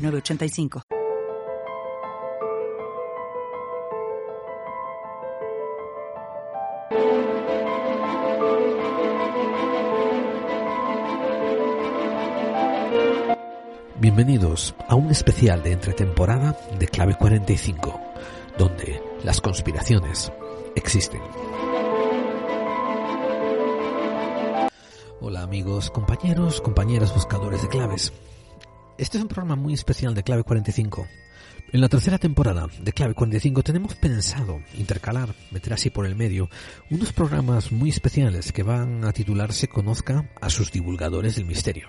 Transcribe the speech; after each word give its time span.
906985. 0.00 0.82
Bienvenidos 14.00 14.74
a 14.88 14.94
un 14.94 15.10
especial 15.10 15.62
de 15.62 15.72
entretemporada 15.72 16.56
de 16.78 16.88
Clave 16.88 17.16
45, 17.16 18.00
donde 18.56 19.02
las 19.22 19.42
conspiraciones 19.42 20.32
existen. 20.74 21.20
Hola 25.20 25.42
amigos, 25.42 25.90
compañeros, 25.90 26.62
compañeras 26.62 27.14
buscadores 27.14 27.60
de 27.60 27.68
claves. 27.68 28.12
Este 29.00 29.16
es 29.16 29.22
un 29.22 29.28
programa 29.28 29.56
muy 29.56 29.72
especial 29.72 30.14
de 30.14 30.22
Clave 30.22 30.44
45. 30.44 31.06
En 31.72 31.80
la 31.80 31.88
tercera 31.88 32.18
temporada 32.18 32.66
de 32.82 32.92
Clave 32.92 33.14
45 33.14 33.62
tenemos 33.62 33.94
pensado 33.94 34.60
intercalar, 34.74 35.34
meter 35.50 35.72
así 35.72 35.88
por 35.88 36.04
el 36.04 36.16
medio, 36.16 36.50
unos 36.90 37.14
programas 37.14 37.72
muy 37.72 37.88
especiales 37.88 38.52
que 38.52 38.62
van 38.62 39.06
a 39.06 39.14
titularse 39.14 39.68
Conozca 39.68 40.28
a 40.38 40.50
sus 40.50 40.70
divulgadores 40.70 41.36
del 41.36 41.46
misterio. 41.46 41.88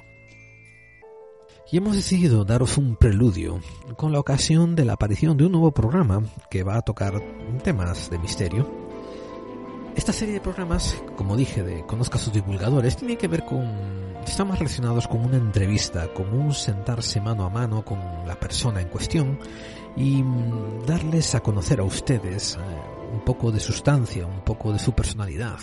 Y 1.69 1.79
hemos 1.79 1.97
decidido 1.97 2.45
daros 2.45 2.77
un 2.77 2.95
preludio 2.95 3.59
con 3.97 4.13
la 4.13 4.19
ocasión 4.21 4.77
de 4.77 4.85
la 4.85 4.93
aparición 4.93 5.35
de 5.35 5.47
un 5.47 5.51
nuevo 5.51 5.73
programa 5.73 6.23
que 6.49 6.63
va 6.63 6.77
a 6.77 6.81
tocar 6.81 7.21
temas 7.61 8.09
de 8.09 8.19
misterio. 8.19 8.71
Esta 9.97 10.13
serie 10.13 10.35
de 10.35 10.39
programas, 10.39 10.95
como 11.17 11.35
dije, 11.35 11.61
de 11.61 11.85
Conozca 11.85 12.17
a 12.17 12.21
sus 12.21 12.31
divulgadores, 12.31 12.95
tiene 12.95 13.17
que 13.17 13.27
ver 13.27 13.43
con... 13.43 14.10
están 14.25 14.47
más 14.47 14.59
relacionados 14.59 15.07
con 15.07 15.25
una 15.25 15.37
entrevista, 15.37 16.07
con 16.13 16.33
un 16.33 16.53
sentarse 16.53 17.19
mano 17.21 17.45
a 17.45 17.49
mano 17.49 17.83
con 17.83 17.99
la 18.27 18.39
persona 18.39 18.81
en 18.81 18.89
cuestión 18.89 19.39
y 19.95 20.23
darles 20.85 21.35
a 21.35 21.41
conocer 21.41 21.79
a 21.79 21.83
ustedes 21.83 22.57
un 23.13 23.21
poco 23.21 23.51
de 23.51 23.59
sustancia, 23.59 24.25
un 24.25 24.41
poco 24.41 24.71
de 24.71 24.79
su 24.79 24.93
personalidad 24.93 25.59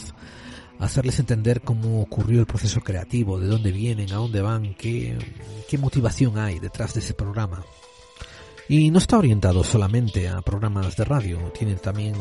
hacerles 0.79 1.19
entender 1.19 1.62
cómo 1.62 2.01
ocurrió 2.01 2.41
el 2.41 2.47
proceso 2.47 2.81
creativo, 2.81 3.39
de 3.39 3.48
dónde 3.48 3.73
vienen, 3.73 4.12
a 4.12 4.17
dónde 4.17 4.41
van, 4.41 4.75
qué, 4.75 5.19
qué 5.69 5.79
motivación 5.79 6.39
hay 6.39 6.59
detrás 6.59 6.95
de 6.95 7.01
ese 7.01 7.14
programa. 7.14 7.64
Y 8.69 8.91
no 8.91 8.98
está 8.98 9.19
orientado 9.19 9.64
solamente 9.64 10.29
a 10.29 10.42
programas 10.42 10.97
de 10.97 11.05
radio, 11.05 11.39
tiene 11.59 11.75
también 11.77 12.14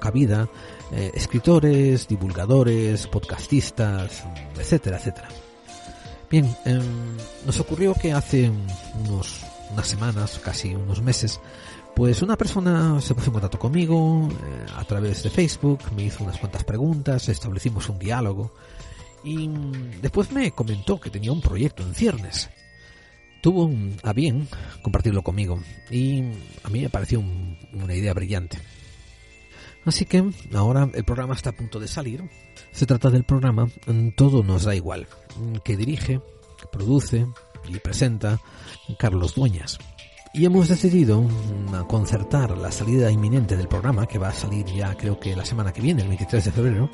cabida 0.00 0.48
eh, 0.92 1.12
escritores, 1.14 2.08
divulgadores, 2.08 3.06
podcastistas, 3.06 4.24
etcétera, 4.58 4.98
etcétera. 4.98 5.28
Bien, 6.30 6.56
eh, 6.64 6.80
nos 7.46 7.60
ocurrió 7.60 7.94
que 7.94 8.12
hace 8.12 8.50
unos, 9.04 9.44
unas 9.70 9.86
semanas, 9.86 10.40
casi 10.42 10.74
unos 10.74 11.02
meses, 11.02 11.40
pues 11.94 12.22
una 12.22 12.36
persona 12.36 13.00
se 13.00 13.14
puso 13.14 13.28
en 13.28 13.34
contacto 13.34 13.58
conmigo 13.58 14.28
eh, 14.30 14.66
a 14.74 14.84
través 14.84 15.22
de 15.22 15.30
Facebook, 15.30 15.80
me 15.94 16.04
hizo 16.04 16.24
unas 16.24 16.38
cuantas 16.38 16.64
preguntas, 16.64 17.28
establecimos 17.28 17.88
un 17.88 17.98
diálogo 17.98 18.52
y 19.22 19.48
después 20.02 20.32
me 20.32 20.50
comentó 20.50 21.00
que 21.00 21.10
tenía 21.10 21.32
un 21.32 21.40
proyecto 21.40 21.82
en 21.82 21.94
ciernes. 21.94 22.50
Tuvo 23.40 23.70
a 24.02 24.12
bien 24.12 24.48
compartirlo 24.82 25.22
conmigo 25.22 25.60
y 25.90 26.22
a 26.62 26.68
mí 26.70 26.80
me 26.80 26.88
pareció 26.88 27.22
una 27.72 27.94
idea 27.94 28.14
brillante. 28.14 28.58
Así 29.84 30.06
que 30.06 30.24
ahora 30.54 30.88
el 30.94 31.04
programa 31.04 31.34
está 31.34 31.50
a 31.50 31.56
punto 31.56 31.78
de 31.78 31.88
salir. 31.88 32.24
Se 32.74 32.86
trata 32.86 33.08
del 33.08 33.22
programa 33.22 33.68
Todo 34.16 34.42
nos 34.42 34.64
da 34.64 34.74
igual, 34.74 35.06
que 35.62 35.76
dirige, 35.76 36.20
produce 36.72 37.24
y 37.68 37.78
presenta 37.78 38.40
Carlos 38.98 39.36
Dueñas. 39.36 39.78
Y 40.32 40.44
hemos 40.44 40.66
decidido 40.66 41.22
mm, 41.22 41.86
concertar 41.86 42.58
la 42.58 42.72
salida 42.72 43.12
inminente 43.12 43.56
del 43.56 43.68
programa, 43.68 44.08
que 44.08 44.18
va 44.18 44.30
a 44.30 44.32
salir 44.32 44.66
ya 44.66 44.96
creo 44.96 45.20
que 45.20 45.36
la 45.36 45.44
semana 45.44 45.72
que 45.72 45.82
viene, 45.82 46.02
el 46.02 46.08
23 46.08 46.46
de 46.46 46.50
febrero, 46.50 46.90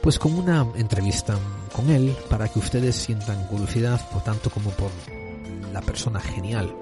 pues 0.00 0.16
con 0.20 0.32
una 0.32 0.64
entrevista 0.76 1.36
con 1.74 1.90
él 1.90 2.14
para 2.30 2.46
que 2.46 2.60
ustedes 2.60 2.94
sientan 2.94 3.48
curiosidad, 3.48 4.08
por 4.12 4.22
tanto 4.22 4.48
como 4.48 4.70
por 4.70 4.92
la 5.72 5.82
persona 5.82 6.20
genial, 6.20 6.72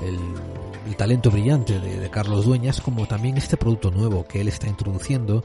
el, 0.00 0.96
talento 0.96 1.32
brillante 1.32 1.80
de, 1.80 2.08
Carlos 2.08 2.44
Dueñas, 2.44 2.80
como 2.80 3.06
también 3.06 3.36
este 3.36 3.56
producto 3.56 3.90
nuevo 3.90 4.28
que 4.28 4.42
él 4.42 4.46
está 4.46 4.68
introduciendo 4.68 5.44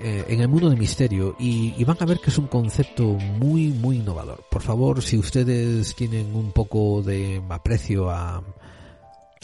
eh, 0.00 0.24
en 0.28 0.40
el 0.40 0.48
mundo 0.48 0.70
del 0.70 0.78
misterio 0.78 1.36
y, 1.38 1.74
y, 1.76 1.84
van 1.84 1.96
a 2.00 2.06
ver 2.06 2.18
que 2.18 2.30
es 2.30 2.38
un 2.38 2.46
concepto 2.46 3.04
muy 3.04 3.68
muy 3.68 3.96
innovador. 3.96 4.44
Por 4.50 4.62
favor, 4.62 5.02
si 5.02 5.18
ustedes 5.18 5.94
tienen 5.94 6.34
un 6.34 6.52
poco 6.52 7.02
de 7.02 7.42
aprecio 7.48 8.10
a, 8.10 8.42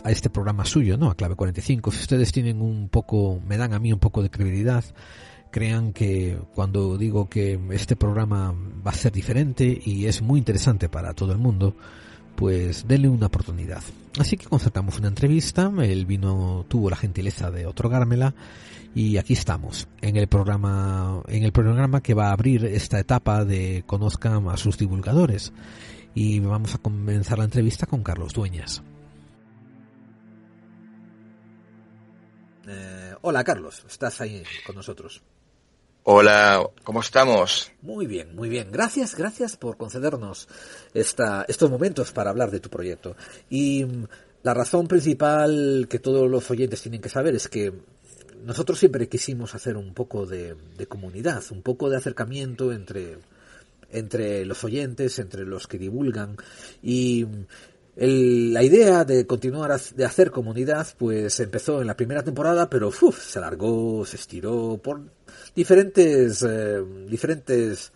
a 0.04 0.10
este 0.10 0.30
programa 0.30 0.64
suyo, 0.64 0.96
¿no? 0.96 1.10
A 1.10 1.16
Clave 1.16 1.34
45. 1.34 1.90
Si 1.90 2.00
ustedes 2.00 2.30
tienen 2.30 2.60
un 2.60 2.88
poco, 2.88 3.40
me 3.46 3.56
dan 3.56 3.72
a 3.72 3.78
mí 3.78 3.92
un 3.92 3.98
poco 3.98 4.22
de 4.22 4.30
credibilidad, 4.30 4.84
crean 5.50 5.92
que 5.92 6.38
cuando 6.54 6.98
digo 6.98 7.28
que 7.28 7.58
este 7.70 7.96
programa 7.96 8.54
va 8.86 8.90
a 8.90 8.94
ser 8.94 9.12
diferente 9.12 9.80
y 9.84 10.06
es 10.06 10.20
muy 10.20 10.38
interesante 10.38 10.88
para 10.88 11.14
todo 11.14 11.32
el 11.32 11.38
mundo, 11.38 11.74
pues 12.36 12.86
denle 12.86 13.08
una 13.08 13.26
oportunidad. 13.26 13.82
Así 14.18 14.36
que 14.36 14.46
concertamos 14.46 14.98
una 14.98 15.08
entrevista, 15.08 15.72
él 15.82 16.04
vino, 16.06 16.66
tuvo 16.68 16.90
la 16.90 16.96
gentileza 16.96 17.50
de 17.50 17.66
otorgármela 17.66 18.34
y 18.94 19.18
aquí 19.18 19.32
estamos 19.32 19.88
en 20.00 20.16
el 20.16 20.28
programa, 20.28 21.22
en 21.26 21.42
el 21.42 21.52
programa 21.52 22.00
que 22.00 22.14
va 22.14 22.28
a 22.28 22.32
abrir 22.32 22.64
esta 22.64 23.00
etapa 23.00 23.44
de 23.44 23.82
conozcan 23.86 24.48
a 24.48 24.56
sus 24.56 24.78
divulgadores 24.78 25.52
y 26.14 26.38
vamos 26.38 26.76
a 26.76 26.78
comenzar 26.78 27.38
la 27.38 27.44
entrevista 27.44 27.86
con 27.86 28.04
Carlos 28.04 28.32
Dueñas. 28.32 28.82
Eh, 32.68 33.14
hola 33.22 33.42
Carlos, 33.42 33.84
estás 33.88 34.20
ahí 34.20 34.44
con 34.64 34.76
nosotros. 34.76 35.22
Hola, 36.04 36.62
¿cómo 36.84 37.00
estamos? 37.00 37.72
Muy 37.80 38.06
bien, 38.06 38.36
muy 38.36 38.48
bien. 38.48 38.70
Gracias, 38.70 39.16
gracias 39.16 39.56
por 39.56 39.78
concedernos 39.78 40.46
esta, 40.92 41.46
estos 41.48 41.70
momentos 41.70 42.12
para 42.12 42.28
hablar 42.28 42.50
de 42.50 42.60
tu 42.60 42.68
proyecto. 42.68 43.16
Y 43.48 43.84
mm, 43.86 44.04
la 44.42 44.52
razón 44.52 44.86
principal 44.86 45.86
que 45.88 45.98
todos 45.98 46.30
los 46.30 46.50
oyentes 46.50 46.82
tienen 46.82 47.00
que 47.00 47.08
saber 47.08 47.34
es 47.34 47.48
que 47.48 47.72
nosotros 48.44 48.78
siempre 48.78 49.08
quisimos 49.08 49.54
hacer 49.54 49.76
un 49.76 49.94
poco 49.94 50.26
de, 50.26 50.56
comunidad, 50.88 51.42
un 51.50 51.62
poco 51.62 51.90
de 51.90 51.96
acercamiento 51.96 52.72
entre, 52.72 53.18
entre 53.90 54.44
los 54.44 54.62
oyentes, 54.64 55.18
entre 55.18 55.44
los 55.44 55.66
que 55.66 55.78
divulgan 55.78 56.36
y 56.82 57.24
mm, 57.24 57.44
la 57.96 58.62
idea 58.62 59.04
de 59.04 59.24
continuar 59.26 59.78
de 59.78 60.04
hacer 60.04 60.32
comunidad 60.32 60.86
pues 60.98 61.38
empezó 61.38 61.80
en 61.80 61.86
la 61.86 61.96
primera 61.96 62.24
temporada 62.24 62.68
pero 62.68 62.90
se 62.90 63.38
alargó, 63.38 64.04
se 64.04 64.16
estiró 64.16 64.80
por 64.82 65.00
diferentes 65.54 66.42
eh, 66.42 66.82
diferentes 67.08 67.92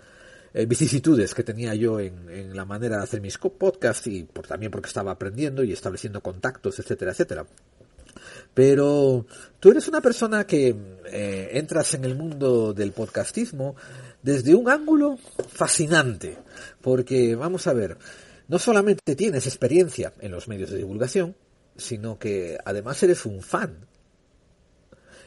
eh, 0.55 0.67
vicisitudes 0.67 1.35
que 1.35 1.43
tenía 1.43 1.75
yo 1.75 2.01
en, 2.01 2.57
la 2.57 2.65
manera 2.65 2.97
de 2.97 3.03
hacer 3.03 3.21
mis 3.21 3.37
podcasts 3.39 4.07
y 4.07 4.23
por, 4.25 4.47
también 4.47 4.73
porque 4.73 4.89
estaba 4.89 5.13
aprendiendo 5.13 5.63
y 5.63 5.73
estableciendo 5.73 6.23
contactos, 6.23 6.79
etcétera, 6.79 7.13
etcétera. 7.13 7.47
Pero 8.55 9.27
tú 9.61 9.71
eres 9.71 9.89
una 9.89 10.01
persona 10.01 10.47
que 10.47 10.75
eh, 11.07 11.51
entras 11.53 11.95
en 11.95 12.05
el 12.05 12.17
mundo 12.17 12.73
del 12.73 12.93
podcastismo 12.93 13.77
desde 14.23 14.55
un 14.55 14.69
ángulo 14.69 15.19
fascinante, 15.49 16.39
porque 16.81 17.35
vamos 17.37 17.67
a 17.67 17.73
ver, 17.73 17.99
no 18.49 18.59
solamente 18.59 19.15
tienes 19.15 19.47
experiencia 19.47 20.13
en 20.21 20.33
los 20.33 20.49
medios 20.49 20.71
de 20.71 20.79
divulgación, 20.79 21.37
sino 21.77 22.19
que 22.19 22.59
además 22.65 23.03
eres 23.03 23.25
un 23.25 23.43
fan. 23.43 23.87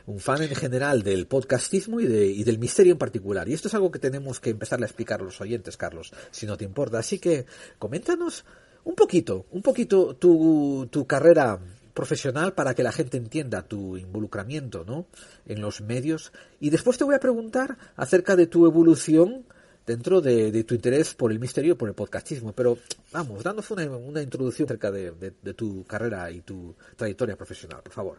Un 0.08 0.20
fan 0.20 0.42
en 0.42 0.56
general 0.56 1.04
del 1.04 1.28
podcastismo 1.28 2.02
y, 2.02 2.08
del 2.08 2.60
misterio 2.60 2.94
en 2.94 2.98
particular. 2.98 3.48
Y 3.48 3.54
esto 3.54 3.68
es 3.68 3.74
algo 3.76 3.92
que 3.92 4.00
tenemos 4.00 4.40
que 4.40 4.50
empezar 4.50 4.82
a 4.82 4.86
explicar 4.86 5.22
a 5.22 5.24
los 5.24 5.40
oyentes, 5.40 5.78
Carlos, 5.78 6.12
si 6.32 6.46
no 6.46 6.58
te 6.58 6.66
importa. 6.66 7.00
Así 7.00 7.20
que 7.20 7.46
coméntanos 7.78 8.44
un 8.84 8.96
poquito, 8.96 9.46
un 9.52 9.62
poquito 9.62 10.16
tu, 10.16 10.88
tu 10.92 11.06
carrera 11.06 11.60
profesional 12.02 12.54
para 12.54 12.74
que 12.74 12.82
la 12.82 12.92
gente 12.92 13.18
entienda 13.18 13.62
tu 13.62 13.96
involucramiento 13.96 14.84
¿no? 14.84 15.06
en 15.46 15.62
los 15.62 15.82
medios. 15.82 16.32
Y 16.60 16.72
después 16.72 16.98
te 16.98 17.04
voy 17.04 17.14
a 17.14 17.20
preguntar 17.20 17.78
acerca 17.96 18.36
de 18.36 18.48
tu 18.48 18.66
evolución 18.66 19.46
dentro 19.86 20.20
de, 20.20 20.64
tu 20.64 20.74
interés 20.74 21.14
por 21.14 21.32
el 21.32 21.40
misterio, 21.40 21.78
por 21.78 21.90
el 21.90 21.94
podcastismo. 21.94 22.54
Pero 22.54 22.80
vamos, 23.12 23.46
una, 23.70 23.84
una 23.84 24.20
introducción 24.20 24.66
acerca 24.66 24.90
de, 24.90 25.12
tu 25.56 25.84
carrera 25.86 26.32
y 26.32 26.42
tu 26.42 26.76
trayectoria 26.96 27.36
profesional, 27.36 27.84
por 27.84 27.94
favor. 27.94 28.18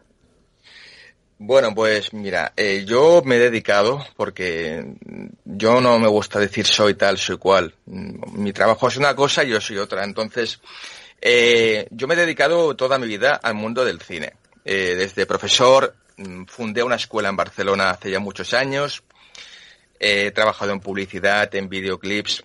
Bueno, 1.38 1.75
pues 1.75 2.12
mira, 2.12 2.52
eh, 2.56 2.84
yo 2.87 3.20
me 3.25 3.34
he 3.34 3.40
dedicado, 3.40 4.06
porque 4.17 4.94
yo 5.44 5.81
no 5.81 5.99
me 5.99 6.06
gusta 6.06 6.38
decir 6.38 6.67
soy 6.67 6.94
tal, 6.94 7.19
soy 7.19 7.37
cual. 7.37 7.75
Mi 7.87 8.52
trabajo 8.52 8.87
es 8.87 8.96
una 8.96 9.17
cosa 9.17 9.43
y 9.43 9.49
yo 9.49 9.61
soy 9.61 9.79
otra. 9.79 10.05
Entonces, 10.05 10.61
eh, 11.24 11.86
yo 11.92 12.08
me 12.08 12.14
he 12.14 12.16
dedicado 12.16 12.74
toda 12.74 12.98
mi 12.98 13.06
vida 13.06 13.36
al 13.40 13.54
mundo 13.54 13.84
del 13.84 14.00
cine. 14.00 14.32
Eh, 14.64 14.96
desde 14.98 15.24
profesor, 15.24 15.94
mm, 16.16 16.46
fundé 16.46 16.82
una 16.82 16.96
escuela 16.96 17.28
en 17.28 17.36
Barcelona 17.36 17.90
hace 17.90 18.10
ya 18.10 18.19
muchos 18.19 18.52
años. 18.54 19.04
He 20.00 20.32
trabajado 20.32 20.72
en 20.72 20.80
publicidad, 20.80 21.54
en 21.54 21.69
videoclips. 21.69 22.42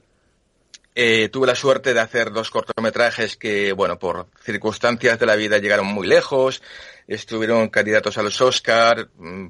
Eh, 0.93 1.29
tuve 1.29 1.47
la 1.47 1.55
suerte 1.55 1.95
de 1.95 1.99
hacer 1.99 2.31
dos 2.31 2.51
cortometrajes 2.51 3.35
que, 3.35 3.71
bueno, 3.73 3.97
por 3.97 4.27
circunstancias 4.43 5.17
de 5.17 5.25
la 5.25 5.35
vida 5.35 5.57
llegaron 5.57 5.87
muy 5.87 6.05
lejos. 6.05 6.61
Estuvieron 7.07 7.69
candidatos 7.69 8.19
a 8.19 8.23
los 8.23 8.39
Oscar 8.41 9.09
mm, 9.15 9.47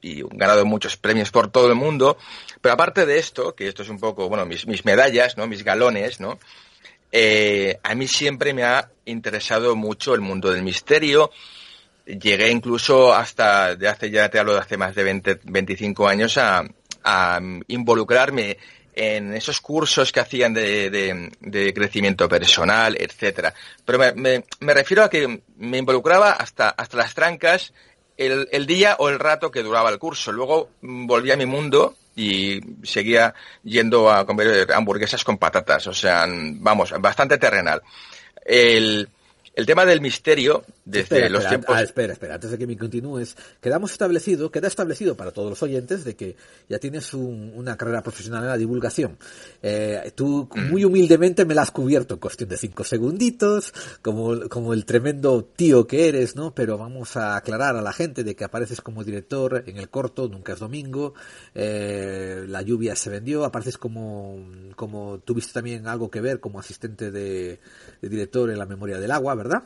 y 0.00 0.22
ganado 0.30 0.64
muchos 0.64 0.96
premios 0.96 1.32
por 1.32 1.50
todo 1.50 1.66
el 1.66 1.74
mundo. 1.74 2.18
Pero 2.60 2.74
aparte 2.74 3.04
de 3.04 3.18
esto, 3.18 3.56
que 3.56 3.66
esto 3.66 3.82
es 3.82 3.88
un 3.88 3.98
poco, 3.98 4.28
bueno, 4.28 4.46
mis, 4.46 4.68
mis 4.68 4.84
medallas, 4.84 5.36
¿no? 5.36 5.48
Mis 5.48 5.64
galones, 5.64 6.20
¿no? 6.20 6.38
Eh, 7.12 7.78
a 7.82 7.94
mí 7.94 8.06
siempre 8.06 8.54
me 8.54 8.62
ha 8.62 8.90
interesado 9.04 9.74
mucho 9.76 10.14
el 10.14 10.20
mundo 10.20 10.52
del 10.52 10.62
misterio. 10.62 11.30
Llegué 12.06 12.50
incluso 12.50 13.14
hasta, 13.14 13.76
de 13.76 13.88
hace 13.88 14.10
ya 14.10 14.28
te 14.28 14.38
hablo 14.38 14.54
de 14.54 14.60
hace 14.60 14.76
más 14.76 14.94
de 14.94 15.04
20, 15.04 15.40
25 15.44 16.08
años, 16.08 16.38
a, 16.38 16.64
involucrarme 17.68 18.58
en 18.94 19.32
esos 19.32 19.60
cursos 19.60 20.12
que 20.12 20.20
hacían 20.20 20.52
de, 20.52 21.72
crecimiento 21.74 22.28
personal, 22.28 22.96
etcétera. 22.98 23.54
Pero 23.84 23.98
me, 24.14 24.44
refiero 24.60 25.04
a 25.04 25.08
que 25.08 25.42
me 25.56 25.78
involucraba 25.78 26.32
hasta, 26.32 26.68
hasta 26.68 26.98
las 26.98 27.14
trancas 27.14 27.72
el, 28.18 28.48
el, 28.52 28.66
día 28.66 28.96
o 28.98 29.08
el 29.08 29.18
rato 29.18 29.50
que 29.50 29.62
duraba 29.62 29.88
el 29.88 29.98
curso. 29.98 30.30
Luego 30.30 30.70
volví 30.82 31.30
a 31.30 31.36
mi 31.36 31.46
mundo 31.46 31.96
y 32.16 32.60
seguía 32.82 33.34
yendo 33.62 34.10
a 34.10 34.26
comer 34.26 34.70
hamburguesas 34.72 35.24
con 35.24 35.38
patatas. 35.38 35.86
O 35.86 35.94
sea, 35.94 36.26
vamos, 36.28 36.92
bastante 37.00 37.38
terrenal. 37.38 37.82
El, 38.44 39.08
el 39.54 39.66
tema 39.66 39.84
del 39.84 40.00
misterio, 40.00 40.64
desde 40.84 41.28
los 41.28 41.46
tiempos... 41.46 41.74
Ah, 41.76 41.82
espera, 41.82 42.12
espera, 42.12 42.34
antes 42.34 42.50
de 42.50 42.58
que 42.58 42.66
me 42.66 42.76
continúes, 42.76 43.36
quedamos 43.60 43.92
establecido, 43.92 44.50
queda 44.50 44.68
establecido 44.68 45.16
para 45.16 45.30
todos 45.30 45.50
los 45.50 45.62
oyentes 45.62 46.04
de 46.04 46.16
que 46.16 46.36
ya 46.68 46.78
tienes 46.78 47.12
una 47.14 47.76
carrera 47.76 48.02
profesional 48.02 48.42
en 48.42 48.48
la 48.48 48.56
divulgación. 48.56 49.18
Eh, 49.62 50.12
tú 50.14 50.48
mm. 50.54 50.70
muy 50.70 50.84
humildemente 50.84 51.44
me 51.44 51.54
la 51.54 51.62
has 51.62 51.70
cubierto 51.70 52.14
en 52.14 52.20
cuestión 52.20 52.48
de 52.48 52.56
cinco 52.56 52.84
segunditos, 52.84 53.72
como, 54.02 54.48
como 54.48 54.72
el 54.72 54.84
tremendo 54.84 55.44
tío 55.44 55.86
que 55.86 56.08
eres, 56.08 56.36
¿no? 56.36 56.54
Pero 56.54 56.78
vamos 56.78 57.16
a 57.16 57.36
aclarar 57.36 57.76
a 57.76 57.82
la 57.82 57.92
gente 57.92 58.24
de 58.24 58.34
que 58.34 58.44
apareces 58.44 58.80
como 58.80 59.04
director 59.04 59.64
en 59.66 59.76
el 59.76 59.88
corto, 59.88 60.28
nunca 60.28 60.54
es 60.54 60.58
domingo, 60.58 61.14
eh, 61.54 62.44
la 62.48 62.62
lluvia 62.62 62.96
se 62.96 63.10
vendió, 63.10 63.44
apareces 63.44 63.78
como, 63.78 64.38
como 64.76 65.18
tuviste 65.18 65.52
también 65.52 65.86
algo 65.86 66.10
que 66.10 66.20
ver 66.20 66.40
como 66.40 66.58
asistente 66.58 67.10
de, 67.10 67.60
de 68.00 68.08
director 68.08 68.50
en 68.50 68.58
la 68.58 68.66
memoria 68.66 68.98
del 68.98 69.10
agua, 69.10 69.34
¿verdad? 69.34 69.64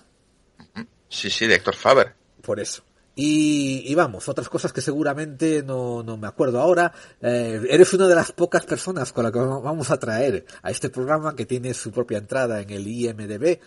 Sí, 1.09 1.31
sí, 1.31 1.47
de 1.47 1.55
Héctor 1.55 1.77
Faber. 1.77 2.15
Por 2.43 2.61
eso. 2.61 2.83
Y, 3.17 3.95
vamos, 3.95 4.29
otras 4.29 4.49
cosas 4.49 4.73
que 4.73 4.81
seguramente 4.81 5.63
no, 5.63 6.03
no 6.03 6.17
me 6.17 6.27
acuerdo 6.27 6.61
ahora. 6.61 6.93
Eh, 7.23 7.61
eres 7.71 7.93
una 7.95 8.09
de 8.09 8.15
las 8.15 8.33
pocas 8.33 8.67
personas 8.67 9.13
con 9.13 9.23
las 9.23 9.33
que 9.33 9.39
vamos 9.39 9.91
a 9.91 9.99
traer 9.99 10.45
a 10.63 10.71
este 10.71 10.91
programa 10.91 11.37
que 11.37 11.47
tiene 11.47 11.75
su 11.75 11.93
propia 11.93 12.19
entrada 12.19 12.61
en 12.61 12.71
el 12.71 12.87
IMDB, 12.89 13.61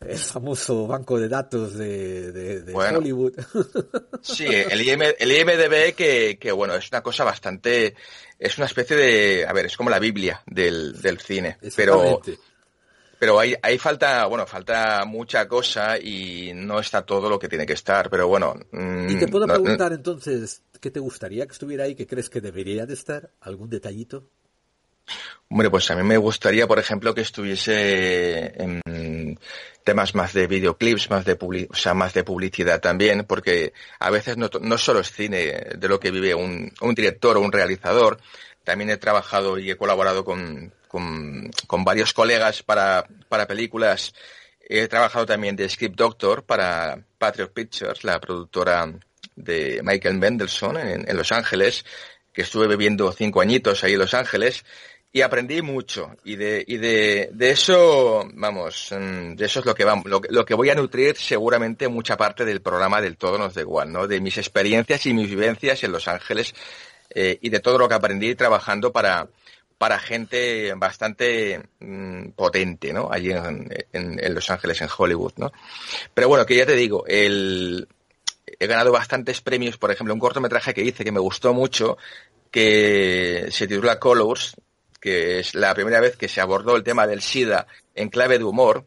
el 0.00 0.18
famoso 0.18 0.86
banco 0.86 1.18
de 1.20 1.28
datos 1.28 1.74
de, 1.74 2.72
Hollywood. 2.74 3.34
Sí, 4.22 4.46
el, 4.46 4.80
IMDB 4.80 5.94
que, 5.94 6.38
que, 6.40 6.52
bueno, 6.52 6.74
es 6.74 6.90
una 6.90 7.02
cosa 7.02 7.24
bastante, 7.24 7.94
es 8.38 8.56
una 8.56 8.66
especie 8.66 8.96
de, 8.96 9.46
a 9.46 9.52
ver, 9.52 9.66
es 9.66 9.76
como 9.76 9.90
la 9.90 9.98
Biblia 9.98 10.42
del, 10.46 11.00
del 11.00 11.20
cine. 11.20 11.58
Pero 11.76 12.20
pero 13.18 13.38
ahí, 13.38 13.54
ahí 13.62 13.78
falta, 13.78 14.26
bueno, 14.26 14.46
falta 14.46 15.04
mucha 15.04 15.48
cosa 15.48 15.98
y 15.98 16.52
no 16.54 16.78
está 16.78 17.02
todo 17.02 17.28
lo 17.28 17.38
que 17.38 17.48
tiene 17.48 17.66
que 17.66 17.72
estar, 17.72 18.08
pero 18.10 18.28
bueno. 18.28 18.54
y 19.08 19.16
te 19.16 19.28
puedo 19.28 19.46
preguntar 19.46 19.92
entonces, 19.92 20.62
¿qué 20.80 20.90
te 20.90 21.00
gustaría 21.00 21.46
que 21.46 21.52
estuviera 21.52 21.84
ahí? 21.84 21.94
¿Qué 21.94 22.06
crees 22.06 22.30
que 22.30 22.40
debería 22.40 22.86
de 22.86 22.94
estar? 22.94 23.30
¿Algún 23.40 23.70
detallito? 23.70 24.30
Hombre, 25.48 25.70
pues 25.70 25.90
a 25.90 25.96
mí 25.96 26.02
me 26.02 26.18
gustaría, 26.18 26.66
por 26.66 26.78
ejemplo, 26.78 27.14
que 27.14 27.22
estuviese 27.22 28.52
en 28.62 29.38
temas 29.82 30.14
más 30.14 30.34
de 30.34 30.46
videoclips, 30.46 31.08
más 31.08 31.24
de 31.24 31.38
o 31.40 31.74
sea, 31.74 31.94
más 31.94 32.12
de 32.12 32.24
publicidad 32.24 32.80
también, 32.80 33.24
porque 33.24 33.72
a 33.98 34.10
veces 34.10 34.36
no, 34.36 34.50
no 34.60 34.76
solo 34.76 35.00
es 35.00 35.10
cine 35.10 35.38
de 35.76 35.88
lo 35.88 35.98
que 35.98 36.10
vive 36.10 36.34
un, 36.34 36.70
un 36.82 36.94
director 36.94 37.38
o 37.38 37.40
un 37.40 37.52
realizador, 37.52 38.18
también 38.64 38.90
he 38.90 38.98
trabajado 38.98 39.58
y 39.58 39.70
he 39.70 39.76
colaborado 39.76 40.26
con, 40.26 40.74
con, 40.88 41.50
varios 41.84 42.12
colegas 42.12 42.62
para, 42.62 43.06
para 43.28 43.46
películas. 43.46 44.14
He 44.60 44.88
trabajado 44.88 45.26
también 45.26 45.56
de 45.56 45.68
Script 45.68 45.96
Doctor 45.96 46.44
para 46.44 46.98
Patriot 47.18 47.52
Pictures, 47.52 48.04
la 48.04 48.20
productora 48.20 48.92
de 49.36 49.80
Michael 49.82 50.18
Mendelssohn 50.18 50.76
en, 50.76 51.16
Los 51.16 51.32
Ángeles, 51.32 51.84
que 52.32 52.42
estuve 52.42 52.66
viviendo 52.66 53.12
cinco 53.12 53.40
añitos 53.40 53.84
ahí 53.84 53.92
en 53.92 54.00
Los 54.00 54.14
Ángeles 54.14 54.64
y 55.10 55.22
aprendí 55.22 55.62
mucho 55.62 56.16
y 56.22 56.36
de 56.36 56.62
y 56.66 56.76
de, 56.76 57.30
de 57.32 57.50
eso 57.50 58.28
vamos 58.34 58.90
mm, 58.92 59.36
de 59.36 59.46
eso 59.46 59.60
es 59.60 59.64
lo 59.64 59.74
que 59.74 59.84
vamos 59.84 60.04
lo, 60.04 60.20
lo, 60.28 60.44
que 60.44 60.52
voy 60.52 60.68
a 60.68 60.74
nutrir 60.74 61.16
seguramente 61.16 61.88
mucha 61.88 62.18
parte 62.18 62.44
del 62.44 62.60
programa 62.60 63.00
del 63.00 63.16
todo 63.16 63.38
nos 63.38 63.54
da 63.54 63.62
igual 63.62 63.90
no 63.90 64.06
de 64.06 64.20
mis 64.20 64.36
experiencias 64.36 65.06
y 65.06 65.14
mis 65.14 65.30
vivencias 65.30 65.82
en 65.82 65.92
Los 65.92 66.08
Ángeles 66.08 66.54
eh, 67.10 67.38
y 67.40 67.48
de 67.48 67.60
todo 67.60 67.78
lo 67.78 67.88
que 67.88 67.94
aprendí 67.94 68.34
trabajando 68.34 68.92
para 68.92 69.28
para 69.78 70.00
gente 70.00 70.74
bastante 70.76 71.62
mm, 71.78 72.30
potente, 72.30 72.92
¿no? 72.92 73.08
Allí 73.10 73.30
en, 73.30 74.34
Los 74.34 74.50
Ángeles, 74.50 74.80
en 74.80 74.88
Hollywood, 74.96 75.34
¿no? 75.36 75.52
Pero 76.12 76.28
bueno, 76.28 76.44
que 76.44 76.56
ya 76.56 76.66
te 76.66 76.74
digo, 76.74 77.04
el, 77.06 77.86
he 78.58 78.66
ganado 78.66 78.90
bastantes 78.90 79.40
premios, 79.40 79.78
por 79.78 79.92
ejemplo, 79.92 80.12
un 80.12 80.20
cortometraje 80.20 80.74
que 80.74 80.82
hice 80.82 81.04
que 81.04 81.12
me 81.12 81.20
gustó 81.20 81.54
mucho, 81.54 81.96
que 82.50 83.48
se 83.50 83.68
titula 83.68 84.00
Colors, 84.00 84.56
que 85.00 85.38
es 85.38 85.54
la 85.54 85.74
primera 85.74 86.00
vez 86.00 86.16
que 86.16 86.28
se 86.28 86.40
abordó 86.40 86.74
el 86.74 86.82
tema 86.82 87.06
del 87.06 87.22
SIDA 87.22 87.68
en 87.94 88.08
clave 88.08 88.38
de 88.38 88.44
humor, 88.44 88.84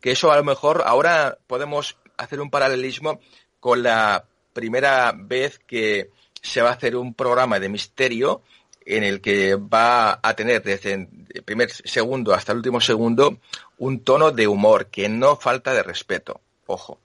que 0.00 0.12
eso 0.12 0.30
a 0.30 0.36
lo 0.36 0.44
mejor 0.44 0.82
ahora 0.84 1.38
podemos 1.46 1.96
hacer 2.18 2.40
un 2.40 2.50
paralelismo 2.50 3.20
con 3.58 3.82
la 3.82 4.26
primera 4.52 5.14
vez 5.16 5.58
que 5.66 6.10
se 6.42 6.60
va 6.60 6.70
a 6.70 6.74
hacer 6.74 6.94
un 6.94 7.14
programa 7.14 7.58
de 7.58 7.68
misterio 7.70 8.42
en 8.86 9.02
el 9.02 9.20
que 9.20 9.56
va 9.56 10.20
a 10.22 10.34
tener 10.34 10.62
desde 10.62 10.92
el 10.94 11.42
primer 11.44 11.70
segundo 11.70 12.32
hasta 12.32 12.52
el 12.52 12.58
último 12.58 12.80
segundo 12.80 13.38
un 13.78 14.00
tono 14.00 14.30
de 14.30 14.46
humor 14.46 14.86
que 14.86 15.08
no 15.08 15.36
falta 15.36 15.74
de 15.74 15.82
respeto. 15.82 16.40
Ojo. 16.66 16.98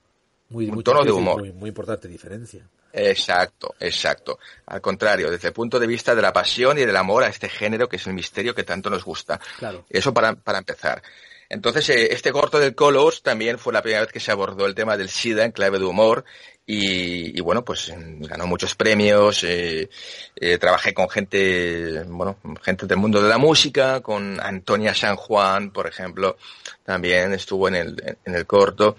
Muy, 0.50 0.68
un 0.68 0.84
tono 0.84 1.04
de 1.04 1.12
humor. 1.12 1.54
Muy, 1.54 1.70
importante 1.70 2.08
diferencia. 2.08 2.68
Exacto, 2.94 3.74
exacto. 3.80 4.38
Al 4.68 4.82
contrario, 4.82 5.32
desde 5.32 5.48
el 5.48 5.54
punto 5.54 5.80
de 5.80 5.88
vista 5.88 6.14
de 6.14 6.22
la 6.22 6.34
pasión 6.34 6.78
y 6.78 6.86
del 6.86 6.96
amor 6.96 7.24
a 7.24 7.28
este 7.28 7.50
género 7.50 7.90
que 7.90 7.96
es 7.96 8.06
el 8.06 8.14
misterio 8.14 8.54
que 8.54 8.64
tanto 8.64 8.90
nos 8.90 9.04
gusta. 9.04 9.40
Claro. 9.58 9.86
Eso 9.90 10.14
para, 10.14 10.36
para 10.36 10.60
empezar. 10.60 11.02
Entonces, 11.50 11.90
eh, 11.90 12.14
este 12.14 12.32
corto 12.32 12.60
del 12.60 12.76
Colors 12.76 13.24
también 13.24 13.58
fue 13.58 13.74
la 13.74 13.82
primera 13.82 14.02
vez 14.02 14.12
que 14.12 14.20
se 14.20 14.32
abordó 14.32 14.66
el 14.66 14.76
tema 14.76 14.98
del 14.98 15.10
SIDA 15.10 15.46
en 15.46 15.52
clave 15.52 15.80
de 15.80 15.86
humor 15.86 16.26
y, 16.74 17.42
bueno, 17.42 17.66
pues 17.66 17.92
ganó 18.20 18.48
muchos 18.48 18.76
premios, 18.76 19.44
eh, 19.44 19.90
eh, 20.36 20.58
trabajé 20.58 20.94
con 20.94 21.10
gente, 21.10 22.04
bueno, 22.08 22.38
gente 22.62 22.86
del 22.88 22.98
mundo 22.98 23.22
de 23.22 23.28
la 23.28 23.38
música, 23.38 24.00
con 24.00 24.40
Antonia 24.40 24.96
San 24.96 25.18
Juan, 25.18 25.72
por 25.72 25.88
ejemplo, 25.88 26.38
también 26.86 27.34
estuvo 27.34 27.68
en 27.68 27.76
el, 27.76 28.18
en 28.24 28.36
el 28.36 28.46
corto. 28.46 28.96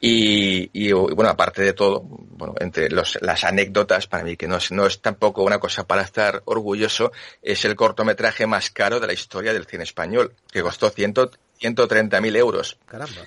Y, 0.00 0.70
y, 0.72 0.92
bueno, 0.92 1.28
aparte 1.28 1.62
de 1.62 1.72
todo, 1.72 2.02
bueno, 2.02 2.54
entre 2.60 2.88
los, 2.88 3.18
las 3.20 3.42
anécdotas, 3.42 4.06
para 4.06 4.22
mí 4.22 4.36
que 4.36 4.46
no 4.46 4.58
es, 4.58 4.70
no 4.70 4.86
es 4.86 5.00
tampoco 5.00 5.42
una 5.42 5.58
cosa 5.58 5.88
para 5.88 6.02
estar 6.02 6.42
orgulloso, 6.44 7.10
es 7.42 7.64
el 7.64 7.74
cortometraje 7.74 8.46
más 8.46 8.70
caro 8.70 9.00
de 9.00 9.08
la 9.08 9.12
historia 9.12 9.52
del 9.52 9.66
cine 9.66 9.82
español, 9.82 10.34
que 10.52 10.62
costó 10.62 10.88
ciento, 10.90 11.32
130.000 11.60 12.36
euros. 12.36 12.78
Caramba. 12.86 13.22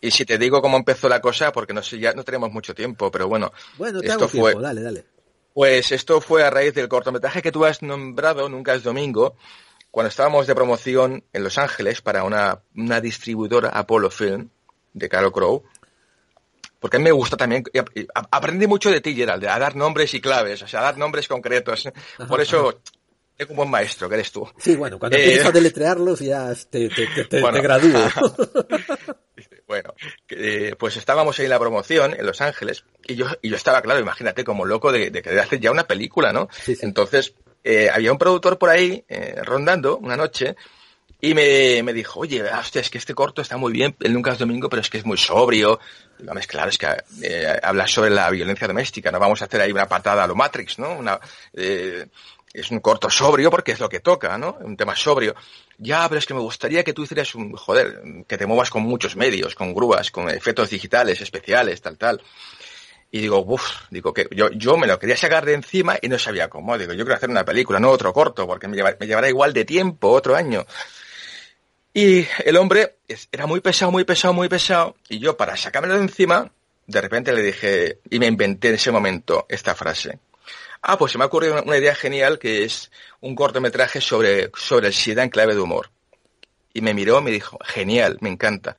Y 0.00 0.10
si 0.10 0.24
te 0.24 0.38
digo 0.38 0.62
cómo 0.62 0.76
empezó 0.76 1.08
la 1.08 1.20
cosa, 1.20 1.52
porque 1.52 1.74
no 1.74 1.82
sé, 1.82 1.98
ya 1.98 2.14
no 2.14 2.24
tenemos 2.24 2.50
mucho 2.50 2.74
tiempo, 2.74 3.10
pero 3.10 3.28
bueno. 3.28 3.52
Bueno, 3.76 4.00
esto 4.02 4.28
fue, 4.28 4.54
dale, 4.54 4.80
dale. 4.80 5.04
Pues 5.52 5.92
esto 5.92 6.20
fue 6.20 6.42
a 6.42 6.50
raíz 6.50 6.74
del 6.74 6.88
cortometraje 6.88 7.42
que 7.42 7.52
tú 7.52 7.64
has 7.64 7.82
nombrado, 7.82 8.48
Nunca 8.48 8.74
es 8.74 8.82
Domingo, 8.82 9.36
cuando 9.90 10.08
estábamos 10.08 10.46
de 10.46 10.54
promoción 10.54 11.24
en 11.32 11.44
Los 11.44 11.58
Ángeles 11.58 12.00
para 12.00 12.24
una, 12.24 12.62
una 12.76 13.00
distribuidora 13.00 13.70
Apollo 13.70 14.10
Film 14.10 14.48
de 14.94 15.08
Carol 15.08 15.32
Crow. 15.32 15.64
Porque 16.78 16.96
a 16.96 17.00
mí 17.00 17.04
me 17.04 17.12
gusta 17.12 17.36
también, 17.36 17.62
aprendí 18.30 18.66
mucho 18.66 18.90
de 18.90 19.02
ti, 19.02 19.14
Gerald, 19.14 19.44
a 19.44 19.58
dar 19.58 19.76
nombres 19.76 20.14
y 20.14 20.20
claves, 20.20 20.62
o 20.62 20.66
sea, 20.66 20.80
a 20.80 20.84
dar 20.84 20.96
nombres 20.96 21.28
concretos. 21.28 21.90
Por 22.26 22.40
eso 22.40 22.80
tengo 23.36 23.52
un 23.52 23.56
buen 23.56 23.70
maestro, 23.70 24.08
que 24.08 24.14
eres 24.14 24.32
tú. 24.32 24.48
Sí, 24.56 24.76
bueno, 24.76 24.98
cuando 24.98 25.18
eh, 25.18 25.24
empiezas 25.24 25.48
a 25.48 25.52
deletrearlos 25.52 26.20
ya 26.20 26.54
te, 26.70 26.88
te, 26.88 27.06
te, 27.26 27.40
gradúo. 27.40 28.00
bueno, 29.70 29.94
eh, 30.30 30.74
pues 30.76 30.96
estábamos 30.96 31.38
ahí 31.38 31.44
en 31.44 31.50
la 31.50 31.60
promoción 31.60 32.12
en 32.12 32.26
Los 32.26 32.40
Ángeles 32.40 32.82
y 33.06 33.14
yo, 33.14 33.26
y 33.40 33.50
yo 33.50 33.54
estaba, 33.56 33.80
claro, 33.82 34.00
imagínate, 34.00 34.42
como 34.42 34.64
loco 34.64 34.90
de, 34.90 35.10
de 35.10 35.22
querer 35.22 35.38
hacer 35.38 35.60
ya 35.60 35.70
una 35.70 35.84
película, 35.84 36.32
¿no? 36.32 36.48
Entonces, 36.82 37.34
eh, 37.62 37.88
había 37.88 38.10
un 38.10 38.18
productor 38.18 38.58
por 38.58 38.68
ahí 38.68 39.04
rondando 39.44 39.96
una 39.98 40.16
noche 40.16 40.56
y 41.20 41.34
me, 41.34 41.82
me 41.82 41.92
dijo, 41.92 42.20
oye, 42.20 42.42
hostia, 42.42 42.80
es 42.80 42.90
que 42.90 42.98
este 42.98 43.14
corto 43.14 43.42
está 43.42 43.56
muy 43.58 43.72
bien, 43.72 43.94
el 44.00 44.12
Nunca 44.12 44.32
es 44.32 44.38
Domingo, 44.38 44.68
pero 44.68 44.80
es 44.80 44.88
que 44.88 44.98
es 44.98 45.04
muy 45.04 45.18
sobrio. 45.18 45.78
Digo, 46.18 46.32
claro, 46.48 46.70
es 46.70 46.78
que 46.78 46.88
eh, 47.22 47.60
habla 47.62 47.86
sobre 47.86 48.10
la 48.10 48.30
violencia 48.30 48.66
doméstica, 48.66 49.12
no 49.12 49.20
vamos 49.20 49.42
a 49.42 49.44
hacer 49.44 49.60
ahí 49.60 49.70
una 49.70 49.86
patada 49.86 50.24
a 50.24 50.26
lo 50.26 50.34
Matrix, 50.34 50.78
¿no? 50.78 50.94
Una, 50.94 51.20
eh, 51.52 52.06
es 52.52 52.70
un 52.70 52.80
corto 52.80 53.08
sobrio 53.10 53.50
porque 53.50 53.72
es 53.72 53.80
lo 53.80 53.88
que 53.88 54.00
toca, 54.00 54.36
¿no? 54.36 54.58
Un 54.60 54.76
tema 54.76 54.96
sobrio. 54.96 55.34
Ya, 55.78 56.08
pero 56.08 56.18
es 56.18 56.26
que 56.26 56.34
me 56.34 56.40
gustaría 56.40 56.82
que 56.84 56.92
tú 56.92 57.04
hicieras 57.04 57.34
un, 57.34 57.52
joder, 57.52 58.02
que 58.26 58.36
te 58.36 58.46
muevas 58.46 58.70
con 58.70 58.82
muchos 58.82 59.16
medios, 59.16 59.54
con 59.54 59.74
grúas, 59.74 60.10
con 60.10 60.28
efectos 60.28 60.70
digitales, 60.70 61.20
especiales, 61.20 61.80
tal, 61.80 61.96
tal. 61.96 62.22
Y 63.12 63.20
digo, 63.20 63.44
uff, 63.44 63.82
digo 63.90 64.12
que 64.12 64.28
yo, 64.30 64.50
yo 64.50 64.76
me 64.76 64.86
lo 64.86 64.98
quería 64.98 65.16
sacar 65.16 65.44
de 65.44 65.54
encima 65.54 65.96
y 66.00 66.08
no 66.08 66.18
sabía 66.18 66.48
cómo. 66.48 66.76
Digo, 66.78 66.92
yo 66.92 67.04
quiero 67.04 67.16
hacer 67.16 67.30
una 67.30 67.44
película, 67.44 67.80
no 67.80 67.90
otro 67.90 68.12
corto, 68.12 68.46
porque 68.46 68.68
me, 68.68 68.76
me 68.82 69.06
llevará 69.06 69.28
igual 69.28 69.52
de 69.52 69.64
tiempo, 69.64 70.10
otro 70.10 70.36
año. 70.36 70.66
Y 71.92 72.26
el 72.44 72.56
hombre 72.56 72.98
era 73.32 73.46
muy 73.46 73.60
pesado, 73.60 73.90
muy 73.90 74.04
pesado, 74.04 74.32
muy 74.32 74.48
pesado. 74.48 74.96
Y 75.08 75.18
yo, 75.18 75.36
para 75.36 75.56
sacármelo 75.56 75.94
de 75.94 76.02
encima, 76.02 76.52
de 76.86 77.00
repente 77.00 77.32
le 77.32 77.42
dije, 77.42 77.98
y 78.10 78.18
me 78.18 78.26
inventé 78.26 78.68
en 78.68 78.74
ese 78.74 78.92
momento 78.92 79.46
esta 79.48 79.74
frase. 79.74 80.18
Ah, 80.82 80.96
pues 80.98 81.12
se 81.12 81.18
me 81.18 81.24
ha 81.24 81.26
ocurrido 81.26 81.62
una, 81.62 81.76
idea 81.76 81.94
genial 81.94 82.38
que 82.38 82.64
es 82.64 82.90
un 83.20 83.34
cortometraje 83.34 84.00
sobre, 84.00 84.50
sobre 84.56 84.88
el 84.88 84.94
SIDA 84.94 85.22
en 85.22 85.30
clave 85.30 85.54
de 85.54 85.60
humor. 85.60 85.90
Y 86.72 86.80
me 86.80 86.94
miró 86.94 87.20
me 87.20 87.30
dijo, 87.30 87.58
genial, 87.64 88.16
me 88.20 88.30
encanta. 88.30 88.76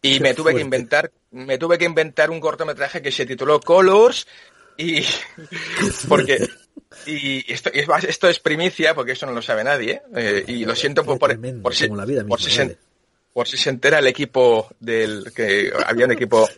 Y 0.00 0.20
me 0.20 0.34
tuve 0.34 0.54
que 0.54 0.60
inventar, 0.60 1.12
me 1.30 1.58
tuve 1.58 1.78
que 1.78 1.84
inventar 1.84 2.30
un 2.30 2.40
cortometraje 2.40 3.02
que 3.02 3.12
se 3.12 3.26
tituló 3.26 3.60
Colors 3.60 4.26
y 4.76 5.04
porque 6.08 6.48
y 7.06 7.52
esto, 7.52 7.70
esto 7.72 8.28
es 8.28 8.38
primicia, 8.38 8.94
porque 8.94 9.12
eso 9.12 9.26
no 9.26 9.32
lo 9.32 9.42
sabe 9.42 9.64
nadie, 9.64 10.02
eh, 10.14 10.44
y 10.46 10.64
lo 10.64 10.74
siento 10.74 11.04
por, 11.04 11.18
por, 11.18 11.38
por, 11.60 11.74
si, 11.74 11.88
por, 11.88 12.40
si 13.46 13.56
se, 13.56 13.70
entera 13.70 13.98
el 13.98 14.06
equipo 14.06 14.68
del 14.80 15.32
que 15.34 15.72
había 15.86 16.06
un 16.06 16.12
equipo. 16.12 16.48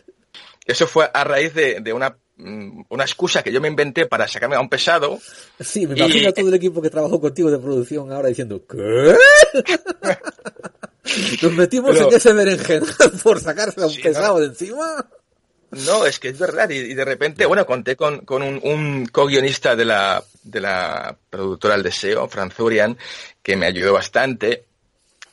Eso 0.65 0.87
fue 0.87 1.09
a 1.13 1.23
raíz 1.23 1.53
de, 1.53 1.79
de 1.79 1.93
una, 1.93 2.17
una 2.37 3.03
excusa 3.03 3.41
que 3.43 3.51
yo 3.51 3.61
me 3.61 3.67
inventé 3.67 4.05
para 4.07 4.27
sacarme 4.27 4.55
a 4.55 4.59
un 4.59 4.69
pesado. 4.69 5.19
Sí, 5.59 5.87
me 5.87 5.95
imagino 5.97 6.29
a 6.29 6.33
todo 6.33 6.49
el 6.49 6.55
equipo 6.55 6.81
que 6.81 6.89
trabajó 6.89 7.21
contigo 7.21 7.49
de 7.49 7.59
producción 7.59 8.11
ahora 8.11 8.29
diciendo, 8.29 8.61
¿qué? 8.67 9.15
Nos 11.41 11.53
metimos 11.53 11.95
en 11.97 12.13
ese 12.13 12.33
berenjenal 12.33 12.89
por 13.23 13.39
sacarse 13.39 13.81
a 13.81 13.87
un 13.87 13.95
pesado 13.95 14.39
de 14.39 14.47
encima. 14.47 15.05
No, 15.85 16.05
es 16.05 16.19
que 16.19 16.29
es 16.29 16.39
verdad. 16.39 16.69
Y, 16.69 16.93
de 16.93 17.05
repente, 17.05 17.45
bueno, 17.45 17.65
conté 17.65 17.95
con, 17.95 18.19
con 18.19 18.41
un, 18.41 18.59
un 18.63 19.05
co-guionista 19.07 19.75
de 19.75 19.85
la, 19.85 20.23
de 20.43 20.61
la 20.61 21.17
productora 21.29 21.75
El 21.75 21.83
Deseo, 21.83 22.27
Franz 22.27 22.59
Urian, 22.59 22.97
que 23.41 23.55
me 23.55 23.67
ayudó 23.67 23.93
bastante. 23.93 24.65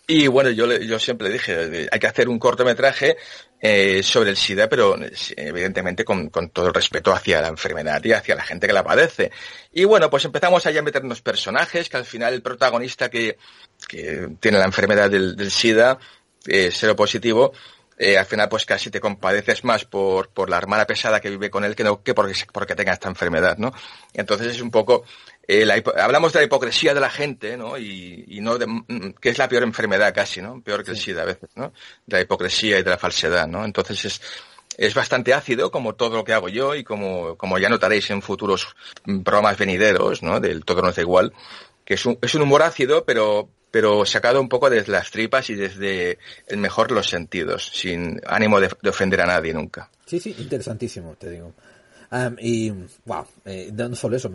Y 0.07 0.27
bueno, 0.27 0.51
yo, 0.51 0.67
yo 0.67 0.99
siempre 0.99 1.29
le 1.29 1.35
dije, 1.35 1.89
hay 1.91 1.99
que 1.99 2.07
hacer 2.07 2.29
un 2.29 2.39
cortometraje 2.39 3.17
eh, 3.65 4.03
sobre 4.03 4.31
el 4.31 4.37
SIDA, 4.37 4.69
pero 4.69 4.97
evidentemente 5.37 6.05
con, 6.05 6.31
todo 6.31 6.67
el 6.67 6.75
respeto 6.75 7.13
hacia 7.13 7.41
la 7.41 7.47
enfermedad 7.47 8.03
y 8.05 8.13
hacia 8.13 8.35
la 8.35 8.43
gente 8.43 8.67
que 8.67 8.73
la 8.73 8.83
padece. 8.83 9.31
Y 9.73 9.85
bueno, 9.85 10.11
pues 10.11 10.25
empezamos 10.25 10.67
allá 10.67 10.81
a 10.81 10.83
meternos 10.83 11.23
personajes, 11.23 11.89
que 11.89 11.97
al 11.97 12.05
final 12.05 12.35
el 12.35 12.43
protagonista 12.43 13.09
que, 13.09 13.39
que 13.87 14.31
tiene 14.41 14.59
la 14.59 14.65
enfermedad 14.65 15.09
del, 15.09 15.49
SIDA, 15.53 15.97
eh, 16.45 16.73
positivo, 16.97 17.53
eh, 17.97 18.19
al 18.19 18.27
final 18.27 18.49
pues 18.49 18.65
casi 18.67 18.91
te 18.91 18.99
compadeces 18.99 19.63
más 19.63 19.85
por, 19.85 20.31
por 20.31 20.51
la 20.51 20.59
hermana 20.59 20.85
pesada 20.85 21.21
que 21.21 21.31
vive 21.31 21.49
con 21.49 21.65
él 21.65 21.77
que 21.77 21.85
no 21.85 22.03
que 22.03 22.15
porque, 22.15 22.35
porque 22.53 22.75
tenga 22.75 22.93
esta 22.93 23.09
enfermedad, 23.09 23.59
¿no? 23.59 23.73
Entonces 24.13 24.49
es 24.49 24.61
un 24.61 24.73
poco, 24.73 25.05
eh, 25.49 25.83
hablamos 25.97 26.33
de 26.33 26.41
la 26.41 26.45
hipocresía 26.47 26.95
de 26.95 27.01
la 27.01 27.11
gente, 27.11 27.57
¿no? 27.57 27.77
Y, 27.77 28.25
y 28.29 28.41
no 28.41 28.59
de, 28.59 28.67
mm, 28.67 29.15
que 29.21 29.31
es 29.31 29.39
la 29.39 29.49
peor 29.49 29.65
enfermedad 29.65 30.15
casi, 30.15 30.41
¿no? 30.41 30.61
Peor 30.63 30.85
que 30.85 30.93
el 30.93 30.99
SIDA 30.99 31.23
a 31.23 31.27
veces, 31.27 31.51
¿no? 31.57 31.73
De 32.07 32.17
la 32.17 32.21
hipocresía 32.23 32.79
y 32.79 32.83
de 32.83 32.91
la 32.91 32.99
falsedad, 32.99 33.47
¿no? 33.49 33.65
Entonces 33.65 34.05
es, 34.05 34.21
es 34.77 34.95
bastante 34.95 35.35
ácido 35.35 35.71
como 35.71 35.95
todo 35.95 36.17
lo 36.17 36.25
que 36.25 36.33
hago 36.33 36.49
yo 36.49 36.75
y 36.75 36.85
como, 36.85 37.37
como 37.37 37.59
ya 37.59 37.69
notaréis 37.69 38.11
en 38.11 38.23
futuros 38.23 38.75
programas 39.25 39.59
venideros, 39.59 40.23
¿no? 40.23 40.41
Del 40.41 40.65
todo 40.65 40.83
no 40.83 40.91
es 40.91 40.99
igual, 40.99 41.33
que 41.85 41.95
es 41.95 42.07
un, 42.07 42.19
es 42.23 42.35
un 42.35 42.43
humor 42.43 42.63
ácido, 42.63 43.05
pero, 43.05 43.49
pero 43.71 44.05
sacado 44.07 44.41
un 44.41 44.49
poco 44.49 44.71
desde 44.71 44.93
las 44.93 45.11
tripas 45.11 45.51
y 45.51 45.55
desde 45.55 46.19
el 46.47 46.59
mejor 46.59 46.91
los 46.91 47.09
sentidos, 47.09 47.71
sin 47.75 48.21
ánimo 48.27 48.61
de, 48.61 48.69
ofender 48.89 49.21
a 49.21 49.27
nadie 49.27 49.53
nunca. 49.53 49.91
Sí, 50.07 50.21
sí, 50.21 50.35
interesantísimo, 50.39 51.15
te 51.17 51.31
digo. 51.31 51.53
Y, 52.39 52.71
wow, 53.05 53.27
eh, 53.45 53.71
no 53.73 53.95
solo 53.95 54.17
eso, 54.17 54.31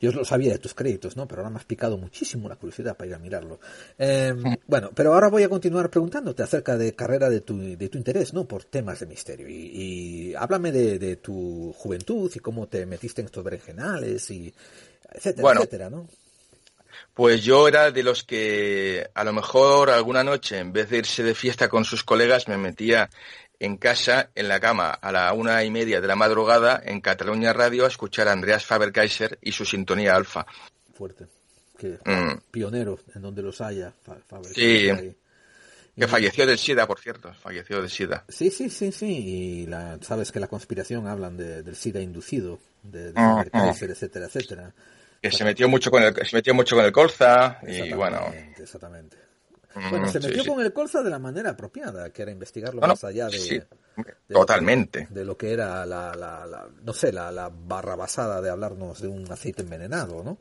yo 0.00 0.12
lo 0.12 0.24
sabía 0.24 0.52
de 0.52 0.58
tus 0.58 0.72
créditos, 0.72 1.16
¿no? 1.16 1.28
Pero 1.28 1.42
ahora 1.42 1.50
me 1.50 1.58
has 1.58 1.66
picado 1.66 1.98
muchísimo 1.98 2.48
la 2.48 2.56
curiosidad 2.56 2.96
para 2.96 3.08
ir 3.08 3.14
a 3.14 3.18
mirarlo. 3.18 3.60
Mm. 3.98 4.54
bueno, 4.66 4.90
pero 4.94 5.12
ahora 5.12 5.28
voy 5.28 5.42
a 5.42 5.48
continuar 5.48 5.90
preguntándote 5.90 6.42
acerca 6.42 6.78
de 6.78 6.94
carrera 6.94 7.28
de 7.28 7.42
tu, 7.42 7.58
de 7.58 7.88
tu 7.88 7.98
interés, 7.98 8.32
¿no? 8.32 8.46
Por 8.46 8.64
temas 8.64 9.00
de 9.00 9.06
misterio. 9.06 9.46
Y, 9.48 10.34
háblame 10.34 10.72
de, 10.72 11.16
tu 11.16 11.74
juventud 11.76 12.30
y 12.34 12.38
cómo 12.38 12.66
te 12.66 12.86
metiste 12.86 13.20
en 13.20 13.26
estos 13.26 13.44
berenjenales 13.44 14.30
y 14.30 14.52
etcétera, 15.12 15.52
etcétera, 15.52 15.90
¿no? 15.90 16.08
Pues 17.14 17.42
yo 17.42 17.68
era 17.68 17.90
de 17.90 18.02
los 18.02 18.24
que 18.24 19.08
a 19.14 19.24
lo 19.24 19.32
mejor 19.32 19.90
alguna 19.90 20.24
noche, 20.24 20.58
en 20.58 20.72
vez 20.72 20.90
de 20.90 20.98
irse 20.98 21.22
de 21.22 21.34
fiesta 21.34 21.68
con 21.68 21.84
sus 21.84 22.04
colegas, 22.04 22.48
me 22.48 22.56
metía 22.56 23.10
en 23.60 23.76
casa, 23.76 24.30
en 24.34 24.48
la 24.48 24.58
cama, 24.58 24.90
a 24.90 25.12
la 25.12 25.32
una 25.34 25.62
y 25.62 25.70
media 25.70 26.00
de 26.00 26.08
la 26.08 26.16
madrugada, 26.16 26.80
en 26.84 27.00
Cataluña 27.00 27.52
Radio, 27.52 27.84
a 27.84 27.88
escuchar 27.88 28.26
a 28.26 28.32
Andreas 28.32 28.66
Faber-Kaiser 28.66 29.38
y 29.42 29.52
su 29.52 29.64
sintonía 29.64 30.16
alfa. 30.16 30.46
Fuerte. 30.94 31.26
Que, 31.78 31.98
mm. 32.04 32.50
Pionero 32.50 32.98
en 33.14 33.22
donde 33.22 33.42
los 33.42 33.60
haya. 33.60 33.92
Faber 34.02 34.52
sí. 34.52 34.90
Que 35.94 36.08
falleció 36.08 36.46
del 36.46 36.58
SIDA, 36.58 36.86
por 36.86 36.98
cierto, 36.98 37.32
falleció 37.34 37.80
del 37.80 37.90
SIDA. 37.90 38.24
Sí, 38.28 38.50
sí, 38.50 38.70
sí, 38.70 38.90
sí. 38.90 39.06
Y 39.06 39.66
la, 39.66 39.98
sabes 40.00 40.32
que 40.32 40.40
la 40.40 40.46
conspiración 40.46 41.06
hablan 41.06 41.36
del 41.36 41.76
SIDA 41.76 42.00
inducido, 42.00 42.58
de, 42.82 43.12
de 43.12 43.20
mm, 43.20 43.44
mm. 43.52 43.68
etcétera, 43.68 44.26
etcétera 44.26 44.74
que 45.20 45.30
se 45.30 45.44
metió 45.44 45.68
mucho 45.68 45.90
con 45.90 46.02
el 46.02 46.14
se 46.26 46.36
metió 46.36 46.54
mucho 46.54 46.76
con 46.76 46.84
el 46.84 46.92
colza 46.92 47.58
y 47.66 47.92
bueno 47.92 48.32
exactamente 48.58 49.16
bueno 49.74 50.08
se 50.08 50.20
metió 50.20 50.44
con 50.44 50.64
el 50.64 50.72
colza 50.72 51.02
de 51.02 51.10
la 51.10 51.18
manera 51.18 51.50
apropiada 51.50 52.10
que 52.10 52.22
era 52.22 52.30
investigarlo 52.30 52.80
más 52.80 53.04
allá 53.04 53.28
de, 53.28 53.66
totalmente. 54.28 55.06
de 55.10 55.24
lo 55.24 55.36
que 55.36 55.52
era 55.52 55.86
la, 55.86 56.14
la, 56.14 56.68
no 56.82 56.92
sé 56.92 57.12
la, 57.12 57.30
la 57.30 57.50
barra 57.52 57.96
basada 57.96 58.40
de 58.40 58.50
hablarnos 58.50 59.00
de 59.00 59.08
un 59.08 59.30
aceite 59.30 59.62
envenenado 59.62 60.22
no 60.24 60.38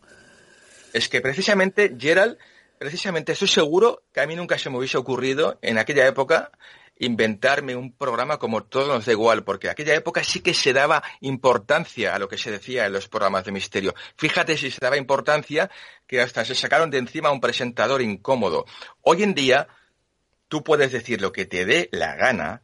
es 0.93 1.09
que 1.09 1.21
precisamente 1.21 1.95
Gerald 1.98 2.38
precisamente 2.77 3.33
estoy 3.33 3.48
seguro 3.48 4.03
que 4.13 4.21
a 4.21 4.27
mí 4.27 4.36
nunca 4.36 4.57
se 4.57 4.69
me 4.69 4.77
hubiese 4.77 4.98
ocurrido 4.98 5.59
en 5.62 5.77
aquella 5.77 6.07
época 6.07 6.51
inventarme 7.00 7.75
un 7.75 7.94
programa 7.94 8.38
como 8.38 8.63
todos 8.63 8.88
nos 8.88 9.06
da 9.06 9.13
igual, 9.13 9.44
porque 9.44 9.70
aquella 9.70 9.96
época 9.96 10.24
sí 10.24 10.41
que 10.41 10.53
se 10.53 10.74
daba 10.74 11.01
importancia 11.22 12.13
a 12.13 12.20
lo 12.20 12.27
que 12.27 12.38
se 12.38 12.51
decía 12.51 12.86
en 12.86 12.94
los 12.94 13.08
programas 13.08 13.46
de 13.46 13.53
misterio. 13.53 13.96
Fíjate 14.18 14.58
si 14.58 14.70
se 14.70 14.79
daba 14.82 14.98
importancia 14.98 15.72
que 16.06 16.22
hasta 16.22 16.46
se 16.46 16.56
sacaron 16.56 16.91
de 16.91 16.98
encima 16.98 17.32
un 17.32 17.39
presentador 17.39 18.01
incómodo. 18.01 18.65
Hoy 19.01 19.24
en 19.24 19.34
día, 19.34 19.68
tú 20.50 20.63
puedes 20.63 20.91
decir 20.91 21.22
lo 21.22 21.32
que 21.32 21.46
te 21.46 21.65
dé 21.65 21.89
la 21.91 22.15
gana, 22.15 22.63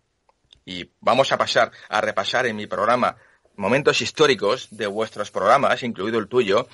y 0.66 0.92
vamos 1.00 1.32
a 1.32 1.38
pasar 1.38 1.72
a 1.90 2.02
repasar 2.02 2.46
en 2.46 2.56
mi 2.56 2.68
programa 2.68 3.16
momentos 3.56 4.02
históricos 4.02 4.68
de 4.72 4.88
vuestros 4.88 5.32
programas, 5.32 5.82
incluido 5.84 6.20
el 6.20 6.28
tuyo, 6.28 6.68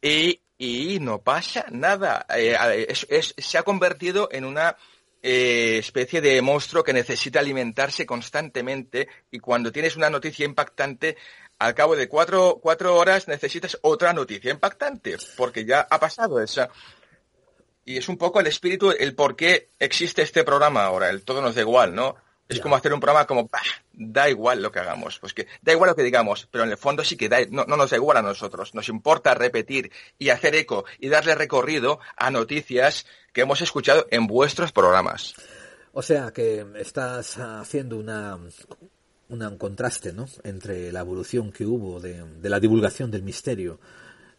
y, 0.00 0.40
y, 0.58 0.98
no 0.98 1.18
pasa 1.20 1.66
nada. 1.70 2.26
Eh, 2.34 2.92
se 2.92 3.58
ha 3.58 3.62
convertido 3.62 4.28
en 4.32 4.44
una 4.44 4.76
eh, 5.22 5.78
especie 5.78 6.20
de 6.20 6.42
monstruo 6.42 6.82
que 6.82 6.92
necesita 6.92 7.38
alimentarse 7.38 8.04
constantemente 8.04 9.08
y 9.30 9.38
cuando 9.38 9.70
tienes 9.70 9.96
una 9.96 10.10
noticia 10.10 10.44
impactante, 10.44 11.16
al 11.58 11.74
cabo 11.74 11.94
de 11.94 12.08
cuatro, 12.08 12.58
cuatro 12.60 12.96
horas 12.96 13.28
necesitas 13.28 13.78
otra 13.82 14.12
noticia 14.12 14.50
impactante, 14.50 15.16
porque 15.36 15.64
ya 15.64 15.86
ha 15.88 16.00
pasado 16.00 16.40
esa. 16.40 16.70
Y 17.84 17.98
es 17.98 18.08
un 18.08 18.18
poco 18.18 18.40
el 18.40 18.48
espíritu, 18.48 18.90
el 18.90 19.14
por 19.14 19.36
qué 19.36 19.68
existe 19.78 20.22
este 20.22 20.42
programa 20.42 20.84
ahora, 20.84 21.08
el 21.08 21.24
todo 21.24 21.40
nos 21.40 21.54
da 21.54 21.60
igual, 21.60 21.94
¿no? 21.94 22.16
Es 22.52 22.60
como 22.60 22.76
hacer 22.76 22.92
un 22.92 23.00
programa 23.00 23.26
como, 23.26 23.48
bah, 23.48 23.60
da 23.92 24.28
igual 24.28 24.62
lo 24.62 24.70
que 24.70 24.78
hagamos, 24.78 25.18
pues 25.18 25.34
que 25.34 25.46
da 25.60 25.72
igual 25.72 25.90
lo 25.90 25.96
que 25.96 26.02
digamos, 26.02 26.48
pero 26.50 26.64
en 26.64 26.70
el 26.70 26.76
fondo 26.76 27.04
sí 27.04 27.16
que 27.16 27.28
da, 27.28 27.38
no, 27.50 27.64
no 27.64 27.76
nos 27.76 27.90
da 27.90 27.96
igual 27.96 28.16
a 28.16 28.22
nosotros. 28.22 28.74
Nos 28.74 28.88
importa 28.88 29.34
repetir 29.34 29.90
y 30.18 30.30
hacer 30.30 30.54
eco 30.54 30.84
y 30.98 31.08
darle 31.08 31.34
recorrido 31.34 32.00
a 32.16 32.30
noticias 32.30 33.06
que 33.32 33.42
hemos 33.42 33.60
escuchado 33.60 34.06
en 34.10 34.26
vuestros 34.26 34.72
programas. 34.72 35.34
O 35.92 36.02
sea 36.02 36.32
que 36.32 36.66
estás 36.76 37.38
haciendo 37.38 37.98
una, 37.98 38.38
un 39.28 39.58
contraste 39.58 40.12
¿no? 40.12 40.26
entre 40.44 40.92
la 40.92 41.00
evolución 41.00 41.52
que 41.52 41.66
hubo 41.66 42.00
de, 42.00 42.22
de 42.22 42.50
la 42.50 42.60
divulgación 42.60 43.10
del 43.10 43.22
misterio 43.22 43.78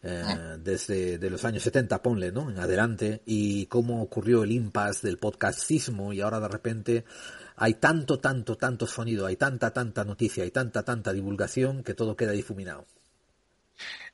eh, 0.04 0.58
desde 0.58 1.18
de 1.18 1.30
los 1.30 1.44
años 1.44 1.62
70, 1.62 2.02
ponle, 2.02 2.30
¿no? 2.30 2.50
En 2.50 2.58
adelante, 2.58 3.22
y 3.24 3.66
cómo 3.66 4.02
ocurrió 4.02 4.44
el 4.44 4.52
impasse 4.52 5.06
del 5.06 5.16
podcastismo 5.16 6.12
y 6.12 6.20
ahora 6.20 6.40
de 6.40 6.48
repente 6.48 7.04
hay 7.56 7.74
tanto, 7.74 8.18
tanto, 8.18 8.56
tanto 8.56 8.86
sonido, 8.86 9.26
hay 9.26 9.36
tanta, 9.36 9.72
tanta 9.72 10.04
noticia, 10.04 10.44
hay 10.44 10.50
tanta, 10.50 10.84
tanta 10.84 11.12
divulgación 11.12 11.82
que 11.82 11.94
todo 11.94 12.16
queda 12.16 12.32
difuminado. 12.32 12.86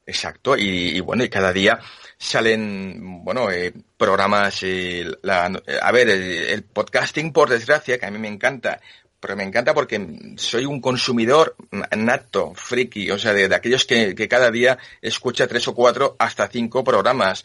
Exacto, 0.06 0.56
y, 0.56 0.98
bueno, 1.00 1.24
y 1.24 1.28
cada 1.28 1.52
día 1.52 1.78
salen, 2.18 3.22
bueno, 3.24 3.50
eh, 3.50 3.72
programas, 3.96 4.62
eh, 4.62 5.06
a 5.24 5.92
ver, 5.92 6.08
el, 6.08 6.62
podcasting, 6.64 7.32
por 7.32 7.48
desgracia, 7.48 7.98
que 7.98 8.06
a 8.06 8.10
mí 8.10 8.18
me 8.18 8.28
encanta, 8.28 8.80
pero 9.20 9.36
me 9.36 9.44
encanta 9.44 9.74
porque 9.74 10.34
soy 10.36 10.64
un 10.64 10.80
consumidor 10.80 11.54
nato, 11.96 12.52
friki, 12.54 13.10
o 13.10 13.18
sea, 13.18 13.34
de, 13.34 13.54
aquellos 13.54 13.84
que, 13.84 14.14
cada 14.28 14.50
día 14.50 14.78
escucha 15.02 15.46
tres 15.46 15.68
o 15.68 15.74
cuatro 15.74 16.16
hasta 16.18 16.48
cinco 16.48 16.82
programas. 16.82 17.42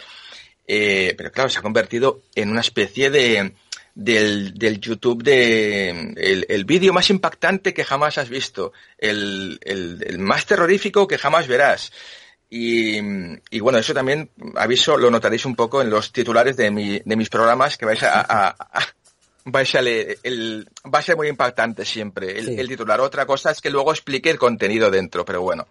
Eh, 0.68 1.14
pero 1.18 1.32
claro, 1.32 1.50
se 1.50 1.60
ha 1.60 1.62
convertido 1.62 2.24
en 2.34 2.50
una 2.50 2.62
especie 2.62 3.12
de, 3.12 3.54
del, 3.94 4.54
del 4.56 4.80
YouTube 4.80 5.22
de 5.22 6.14
el, 6.48 6.66
vídeo 6.66 6.94
más 6.94 7.10
impactante 7.10 7.74
que 7.74 7.84
jamás 7.84 8.18
has 8.18 8.30
visto, 8.30 8.74
el, 8.98 9.60
el, 9.62 10.18
más 10.18 10.46
terrorífico 10.46 11.08
que 11.08 11.18
jamás 11.18 11.48
verás. 11.48 11.92
Y, 12.50 13.00
y, 13.50 13.60
bueno, 13.60 13.80
eso 13.80 13.94
también, 13.94 14.30
aviso, 14.56 14.98
lo 14.98 15.12
notaréis 15.12 15.46
un 15.46 15.56
poco 15.56 15.82
en 15.82 15.90
los 15.90 16.14
titulares 16.14 16.56
de, 16.56 16.72
mi, 16.72 17.02
de 17.04 17.16
mis 17.16 17.30
programas 17.30 17.78
que 17.78 17.86
vais 17.86 18.02
a, 18.04 18.22
a, 18.22 18.56
a 18.58 18.88
leer, 19.82 20.18
el, 20.24 20.68
va 20.94 21.00
a 21.00 21.02
ser 21.02 21.16
muy 21.16 21.28
impactante 21.28 21.86
siempre 21.86 22.38
el, 22.38 22.60
el, 22.60 22.68
titular. 22.68 23.00
Otra 23.02 23.26
cosa 23.26 23.52
es 23.52 23.62
que 23.62 23.70
luego 23.70 23.92
explique 23.92 24.30
el 24.30 24.38
contenido 24.38 24.90
dentro, 24.90 25.24
pero 25.24 25.42
bueno, 25.42 25.68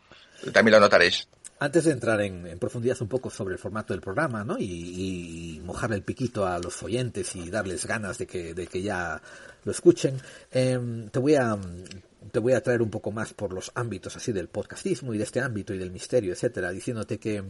también 0.53 0.73
lo 0.73 0.81
notaréis. 0.81 1.29
Antes 1.59 1.85
de 1.85 1.93
entrar 1.93 2.21
en, 2.21 2.59
profundidad 2.59 3.01
un 3.01 3.09
poco 3.09 3.31
sobre 3.31 3.55
el 3.55 3.59
formato 3.59 3.95
del 3.95 4.01
programa, 4.01 4.45
¿no? 4.45 4.57
Y, 4.59 5.61
mojarle 5.65 5.97
el 5.97 6.03
piquito 6.03 6.47
a 6.47 6.59
los 6.59 6.83
oyentes 6.83 7.35
y 7.37 7.49
darles 7.49 7.87
ganas 7.87 8.19
de 8.19 8.27
que, 8.27 8.53
de 8.55 8.67
que 8.67 8.83
ya 8.83 9.21
lo 9.65 9.73
escuchen, 9.73 10.21
em, 10.51 11.09
te 11.09 11.19
voy 11.19 11.37
a 11.37 11.57
te 12.33 12.39
voy 12.39 12.55
a 12.55 12.63
traer 12.63 12.81
un 12.81 12.91
poco 12.91 13.13
más 13.13 13.35
por 13.35 13.53
los 13.53 13.71
ámbitos 13.75 14.17
así 14.17 14.33
del 14.33 14.49
podcastismo 14.49 15.13
y 15.13 15.19
de 15.19 15.25
este 15.25 15.41
ámbito 15.41 15.75
y 15.75 15.79
del 15.79 15.91
misterio, 15.91 16.33
etcétera, 16.33 16.71
diciéndote 16.71 17.19
que 17.19 17.45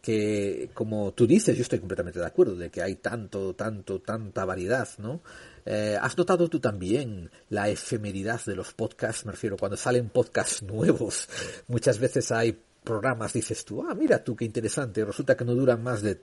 que 0.00 0.70
como 0.72 1.12
tú 1.12 1.26
dices, 1.26 1.56
yo 1.56 1.62
estoy 1.62 1.78
completamente 1.78 2.18
de 2.18 2.26
acuerdo 2.26 2.56
de 2.56 2.70
que 2.70 2.82
hay 2.82 2.96
tanto, 2.96 3.54
tanto, 3.54 4.00
tanta 4.00 4.44
variedad, 4.44 4.88
¿no? 4.98 5.20
Eh, 5.64 5.96
¿Has 6.00 6.16
notado 6.16 6.48
tú 6.48 6.60
también 6.60 7.30
la 7.48 7.68
efemeridad 7.68 8.40
de 8.44 8.56
los 8.56 8.72
podcasts? 8.72 9.24
Me 9.26 9.32
refiero, 9.32 9.56
cuando 9.56 9.76
salen 9.76 10.08
podcasts 10.08 10.62
nuevos, 10.62 11.28
muchas 11.68 11.98
veces 11.98 12.32
hay 12.32 12.58
programas, 12.82 13.32
dices 13.32 13.64
tú, 13.64 13.82
ah, 13.82 13.94
mira 13.94 14.24
tú 14.24 14.34
qué 14.34 14.44
interesante, 14.44 15.04
resulta 15.04 15.36
que 15.36 15.44
no 15.44 15.54
duran 15.54 15.82
más 15.82 16.02
de 16.02 16.20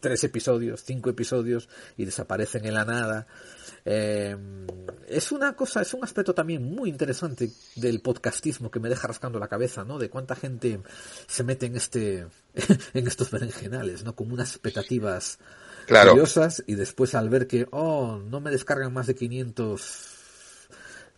tres 0.00 0.22
episodios, 0.24 0.84
cinco 0.84 1.10
episodios 1.10 1.68
y 1.96 2.04
desaparecen 2.04 2.64
en 2.66 2.74
la 2.74 2.84
nada. 2.84 3.26
Eh, 3.84 4.36
es 5.08 5.32
una 5.32 5.54
cosa, 5.54 5.82
es 5.82 5.94
un 5.94 6.04
aspecto 6.04 6.34
también 6.34 6.62
muy 6.62 6.88
interesante 6.88 7.50
del 7.76 8.00
podcastismo 8.00 8.70
que 8.70 8.80
me 8.80 8.88
deja 8.88 9.08
rascando 9.08 9.38
la 9.38 9.48
cabeza, 9.48 9.84
¿no? 9.84 9.98
De 9.98 10.10
cuánta 10.10 10.36
gente 10.36 10.80
se 11.26 11.44
mete 11.44 11.66
en 11.66 11.76
este, 11.76 12.26
en 12.94 13.06
estos 13.06 13.30
berenjenales, 13.30 14.04
¿no? 14.04 14.14
Como 14.14 14.34
unas 14.34 14.50
expectativas 14.50 15.38
curiosas 15.86 16.62
y 16.66 16.74
después 16.74 17.14
al 17.14 17.28
ver 17.28 17.46
que, 17.46 17.66
oh, 17.70 18.18
no 18.18 18.40
me 18.40 18.50
descargan 18.50 18.92
más 18.92 19.06
de 19.06 19.14
500 19.14 20.16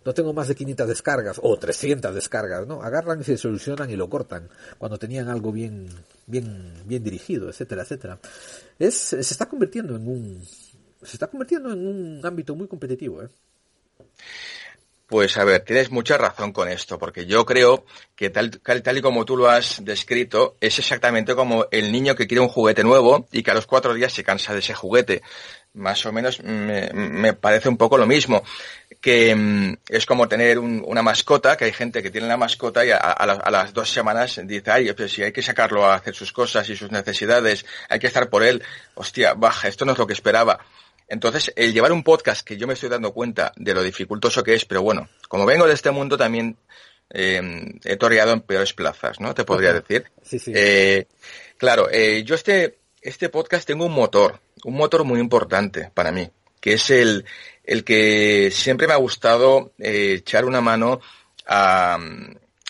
no 0.04 0.14
tengo 0.14 0.32
más 0.32 0.48
de 0.48 0.54
500 0.54 0.88
descargas 0.88 1.40
o 1.42 1.58
300 1.58 2.14
descargas, 2.14 2.66
¿no? 2.66 2.82
Agarran 2.82 3.20
y 3.20 3.24
se 3.24 3.36
solucionan 3.36 3.90
y 3.90 3.96
lo 3.96 4.08
cortan 4.08 4.48
cuando 4.78 4.98
tenían 4.98 5.28
algo 5.28 5.52
bien, 5.52 5.86
bien, 6.26 6.72
bien 6.86 7.04
dirigido, 7.04 7.50
etcétera, 7.50 7.82
etcétera. 7.82 8.18
Es, 8.78 8.94
se 8.94 9.20
está 9.20 9.46
convirtiendo 9.46 9.96
en 9.96 10.08
un, 10.08 10.42
se 11.02 11.12
está 11.12 11.26
convirtiendo 11.26 11.72
en 11.72 11.86
un 11.86 12.20
ámbito 12.24 12.54
muy 12.54 12.68
competitivo, 12.68 13.22
¿eh? 13.22 13.28
Pues 15.08 15.38
a 15.38 15.44
ver, 15.44 15.62
tienes 15.62 15.90
mucha 15.90 16.18
razón 16.18 16.52
con 16.52 16.68
esto, 16.68 16.98
porque 16.98 17.24
yo 17.24 17.46
creo 17.46 17.86
que 18.14 18.28
tal, 18.28 18.60
y 18.94 19.00
como 19.00 19.24
tú 19.24 19.38
lo 19.38 19.48
has 19.48 19.82
descrito, 19.82 20.58
es 20.60 20.78
exactamente 20.78 21.34
como 21.34 21.64
el 21.70 21.90
niño 21.90 22.14
que 22.14 22.26
quiere 22.26 22.42
un 22.42 22.48
juguete 22.48 22.84
nuevo 22.84 23.26
y 23.32 23.42
que 23.42 23.50
a 23.50 23.54
los 23.54 23.66
cuatro 23.66 23.94
días 23.94 24.12
se 24.12 24.22
cansa 24.22 24.52
de 24.52 24.58
ese 24.58 24.74
juguete. 24.74 25.22
Más 25.72 26.04
o 26.04 26.12
menos 26.12 26.42
me, 26.42 27.32
parece 27.32 27.70
un 27.70 27.78
poco 27.78 27.96
lo 27.96 28.06
mismo, 28.06 28.42
que 29.00 29.34
mm, 29.34 29.76
es 29.88 30.04
como 30.04 30.28
tener 30.28 30.58
una 30.58 31.02
mascota, 31.02 31.56
que 31.56 31.64
hay 31.64 31.72
gente 31.72 32.02
que 32.02 32.10
tiene 32.10 32.28
la 32.28 32.36
mascota 32.36 32.84
y 32.84 32.90
a, 32.90 33.50
las 33.50 33.72
dos 33.72 33.90
semanas 33.90 34.38
dice, 34.44 34.70
ay, 34.70 34.92
pues 34.92 35.12
si 35.12 35.22
hay 35.22 35.32
que 35.32 35.40
sacarlo 35.40 35.86
a 35.86 35.94
hacer 35.94 36.14
sus 36.14 36.34
cosas 36.34 36.68
y 36.68 36.76
sus 36.76 36.90
necesidades, 36.90 37.64
hay 37.88 37.98
que 37.98 38.08
estar 38.08 38.28
por 38.28 38.42
él, 38.42 38.62
hostia, 38.94 39.32
baja, 39.32 39.68
esto 39.68 39.86
no 39.86 39.92
es 39.92 39.98
lo 39.98 40.06
que 40.06 40.12
esperaba. 40.12 40.58
Entonces, 41.08 41.52
el 41.56 41.72
llevar 41.72 41.92
un 41.92 42.02
podcast 42.02 42.46
que 42.46 42.56
yo 42.56 42.66
me 42.66 42.74
estoy 42.74 42.90
dando 42.90 43.12
cuenta 43.12 43.52
de 43.56 43.74
lo 43.74 43.82
dificultoso 43.82 44.44
que 44.44 44.54
es, 44.54 44.64
pero 44.64 44.82
bueno, 44.82 45.08
como 45.28 45.46
vengo 45.46 45.66
de 45.66 45.74
este 45.74 45.90
mundo 45.90 46.18
también 46.18 46.56
eh, 47.10 47.40
he 47.84 47.96
toreado 47.96 48.32
en 48.32 48.42
peores 48.42 48.74
plazas, 48.74 49.18
¿no? 49.20 49.34
Te 49.34 49.44
podría 49.44 49.72
decir. 49.72 50.10
Sí, 50.22 50.38
sí. 50.38 50.52
Eh, 50.54 51.06
claro, 51.56 51.88
eh, 51.90 52.22
yo 52.24 52.34
este, 52.34 52.78
este 53.00 53.30
podcast 53.30 53.66
tengo 53.66 53.86
un 53.86 53.92
motor, 53.92 54.40
un 54.64 54.74
motor 54.74 55.04
muy 55.04 55.18
importante 55.18 55.90
para 55.94 56.12
mí, 56.12 56.28
que 56.60 56.74
es 56.74 56.90
el, 56.90 57.24
el 57.64 57.84
que 57.84 58.50
siempre 58.52 58.86
me 58.86 58.92
ha 58.92 58.96
gustado 58.96 59.72
echar 59.78 60.44
una 60.44 60.60
mano 60.60 61.00
a, 61.46 61.98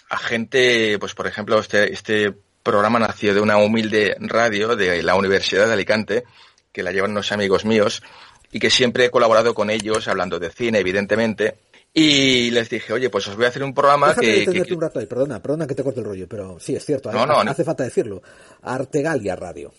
a 0.09 0.18
gente, 0.18 0.96
pues 1.01 1.14
por 1.14 1.27
ejemplo, 1.27 1.59
este, 1.59 1.92
este 1.92 2.33
programa 2.62 2.98
nació 2.98 3.35
de 3.35 3.40
una 3.40 3.57
humilde 3.57 4.16
radio 4.20 4.77
de 4.77 5.03
la 5.03 5.16
Universidad 5.16 5.66
de 5.66 5.72
Alicante, 5.72 6.24
que 6.72 6.83
la 6.83 6.92
llevan 6.92 7.12
unos 7.12 7.33
amigos 7.33 7.64
míos, 7.64 8.03
y 8.52 8.58
que 8.58 8.70
siempre 8.70 9.06
he 9.06 9.11
colaborado 9.11 9.54
con 9.54 9.70
ellos 9.70 10.08
hablando 10.08 10.38
de 10.38 10.50
cine, 10.50 10.78
evidentemente. 10.78 11.56
Y 11.92 12.50
les 12.50 12.68
dije, 12.68 12.92
oye, 12.92 13.11
pues 13.11 13.26
os 13.28 13.37
voy 13.37 13.46
a 13.46 13.48
hacer 13.48 13.62
un 13.62 13.74
programa 13.74 14.14
que, 14.14 14.46
un 14.70 14.80
rato 14.80 14.98
ahí, 14.98 15.06
perdona, 15.06 15.40
perdona 15.40 15.66
que 15.66 15.74
te 15.74 15.82
corte 15.82 16.00
el 16.00 16.06
rollo, 16.06 16.28
pero 16.28 16.61
sí, 16.61 16.76
es 16.76 16.84
cierto, 16.84 17.11
no, 17.11 17.26
no, 17.26 17.40
hace 17.40 17.64
falta 17.64 17.84
decirlo. 17.84 18.22
Artegalia 18.62 19.34
Radio. 19.34 19.72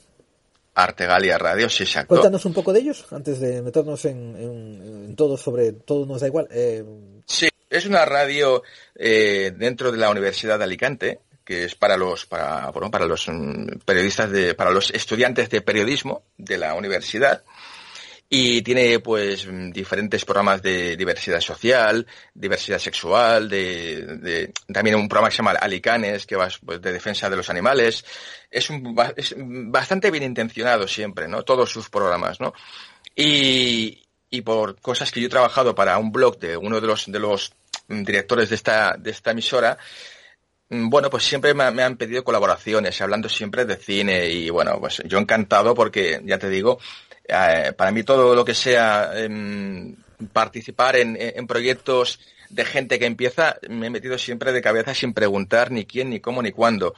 Artegalia 0.73 1.38
Radio, 1.38 1.69
sí, 1.69 1.84
exacto. 1.84 2.10
Cuéntanos 2.10 2.43
un 2.45 2.53
poco 2.53 2.73
de 2.73 2.79
ellos, 2.79 3.05
antes 3.12 3.39
de 3.39 3.62
meternos 3.62 4.03
en, 4.05 5.13
todo 5.15 5.38
sobre 5.38 5.73
todo 5.73 6.05
nos 6.05 6.21
da 6.21 6.27
igual. 6.27 6.47
Eh... 6.51 6.84
Sí, 7.25 7.47
es 7.69 7.86
una 7.86 8.05
radio 8.05 8.63
eh, 8.95 9.53
dentro 9.55 9.91
de 9.91 9.97
la 9.97 10.10
Universidad 10.10 10.58
de 10.58 10.63
Alicante, 10.63 11.19
que 11.43 11.65
es 11.65 11.75
para 11.75 11.97
los 11.97 12.25
para 12.25 12.69
bueno, 12.71 12.91
para 12.91 13.05
los 13.05 13.27
mm, 13.27 13.79
periodistas 13.86 14.32
de 14.32 14.55
para 14.55 14.71
los 14.71 14.91
estudiantes 14.91 15.49
de 15.49 15.62
periodismo 15.62 16.23
de 16.38 16.58
la 16.58 16.73
universidad 16.75 17.43
y 18.29 18.61
tiene 18.61 18.99
pues 18.99 19.47
diferentes 19.73 20.23
programas 20.23 20.61
de 20.61 20.95
diversidad 20.95 21.41
social, 21.41 22.05
diversidad 22.33 22.77
sexual, 22.77 23.49
de, 23.49 24.53
también 24.71 24.97
un 24.97 25.09
programa 25.09 25.29
que 25.29 25.35
se 25.35 25.37
llama 25.37 25.57
Alicanes, 25.59 26.27
que 26.27 26.35
va 26.35 26.47
pues, 26.63 26.79
de 26.79 26.93
defensa 26.93 27.27
de 27.29 27.35
los 27.35 27.49
animales. 27.49 28.05
Es, 28.51 28.69
un, 28.69 28.95
es 29.15 29.33
bastante 29.37 30.11
bien 30.11 30.23
intencionado 30.23 30.87
siempre, 30.87 31.27
¿no? 31.27 31.41
Todos 31.41 31.71
sus 31.71 31.89
programas, 31.89 32.39
¿no? 32.39 32.53
Y, 33.15 34.03
y 34.29 34.41
por 34.41 34.79
cosas 34.79 35.11
que 35.11 35.21
yo 35.21 35.27
he 35.27 35.31
trabajado 35.31 35.73
para 35.73 35.97
un 35.97 36.11
blog 36.11 36.37
de 36.37 36.55
uno 36.55 36.79
de 36.79 36.87
los, 36.87 37.11
de 37.11 37.19
los 37.19 37.53
directores 37.87 38.49
de 38.49 38.55
esta, 38.55 38.95
de 38.97 39.09
esta 39.09 39.31
emisora, 39.31 39.77
bueno, 40.69 41.09
pues 41.09 41.23
siempre 41.23 41.53
me, 41.55 41.63
han 41.63 41.97
pedido 41.97 42.23
colaboraciones, 42.23 43.01
hablando 43.01 43.27
siempre 43.27 43.65
de 43.65 43.75
cine 43.75 44.27
y 44.27 44.51
bueno, 44.51 44.79
pues 44.79 45.01
yo 45.05 45.17
encantado 45.17 45.73
porque, 45.73 46.21
ya 46.23 46.37
te 46.37 46.47
digo, 46.47 46.79
eh, 47.29 47.73
para 47.73 47.91
mí 47.91 48.03
todo 48.03 48.35
lo 48.35 48.43
que 48.43 48.53
sea 48.53 49.11
em, 49.15 49.95
participar 50.33 50.95
en, 50.95 51.47
proyectos 51.47 52.19
de 52.49 52.65
gente 52.65 52.99
que 52.99 53.05
empieza, 53.05 53.57
me 53.69 53.87
he 53.87 53.89
metido 53.89 54.17
siempre 54.17 54.51
de 54.51 54.61
cabeza 54.61 54.93
sin 54.93 55.13
preguntar 55.13 55.71
ni 55.71 55.85
quién, 55.85 56.09
ni 56.09 56.19
cómo, 56.19 56.41
ni 56.41 56.51
cuándo. 56.51 56.95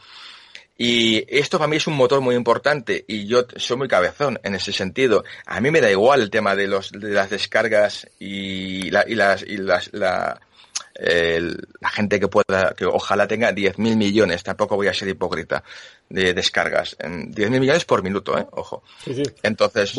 Y 0.78 1.26
esto 1.28 1.60
para 1.60 1.68
mí 1.68 1.76
es 1.78 1.86
un 1.86 1.94
motor 1.96 2.22
muy 2.22 2.36
importante 2.36 3.06
y 3.08 3.28
yo 3.28 3.46
soy 3.58 3.78
muy 3.78 3.88
cabezón 3.88 4.40
en 4.44 4.56
ese 4.56 4.74
sentido. 4.74 5.24
A 5.46 5.62
mí 5.62 5.70
me 5.70 5.82
da 5.82 5.92
igual 5.92 6.22
el 6.22 6.32
tema 6.32 6.56
de, 6.56 6.68
los, 6.68 6.92
de 6.92 7.12
las 7.12 7.30
descargas 7.30 8.08
y, 8.18 8.90
la, 8.90 9.06
y, 9.08 9.14
las, 9.14 9.44
y 9.44 9.58
las, 9.58 9.94
la, 9.94 10.42
la 10.96 11.90
gente 11.90 12.20
que 12.20 12.28
pueda, 12.28 12.74
que 12.76 12.86
ojalá 12.86 13.28
tenga 13.28 13.52
10.000 13.52 13.96
millones, 13.96 14.44
tampoco 14.44 14.76
voy 14.76 14.88
a 14.88 14.94
ser 14.94 15.08
hipócrita, 15.10 15.64
de 16.10 16.34
descargas. 16.34 16.98
10.000 16.98 17.60
millones 17.60 17.86
por 17.86 18.04
minuto, 18.04 18.38
¿eh? 18.38 18.46
Ojo. 18.52 18.84
Entonces... 19.44 19.96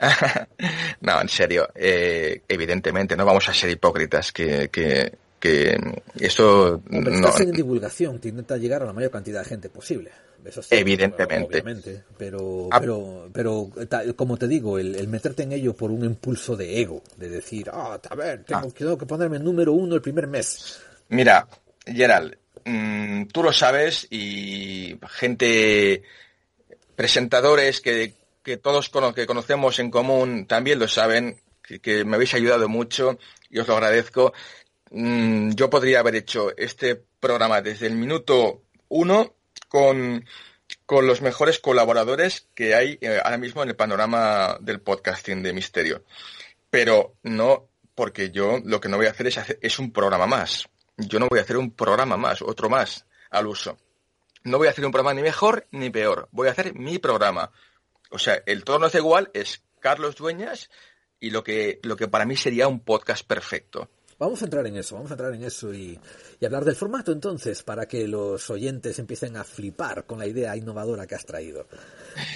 no, 1.00 1.20
en 1.20 1.28
serio, 1.28 1.68
eh, 1.74 2.40
evidentemente 2.48 3.16
no 3.16 3.26
vamos 3.26 3.48
a 3.48 3.54
ser 3.54 3.68
hipócritas, 3.70 4.32
que, 4.32 4.70
que, 4.70 5.12
que 5.38 5.76
esto... 6.18 6.82
no, 6.88 7.38
en 7.38 7.52
divulgación, 7.52 8.18
te 8.18 8.28
intenta 8.28 8.56
llegar 8.56 8.82
a 8.82 8.86
la 8.86 8.92
mayor 8.92 9.10
cantidad 9.10 9.42
de 9.42 9.48
gente 9.48 9.68
posible. 9.68 10.10
Evidentemente. 10.70 12.04
pero, 12.16 12.68
ah. 12.70 12.80
pero, 12.80 13.28
pero 13.32 13.70
como 14.16 14.36
te 14.36 14.48
digo, 14.48 14.78
el, 14.78 15.08
meterte 15.08 15.42
en 15.42 15.52
ello 15.52 15.74
por 15.74 15.90
un 15.90 16.04
impulso 16.04 16.56
de 16.56 16.80
ego, 16.80 17.02
de 17.16 17.28
decir, 17.28 17.70
ah, 17.72 18.00
a 18.08 18.14
ver, 18.14 18.44
tengo, 18.44 18.68
ah. 18.68 18.98
que 18.98 19.06
ponerme 19.06 19.38
número 19.38 19.72
uno 19.72 19.94
el 19.94 20.02
primer 20.02 20.26
mes. 20.26 20.80
Mira, 21.08 21.48
Gerald, 21.86 22.36
mm, 22.64 23.24
tú 23.26 23.42
lo 23.42 23.52
sabes 23.52 24.06
y 24.10 24.98
gente, 25.08 26.02
presentadores 26.94 27.80
que, 27.80 28.14
que 28.42 28.56
todos 28.56 28.90
que 29.14 29.26
conocemos 29.26 29.78
en 29.78 29.90
común 29.90 30.46
también 30.46 30.78
lo 30.78 30.88
saben, 30.88 31.40
que, 31.62 32.04
me 32.04 32.16
habéis 32.16 32.34
ayudado 32.34 32.68
mucho 32.68 33.18
y 33.48 33.58
os 33.58 33.68
lo 33.68 33.74
agradezco. 33.74 34.32
Mm, 34.90 35.50
yo 35.52 35.70
podría 35.70 36.00
haber 36.00 36.16
hecho 36.16 36.56
este 36.56 36.96
programa 37.20 37.62
desde 37.62 37.86
el 37.86 37.94
minuto 37.94 38.62
uno 38.88 39.34
con, 39.70 40.26
con 40.84 41.06
los 41.06 41.22
mejores 41.22 41.60
colaboradores 41.60 42.48
que 42.54 42.74
hay 42.74 42.98
eh, 43.00 43.20
ahora 43.22 43.38
mismo 43.38 43.62
en 43.62 43.68
el 43.70 43.76
panorama 43.76 44.58
del 44.60 44.80
podcasting 44.80 45.42
de 45.44 45.52
Misterio. 45.52 46.04
Pero 46.68 47.14
no, 47.22 47.68
porque 47.94 48.30
yo 48.30 48.58
lo 48.64 48.80
que 48.80 48.88
no 48.88 48.96
voy 48.96 49.06
a 49.06 49.10
hacer 49.10 49.28
es, 49.28 49.38
hacer, 49.38 49.58
es 49.62 49.78
un 49.78 49.92
programa 49.92 50.26
más. 50.26 50.68
Yo 50.96 51.20
no 51.20 51.28
voy 51.28 51.38
a 51.38 51.42
hacer 51.42 51.56
un 51.56 51.70
programa 51.70 52.16
más, 52.16 52.42
otro 52.42 52.68
más 52.68 53.06
al 53.30 53.46
uso. 53.46 53.78
No 54.42 54.58
voy 54.58 54.66
a 54.66 54.70
hacer 54.70 54.84
un 54.84 54.90
programa 54.90 55.14
ni 55.14 55.22
mejor 55.22 55.68
ni 55.70 55.88
peor. 55.88 56.28
Voy 56.32 56.48
a 56.48 56.50
hacer 56.50 56.74
mi 56.74 56.98
programa. 56.98 57.52
O 58.10 58.18
sea, 58.18 58.42
el 58.46 58.64
tono 58.64 58.86
es 58.86 58.94
igual, 58.96 59.30
es 59.34 59.62
Carlos 59.78 60.16
Dueñas 60.16 60.68
y 61.20 61.30
lo 61.30 61.44
que, 61.44 61.78
lo 61.84 61.96
que 61.96 62.08
para 62.08 62.24
mí 62.24 62.36
sería 62.36 62.66
un 62.66 62.80
podcast 62.80 63.24
perfecto. 63.24 63.88
Vamos 64.20 64.42
a 64.42 64.44
entrar 64.44 64.66
en 64.66 64.76
eso, 64.76 64.96
vamos 64.96 65.10
a 65.10 65.14
entrar 65.14 65.34
en 65.34 65.42
eso 65.42 65.72
y, 65.72 65.98
hablar 66.44 66.62
del 66.62 66.76
formato 66.76 67.10
entonces, 67.10 67.62
para 67.62 67.88
que 67.88 68.06
los 68.06 68.50
oyentes 68.50 68.98
empiecen 68.98 69.34
a 69.38 69.44
flipar 69.44 70.04
con 70.04 70.18
la 70.18 70.26
idea 70.26 70.54
innovadora 70.54 71.06
que 71.06 71.14
has 71.14 71.24
traído. 71.24 71.66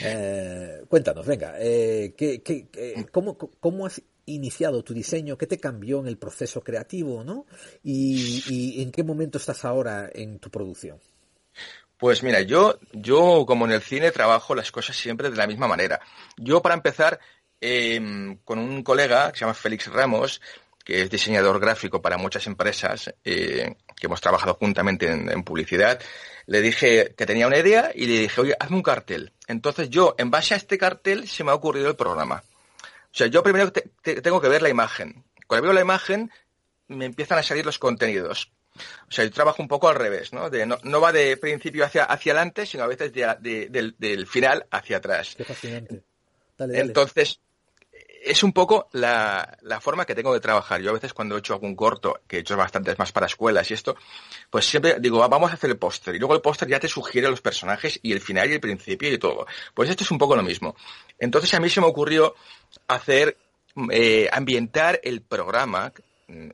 Eh, 0.02 0.84
cuéntanos, 0.88 1.26
venga, 1.26 1.56
eh, 1.58 2.14
¿qué, 2.16 2.42
qué, 2.42 2.68
cómo, 3.10 3.36
¿cómo 3.36 3.86
has 3.86 4.00
iniciado 4.26 4.84
tu 4.84 4.94
diseño? 4.94 5.36
¿Qué 5.36 5.46
te 5.46 5.58
cambió 5.58 5.98
en 5.98 6.06
el 6.06 6.16
proceso 6.16 6.62
creativo? 6.62 7.24
¿no? 7.24 7.44
¿Y, 7.82 8.44
y 8.48 8.82
en 8.82 8.92
qué 8.92 9.02
momento 9.02 9.38
estás 9.38 9.64
ahora 9.64 10.08
en 10.12 10.38
tu 10.38 10.50
producción? 10.50 11.00
Pues 11.98 12.22
mira, 12.22 12.40
yo, 12.42 12.78
yo 12.92 13.44
como 13.46 13.66
en 13.66 13.72
el 13.72 13.82
cine 13.82 14.12
trabajo 14.12 14.54
las 14.54 14.70
cosas 14.70 14.96
siempre 14.96 15.28
de 15.30 15.36
la 15.36 15.46
misma 15.46 15.66
manera. 15.66 16.00
Yo 16.36 16.62
para 16.62 16.76
empezar, 16.76 17.18
eh, 17.60 18.36
con 18.44 18.58
un 18.58 18.82
colega 18.82 19.32
que 19.32 19.38
se 19.38 19.44
llama 19.44 19.54
Félix 19.54 19.86
Ramos, 19.86 20.40
que 20.84 21.02
es 21.02 21.10
diseñador 21.10 21.58
gráfico 21.58 22.02
para 22.02 22.18
muchas 22.18 22.46
empresas, 22.46 23.12
eh, 23.24 23.74
que 23.96 24.06
hemos 24.06 24.20
trabajado 24.20 24.54
juntamente 24.54 25.10
en, 25.10 25.42
publicidad, 25.42 26.00
le 26.46 26.60
dije 26.60 27.14
que 27.16 27.26
tenía 27.26 27.46
una 27.46 27.58
idea 27.58 27.90
y 27.94 28.06
le 28.06 28.18
dije, 28.20 28.40
oye, 28.42 28.54
hazme 28.60 28.76
un 28.76 28.82
cartel. 28.82 29.32
Entonces 29.48 29.88
yo, 29.88 30.14
en 30.18 30.30
base 30.30 30.52
a 30.52 30.58
este 30.58 30.76
cartel, 30.76 31.26
se 31.26 31.42
me 31.42 31.50
ha 31.50 31.54
ocurrido 31.54 31.88
el 31.88 31.96
programa. 31.96 32.44
O 32.84 33.16
sea, 33.16 33.28
yo 33.28 33.42
primero 33.42 33.72
tengo 33.72 34.40
que 34.40 34.48
ver 34.48 34.60
la 34.60 34.68
imagen. 34.68 35.24
Cuando 35.46 35.64
veo 35.64 35.72
la 35.72 35.80
imagen, 35.80 36.30
me 36.88 37.06
empiezan 37.06 37.38
a 37.38 37.42
salir 37.42 37.64
los 37.64 37.78
contenidos. 37.78 38.52
O 39.08 39.12
sea, 39.12 39.24
yo 39.24 39.30
trabajo 39.30 39.62
un 39.62 39.68
poco 39.68 39.88
al 39.88 39.94
revés, 39.94 40.32
¿no? 40.32 40.50
De, 40.50 40.66
no, 40.66 41.00
va 41.00 41.12
de 41.12 41.36
principio 41.36 41.84
hacia, 41.84 42.04
hacia 42.04 42.32
adelante, 42.32 42.66
sino 42.66 42.82
a 42.82 42.88
veces 42.88 43.12
del, 43.12 44.26
final 44.26 44.66
hacia 44.70 44.98
atrás. 44.98 45.34
Qué 45.36 45.44
fascinante. 45.44 46.02
Entonces, 46.58 47.40
es 48.24 48.42
un 48.42 48.52
poco 48.52 48.88
la, 48.92 49.58
forma 49.80 50.06
que 50.06 50.14
tengo 50.14 50.32
de 50.32 50.40
trabajar. 50.40 50.80
Yo 50.80 50.90
a 50.90 50.94
veces 50.94 51.12
cuando 51.12 51.36
he 51.36 51.38
hecho 51.38 51.52
algún 51.52 51.76
corto, 51.76 52.20
que 52.26 52.38
he 52.38 52.40
hecho 52.40 52.56
bastantes 52.56 52.98
más 52.98 53.12
para 53.12 53.26
escuelas 53.26 53.70
y 53.70 53.74
esto, 53.74 53.96
pues 54.50 54.64
siempre 54.64 54.96
digo, 54.98 55.26
vamos 55.28 55.50
a 55.50 55.54
hacer 55.54 55.70
el 55.70 55.76
póster. 55.76 56.14
Y 56.14 56.18
luego 56.18 56.34
el 56.34 56.40
póster 56.40 56.68
ya 56.68 56.80
te 56.80 56.88
sugiere 56.88 57.28
los 57.28 57.40
personajes 57.40 57.98
y 58.02 58.12
el 58.12 58.20
final 58.20 58.50
y 58.50 58.54
el 58.54 58.60
principio 58.60 59.12
y 59.12 59.18
todo. 59.18 59.46
Pues 59.74 59.90
esto 59.90 60.04
es 60.04 60.10
un 60.10 60.18
poco 60.18 60.36
lo 60.36 60.42
mismo. 60.42 60.74
Entonces 61.18 61.52
a 61.54 61.60
mí 61.60 61.68
se 61.68 61.80
me 61.80 61.86
ocurrió 61.86 62.34
hacer, 62.88 63.36
eh, 63.90 64.28
ambientar 64.32 65.00
el 65.02 65.20
programa. 65.20 65.92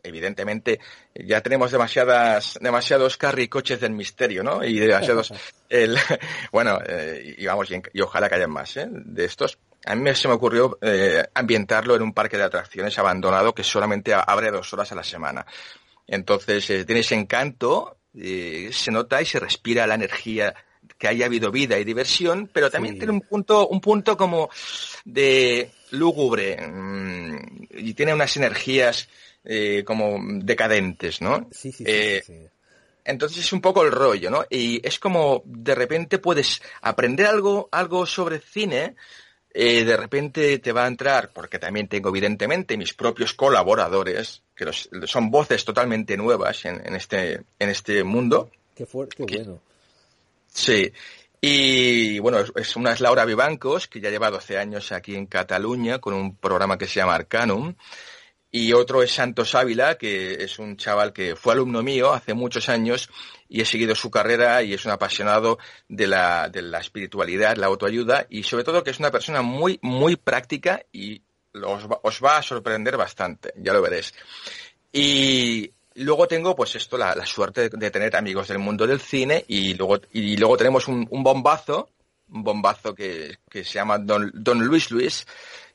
Evidentemente, 0.02 0.80
ya 1.14 1.40
tenemos 1.40 1.70
demasiadas, 1.70 2.58
demasiados 2.60 3.16
carricoches 3.16 3.80
del 3.80 3.92
misterio, 3.92 4.42
¿no? 4.42 4.64
Y 4.64 4.80
demasiados, 4.80 5.32
el, 5.68 5.96
bueno, 6.52 6.80
eh, 6.84 7.36
y 7.38 7.46
vamos, 7.46 7.70
y, 7.70 8.00
ojalá 8.00 8.28
que 8.28 8.34
haya 8.34 8.48
más, 8.48 8.76
¿eh? 8.76 8.88
De 8.90 9.24
estos 9.24 9.58
a 9.84 9.94
mí 9.94 10.14
se 10.14 10.28
me 10.28 10.34
ocurrió 10.34 10.78
eh, 10.82 11.24
ambientarlo 11.34 11.96
en 11.96 12.02
un 12.02 12.12
parque 12.12 12.36
de 12.36 12.44
atracciones 12.44 12.98
abandonado 12.98 13.54
que 13.54 13.64
solamente 13.64 14.12
abre 14.14 14.50
dos 14.50 14.72
horas 14.72 14.92
a 14.92 14.94
la 14.94 15.04
semana. 15.04 15.46
Entonces, 16.06 16.68
eh, 16.70 16.84
tiene 16.84 17.00
ese 17.00 17.14
encanto, 17.14 17.98
eh, 18.14 18.70
se 18.72 18.90
nota 18.90 19.22
y 19.22 19.26
se 19.26 19.40
respira 19.40 19.86
la 19.86 19.94
energía 19.94 20.54
que 20.98 21.08
haya 21.08 21.26
habido 21.26 21.50
vida 21.50 21.78
y 21.78 21.84
diversión, 21.84 22.50
pero 22.52 22.70
también 22.70 22.98
tiene 22.98 23.12
un 23.12 23.22
punto, 23.22 23.68
un 23.68 23.80
punto 23.80 24.16
como 24.16 24.50
de 25.04 25.70
lúgubre 25.92 26.58
mm, 26.60 27.64
y 27.70 27.94
tiene 27.94 28.12
unas 28.12 28.36
energías 28.36 29.08
como 29.86 30.18
decadentes, 30.22 31.22
¿no? 31.22 31.48
Sí, 31.50 31.72
sí, 31.72 31.86
sí, 31.86 32.34
Entonces 33.02 33.38
es 33.38 33.52
un 33.54 33.62
poco 33.62 33.82
el 33.82 33.90
rollo, 33.90 34.30
¿no? 34.30 34.44
Y 34.50 34.86
es 34.86 34.98
como 34.98 35.42
de 35.46 35.74
repente 35.74 36.18
puedes 36.18 36.60
aprender 36.82 37.24
algo, 37.24 37.70
algo 37.72 38.04
sobre 38.04 38.40
cine 38.40 38.96
eh, 39.52 39.84
de 39.84 39.96
repente 39.96 40.58
te 40.58 40.72
va 40.72 40.84
a 40.84 40.88
entrar, 40.88 41.30
porque 41.32 41.58
también 41.58 41.88
tengo 41.88 42.10
evidentemente 42.10 42.76
mis 42.76 42.94
propios 42.94 43.34
colaboradores, 43.34 44.42
que 44.54 44.70
son 45.06 45.30
voces 45.30 45.64
totalmente 45.64 46.16
nuevas 46.16 46.64
en, 46.64 46.94
este, 46.94 47.42
en 47.58 47.68
este 47.68 48.04
mundo. 48.04 48.50
Qué 48.76 48.86
fuerte, 48.86 49.24
qué 49.26 49.36
bueno. 49.38 49.60
Sí. 50.52 50.92
Y 51.40 52.18
bueno, 52.18 52.44
es, 52.54 52.76
una 52.76 52.92
es 52.92 53.00
Laura 53.00 53.24
Vivancos, 53.24 53.88
que 53.88 54.00
ya 54.00 54.10
lleva 54.10 54.30
12 54.30 54.58
años 54.58 54.92
aquí 54.92 55.16
en 55.16 55.26
Cataluña 55.26 55.98
con 55.98 56.14
un 56.14 56.36
programa 56.36 56.78
que 56.78 56.86
se 56.86 57.00
llama 57.00 57.14
Arcanum. 57.14 57.74
Y 58.52 58.72
otro 58.72 59.02
es 59.02 59.12
Santos 59.12 59.54
Ávila, 59.54 59.96
que 59.96 60.44
es 60.44 60.58
un 60.58 60.76
chaval 60.76 61.12
que 61.12 61.36
fue 61.36 61.54
alumno 61.54 61.82
mío 61.82 62.12
hace 62.12 62.34
muchos 62.34 62.68
años 62.68 63.08
y 63.50 63.60
he 63.60 63.64
seguido 63.64 63.94
su 63.96 64.10
carrera 64.10 64.62
y 64.62 64.72
es 64.72 64.84
un 64.84 64.92
apasionado 64.92 65.58
de 65.88 66.06
la, 66.06 66.48
de 66.48 66.62
la 66.62 66.78
espiritualidad, 66.78 67.56
la 67.56 67.66
autoayuda 67.66 68.26
y 68.30 68.44
sobre 68.44 68.62
todo 68.62 68.84
que 68.84 68.90
es 68.90 69.00
una 69.00 69.10
persona 69.10 69.42
muy, 69.42 69.78
muy 69.82 70.14
práctica 70.14 70.82
y 70.92 71.20
os 71.52 71.90
va, 71.90 71.98
os 72.04 72.22
va 72.24 72.38
a 72.38 72.42
sorprender 72.42 72.96
bastante, 72.96 73.52
ya 73.56 73.72
lo 73.72 73.82
veréis. 73.82 74.14
Y 74.92 75.72
luego 75.96 76.28
tengo 76.28 76.54
pues 76.54 76.76
esto, 76.76 76.96
la, 76.96 77.26
suerte 77.26 77.68
de, 77.68 77.90
tener 77.90 78.14
amigos 78.14 78.46
del 78.46 78.60
mundo 78.60 78.86
del 78.86 79.00
cine 79.00 79.44
y 79.48 79.74
luego, 79.74 80.00
y 80.12 80.36
luego 80.36 80.56
tenemos 80.56 80.86
un, 80.86 81.06
bombazo, 81.10 81.90
un 82.30 82.44
bombazo 82.44 82.94
que, 82.94 83.38
que 83.50 83.64
se 83.64 83.74
llama 83.74 83.98
Don, 83.98 84.30
Don 84.32 84.64
Luis 84.64 84.92
Luis, 84.92 85.26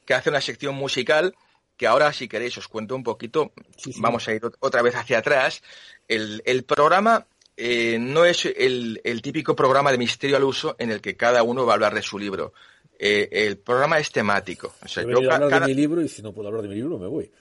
que 0.05 0.13
hace 0.13 0.29
una 0.29 0.39
sección 0.39 0.75
musical 0.75 1.35
que 1.75 1.87
ahora 1.87 2.13
si 2.13 2.29
queréis 2.29 2.57
os 2.57 2.69
cuento 2.69 2.95
un 2.95 3.03
poquito, 3.03 3.51
vamos 3.97 4.25
a 4.29 4.33
ir 4.33 4.41
otra 4.59 4.81
vez 4.81 4.95
hacia 4.95 5.17
atrás. 5.17 5.61
El, 6.07 6.41
el 6.45 6.63
programa 6.63 7.25
eh, 7.57 7.97
no 7.99 8.25
es 8.25 8.45
el, 8.45 9.01
el, 9.03 9.21
típico 9.21 9.55
programa 9.55 9.91
de 9.91 9.97
misterio 9.97 10.37
al 10.37 10.43
uso 10.43 10.75
en 10.79 10.91
el 10.91 11.01
que 11.01 11.15
cada 11.15 11.43
uno 11.43 11.65
va 11.65 11.73
a 11.73 11.75
hablar 11.75 11.93
de 11.93 12.01
su 12.01 12.19
libro. 12.19 12.53
Eh, 12.97 13.29
el 13.31 13.57
programa 13.57 13.99
es 13.99 14.11
temático. 14.11 14.73
O 14.83 14.87
sea, 14.87 15.03
yo, 15.03 15.17
hablar 15.17 15.61
de 15.61 15.67
mi 15.67 15.73
libro 15.73 16.01
y 16.01 16.07
si 16.07 16.21
no 16.21 16.33
puedo 16.33 16.47
hablar 16.47 16.63
de 16.63 16.69
mi 16.69 16.75
libro 16.75 16.97
me 16.97 17.07
voy. 17.07 17.31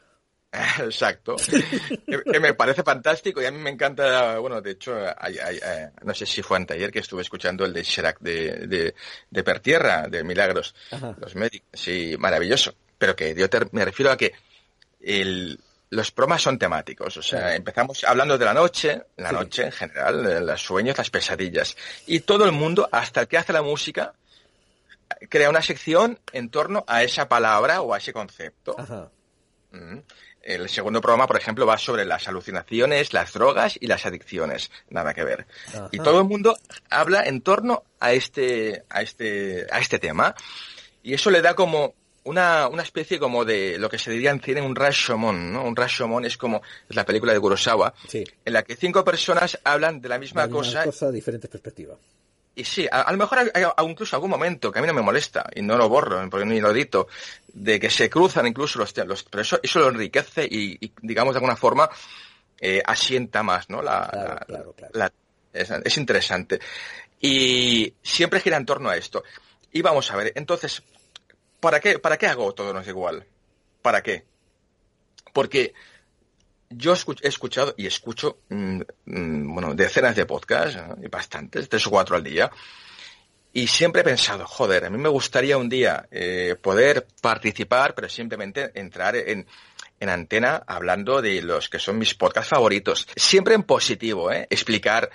Exacto. 0.81 1.37
que, 2.07 2.40
me 2.40 2.55
parece 2.55 2.83
fantástico 2.83 3.42
y 3.42 3.46
a 3.46 3.50
mí 3.50 3.59
me 3.59 3.70
encanta, 3.70 4.38
bueno, 4.38 4.61
de 4.61 4.72
hecho, 4.72 4.96
eh, 5.07 5.90
no 6.05 6.14
sé 6.14 6.27
si 6.27 6.42
fue 6.42 6.57
anteayer 6.57 6.92
que 6.92 7.00
estuve 7.00 7.22
escuchando 7.22 7.64
el 7.64 7.72
de 7.72 7.83
Sherak 7.83 8.20
de, 8.20 8.66
de, 8.68 8.94
de 9.31 9.44
Pertierra, 9.44 10.07
de 10.09 10.22
Milagros, 10.22 10.74
los 11.18 11.35
médicos. 11.35 11.68
Sí, 11.72 12.14
maravilloso 12.18 12.74
pero 13.05 13.16
que 13.16 13.35
yo 13.35 13.46
me 13.72 13.85
refiero 13.85 14.11
a 14.11 14.16
que 14.16 14.33
los 15.94 16.11
programas 16.11 16.42
son 16.42 16.59
temáticos. 16.59 17.16
O 17.16 17.22
sea, 17.22 17.54
empezamos 17.54 18.04
hablando 18.04 18.37
de 18.37 18.44
la 18.44 18.52
noche, 18.52 19.02
la 19.16 19.30
noche 19.30 19.64
en 19.64 19.72
general, 19.72 20.44
los 20.44 20.61
sueños, 20.61 20.98
las 20.98 21.11
pesadillas. 21.11 21.76
Y 22.07 22.20
todo 22.20 22.44
el 22.44 22.52
mundo, 22.52 22.88
hasta 22.90 23.22
el 23.22 23.28
que 23.28 23.38
hace 23.38 23.52
la 23.52 23.62
música, 23.62 24.14
crea 25.28 25.48
una 25.48 25.62
sección 25.62 26.18
en 26.33 26.50
torno 26.50 26.85
a 26.88 27.02
esa 27.04 27.28
palabra 27.28 27.80
o 27.80 27.94
a 27.94 27.98
ese 27.98 28.12
concepto. 28.12 28.76
Mm. 29.70 29.98
El 30.42 30.68
segundo 30.68 31.00
programa, 31.00 31.26
por 31.26 31.37
ejemplo, 31.37 31.64
va 31.64 31.78
sobre 31.78 32.04
las 32.04 32.28
alucinaciones, 32.28 33.12
las 33.12 33.33
drogas 33.33 33.78
y 33.80 33.87
las 33.87 34.04
adicciones. 34.04 34.70
Nada 34.90 35.14
que 35.14 35.24
ver. 35.24 35.46
Y 35.92 35.98
todo 35.98 36.18
el 36.18 36.26
mundo 36.26 36.57
habla 36.90 37.22
en 37.22 37.40
torno 37.40 37.85
a 38.00 38.12
este, 38.12 38.85
a 38.90 39.00
este, 39.00 39.66
a 39.70 39.78
este 39.78 39.98
tema. 39.98 40.35
Y 41.02 41.14
eso 41.14 41.30
le 41.30 41.40
da 41.40 41.54
como 41.54 41.94
una, 42.24 42.68
una 42.68 42.82
especie 42.82 43.18
como 43.18 43.44
de 43.44 43.78
lo 43.78 43.88
que 43.88 43.98
se 43.98 44.10
diría 44.10 44.30
en 44.30 44.40
cine 44.40 44.62
un 44.62 44.74
Rashomon, 44.74 45.52
¿no? 45.52 45.64
Un 45.64 45.76
Rashomon 45.76 46.24
es 46.24 46.37
como 46.37 46.62
es 46.88 46.96
la 46.96 47.04
película 47.04 47.32
de 47.32 47.40
Kurosawa, 47.40 47.94
en 48.12 48.52
la 48.52 48.62
que 48.62 48.76
cinco 48.76 49.04
personas 49.04 49.58
hablan 49.64 50.00
de 50.00 50.08
la 50.08 50.18
misma, 50.18 50.42
la 50.42 50.46
misma 50.46 50.58
cosa. 50.58 50.84
cosa, 50.84 51.10
diferentes 51.10 51.50
perspectivas. 51.50 51.98
Y 52.56 52.64
sí, 52.64 52.87
a, 52.90 53.10
lo 53.10 53.18
mejor 53.18 53.38
hay, 53.38 53.64
incluso 53.88 54.14
algún 54.14 54.30
momento 54.30 54.70
que 54.70 54.78
a 54.78 54.82
mí 54.82 54.87
no 54.87 54.94
me 54.94 55.02
molesta 55.02 55.44
y 55.54 55.62
no 55.62 55.76
lo 55.76 55.88
borro 55.88 56.28
porque 56.30 56.46
ni 56.46 56.60
lo 56.60 56.70
edito, 56.70 57.08
de 57.52 57.80
que 57.80 57.90
se 57.90 58.08
cruzan 58.08 58.46
incluso 58.46 58.78
los, 58.78 58.96
los 58.96 59.24
pero 59.24 59.42
eso, 59.42 59.58
eso 59.60 59.80
lo 59.80 59.88
enriquece 59.88 60.46
y, 60.48 60.92
digamos 61.02 61.34
de 61.34 61.38
alguna 61.38 61.56
forma 61.56 61.90
eh, 62.60 62.80
asienta 62.87 63.42
más, 63.42 63.68
¿no? 63.68 63.82
La, 63.82 64.44
claro, 64.46 64.72
claro, 64.72 65.14
es, 65.52 65.70
es 65.70 65.98
interesante. 65.98 66.60
Y 67.20 67.92
siempre 68.02 68.40
gira 68.40 68.56
en 68.56 68.66
torno 68.66 68.88
a 68.88 68.96
esto. 68.96 69.24
Y 69.72 69.82
vamos 69.82 70.08
a 70.12 70.16
ver, 70.16 70.32
entonces, 70.37 70.84
¿Para 71.64 71.81
qué, 71.81 71.98
¿Para 71.98 72.18
qué 72.18 72.27
hago 72.27 72.53
todo 72.53 72.74
no 72.74 72.81
es 72.81 72.88
igual? 72.88 73.24
¿Para 73.81 74.03
qué? 74.03 74.27
Porque 75.33 75.72
yo 76.68 76.92
he 76.92 77.29
escuchado 77.29 77.74
y 77.79 77.87
escucho, 77.87 78.40
mm, 78.50 78.83
mm, 79.07 79.55
bueno, 79.55 79.74
decenas 79.74 80.14
de 80.14 80.27
podcasts, 80.27 80.79
y 81.03 81.09
bastantes, 81.09 81.66
tres 81.70 81.87
o 81.87 81.90
cuatro 81.90 82.16
al 82.16 82.22
día, 82.22 82.50
y 83.55 83.66
siempre 83.66 84.03
he 84.03 84.05
pensado, 84.05 84.46
joder, 84.46 84.85
a 84.85 84.90
mí 84.90 84.98
me 84.98 85.09
gustaría 85.09 85.57
un 85.57 85.70
día 85.70 86.07
eh, 86.11 86.55
poder 86.61 87.07
participar, 87.22 87.94
pero 87.94 88.11
simplemente 88.11 88.70
entrar 88.74 89.16
en, 89.16 89.46
en 90.00 90.09
antena 90.11 90.64
hablando 90.66 91.22
de 91.22 91.40
los 91.40 91.70
que 91.70 91.79
son 91.79 91.96
mis 91.96 92.14
podcasts 92.14 92.50
favoritos. 92.50 93.09
Siempre 93.16 93.55
en 93.55 93.62
positivo, 93.62 94.31
¿eh? 94.31 94.46
Explicar, 94.50 95.09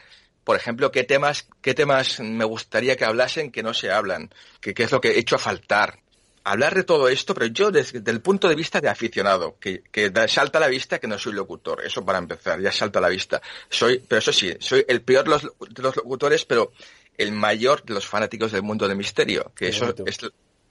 por 0.43 0.55
ejemplo, 0.55 0.91
qué 0.91 1.03
temas, 1.03 1.47
qué 1.61 1.75
temas 1.75 2.19
me 2.21 2.45
gustaría 2.45 2.95
que 2.95 3.05
hablasen 3.05 3.51
que 3.51 3.61
no 3.61 3.75
se 3.75 3.91
hablan, 3.91 4.33
qué 4.59 4.73
es 4.75 4.91
lo 4.91 4.99
que 4.99 5.11
he 5.11 5.19
hecho 5.19 5.35
a 5.35 5.39
faltar. 5.39 5.99
Hablar 6.43 6.75
de 6.75 6.83
todo 6.83 7.09
esto, 7.09 7.33
pero 7.33 7.47
yo 7.47 7.71
desde, 7.71 8.01
el 8.09 8.21
punto 8.21 8.47
de 8.47 8.55
vista 8.55 8.81
de 8.81 8.89
aficionado, 8.89 9.57
que, 9.59 9.83
que 9.91 10.11
salta 10.27 10.57
a 10.57 10.61
la 10.61 10.67
vista 10.67 10.99
que 10.99 11.07
no 11.07 11.17
soy 11.17 11.33
locutor. 11.33 11.85
Eso 11.85 12.03
para 12.05 12.17
empezar, 12.17 12.59
ya 12.61 12.71
salta 12.71 12.99
a 12.99 13.01
la 13.01 13.09
vista. 13.09 13.41
Soy, 13.69 13.99
pero 13.99 14.19
eso 14.19 14.33
sí, 14.33 14.55
soy 14.59 14.85
el 14.87 15.01
peor 15.01 15.25
de 15.25 15.29
los, 15.31 15.43
de 15.43 15.81
los 15.81 15.95
locutores, 15.95 16.45
pero 16.45 16.71
el 17.17 17.31
mayor 17.31 17.83
de 17.83 17.93
los 17.93 18.07
fanáticos 18.07 18.51
del 18.51 18.63
mundo 18.63 18.87
del 18.87 18.97
misterio, 18.97 19.51
que 19.55 19.67
eso 19.67 19.93
es 20.05 20.19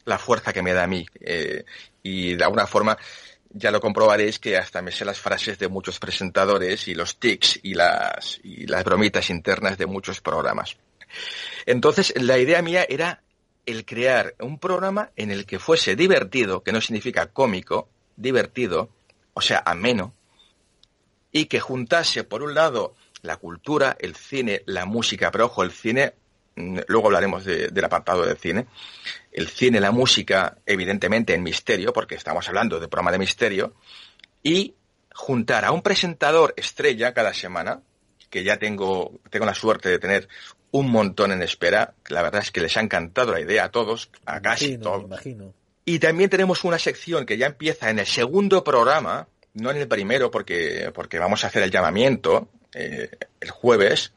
la 0.05 0.19
fuerza 0.19 0.53
que 0.53 0.63
me 0.63 0.73
da 0.73 0.85
a 0.85 0.87
mí. 0.87 1.07
Eh, 1.21 1.65
y 2.03 2.35
de 2.35 2.45
alguna 2.45 2.67
forma, 2.67 2.97
ya 3.51 3.71
lo 3.71 3.81
comprobaréis 3.81 4.39
que 4.39 4.57
hasta 4.57 4.83
me 4.83 4.91
sé 4.91 5.05
las 5.05 5.21
frases 5.21 5.59
de 5.59 5.69
muchos 5.69 5.99
presentadores 5.99 6.89
y 6.89 6.95
los 6.95 7.19
tics 7.19 7.61
y 7.63 7.75
las, 7.75 8.41
y 8.43 8.67
las 8.67 8.83
bromitas 8.85 9.31
internas 9.31 9.79
de 9.79 9.87
muchos 9.87 10.21
programas. 10.21 10.77
Entonces, 11.67 12.15
la 12.17 12.39
idea 12.39 12.63
mía 12.63 12.87
era 12.89 13.23
el 13.69 13.85
crear 13.85 14.35
un 14.41 14.59
programa 14.59 15.11
en 15.17 15.31
el 15.31 15.45
que 15.45 15.59
fuese 15.59 15.95
divertido, 15.95 16.63
que 16.63 16.73
no 16.73 16.81
significa 16.81 17.27
cómico, 17.27 17.89
divertido, 18.17 18.89
o 19.35 19.41
sea, 19.41 19.63
ameno, 19.65 20.15
y 21.31 21.47
que 21.47 21.61
juntase, 21.61 22.25
por 22.25 22.43
un 22.43 22.55
lado, 22.55 22.95
la 23.21 23.37
cultura, 23.37 23.97
el 24.01 24.17
cine, 24.17 24.63
la 24.65 24.87
música, 24.87 25.31
pero 25.31 25.47
ojo, 25.47 25.63
el 25.63 25.71
cine 25.71 26.15
luego 26.89 27.07
hablaremos 27.07 27.45
del 27.45 27.85
apartado 27.85 28.25
del 28.25 28.37
cine. 28.37 28.67
El 29.31 29.49
cine, 29.49 29.81
la 29.81 29.91
música, 29.91 30.59
evidentemente 30.67 31.35
en 31.35 31.43
misterio, 31.43 31.93
porque 31.93 32.15
estamos 32.15 32.49
hablando 32.49 32.81
de 32.81 32.89
programa 32.89 33.13
de 33.13 33.19
misterio, 33.19 33.75
y 34.43 34.75
juntar 35.15 35.65
a 35.65 35.73
un 35.73 35.83
presentador 35.83 36.55
estrella 36.57 37.13
cada 37.15 37.35
semana, 37.35 37.83
que 38.31 38.45
ya 38.45 38.59
tengo, 38.59 39.21
tengo 39.31 39.47
la 39.47 39.55
suerte 39.55 39.89
de 39.89 39.99
tener 39.99 40.29
un 40.71 40.91
montón 40.91 41.33
en 41.33 41.43
espera, 41.43 41.95
la 42.09 42.23
verdad 42.23 42.43
es 42.43 42.51
que 42.51 42.61
les 42.61 42.77
ha 42.77 42.81
encantado 42.81 43.33
la 43.33 43.41
idea 43.41 43.65
a 43.65 43.71
todos, 43.71 44.11
a 44.27 44.41
casi 44.41 44.79
todos. 44.79 45.09
Y 45.85 45.99
también 45.99 46.29
tenemos 46.29 46.65
una 46.65 46.79
sección 46.79 47.25
que 47.25 47.39
ya 47.39 47.47
empieza 47.47 47.89
en 47.89 47.99
el 47.99 48.07
segundo 48.07 48.63
programa, 48.63 49.29
no 49.55 49.71
en 49.71 49.79
el 49.79 49.89
primero 49.89 50.31
porque, 50.31 50.91
porque 50.95 51.19
vamos 51.19 51.45
a 51.45 51.47
hacer 51.47 51.63
el 51.63 51.71
llamamiento 51.71 52.49
eh, 52.75 53.11
el 53.41 53.51
jueves, 53.51 54.13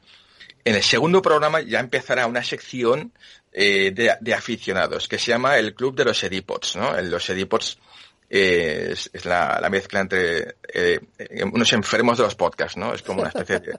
en 0.65 0.75
el 0.75 0.83
segundo 0.83 1.21
programa 1.21 1.61
ya 1.61 1.79
empezará 1.79 2.27
una 2.27 2.43
sección 2.43 3.13
eh, 3.53 3.91
de, 3.91 4.33
aficionados 4.33 5.07
que 5.07 5.17
se 5.17 5.31
llama 5.31 5.57
el 5.57 5.73
Club 5.73 5.95
de 5.95 6.05
los 6.05 6.23
Edipods. 6.23 6.75
¿no? 6.75 6.99
Los 7.01 7.29
Edipods 7.29 7.79
eh, 8.33 8.93
es, 8.93 9.25
la, 9.25 9.67
mezcla 9.69 9.99
entre 9.99 10.55
eh, 10.73 11.01
unos 11.51 11.73
enfermos 11.73 12.17
de 12.17 12.23
los 12.23 12.35
podcasts, 12.35 12.77
¿no? 12.77 12.93
Es 12.93 13.01
como 13.01 13.21
una 13.21 13.29
especie 13.29 13.59
de, 13.59 13.77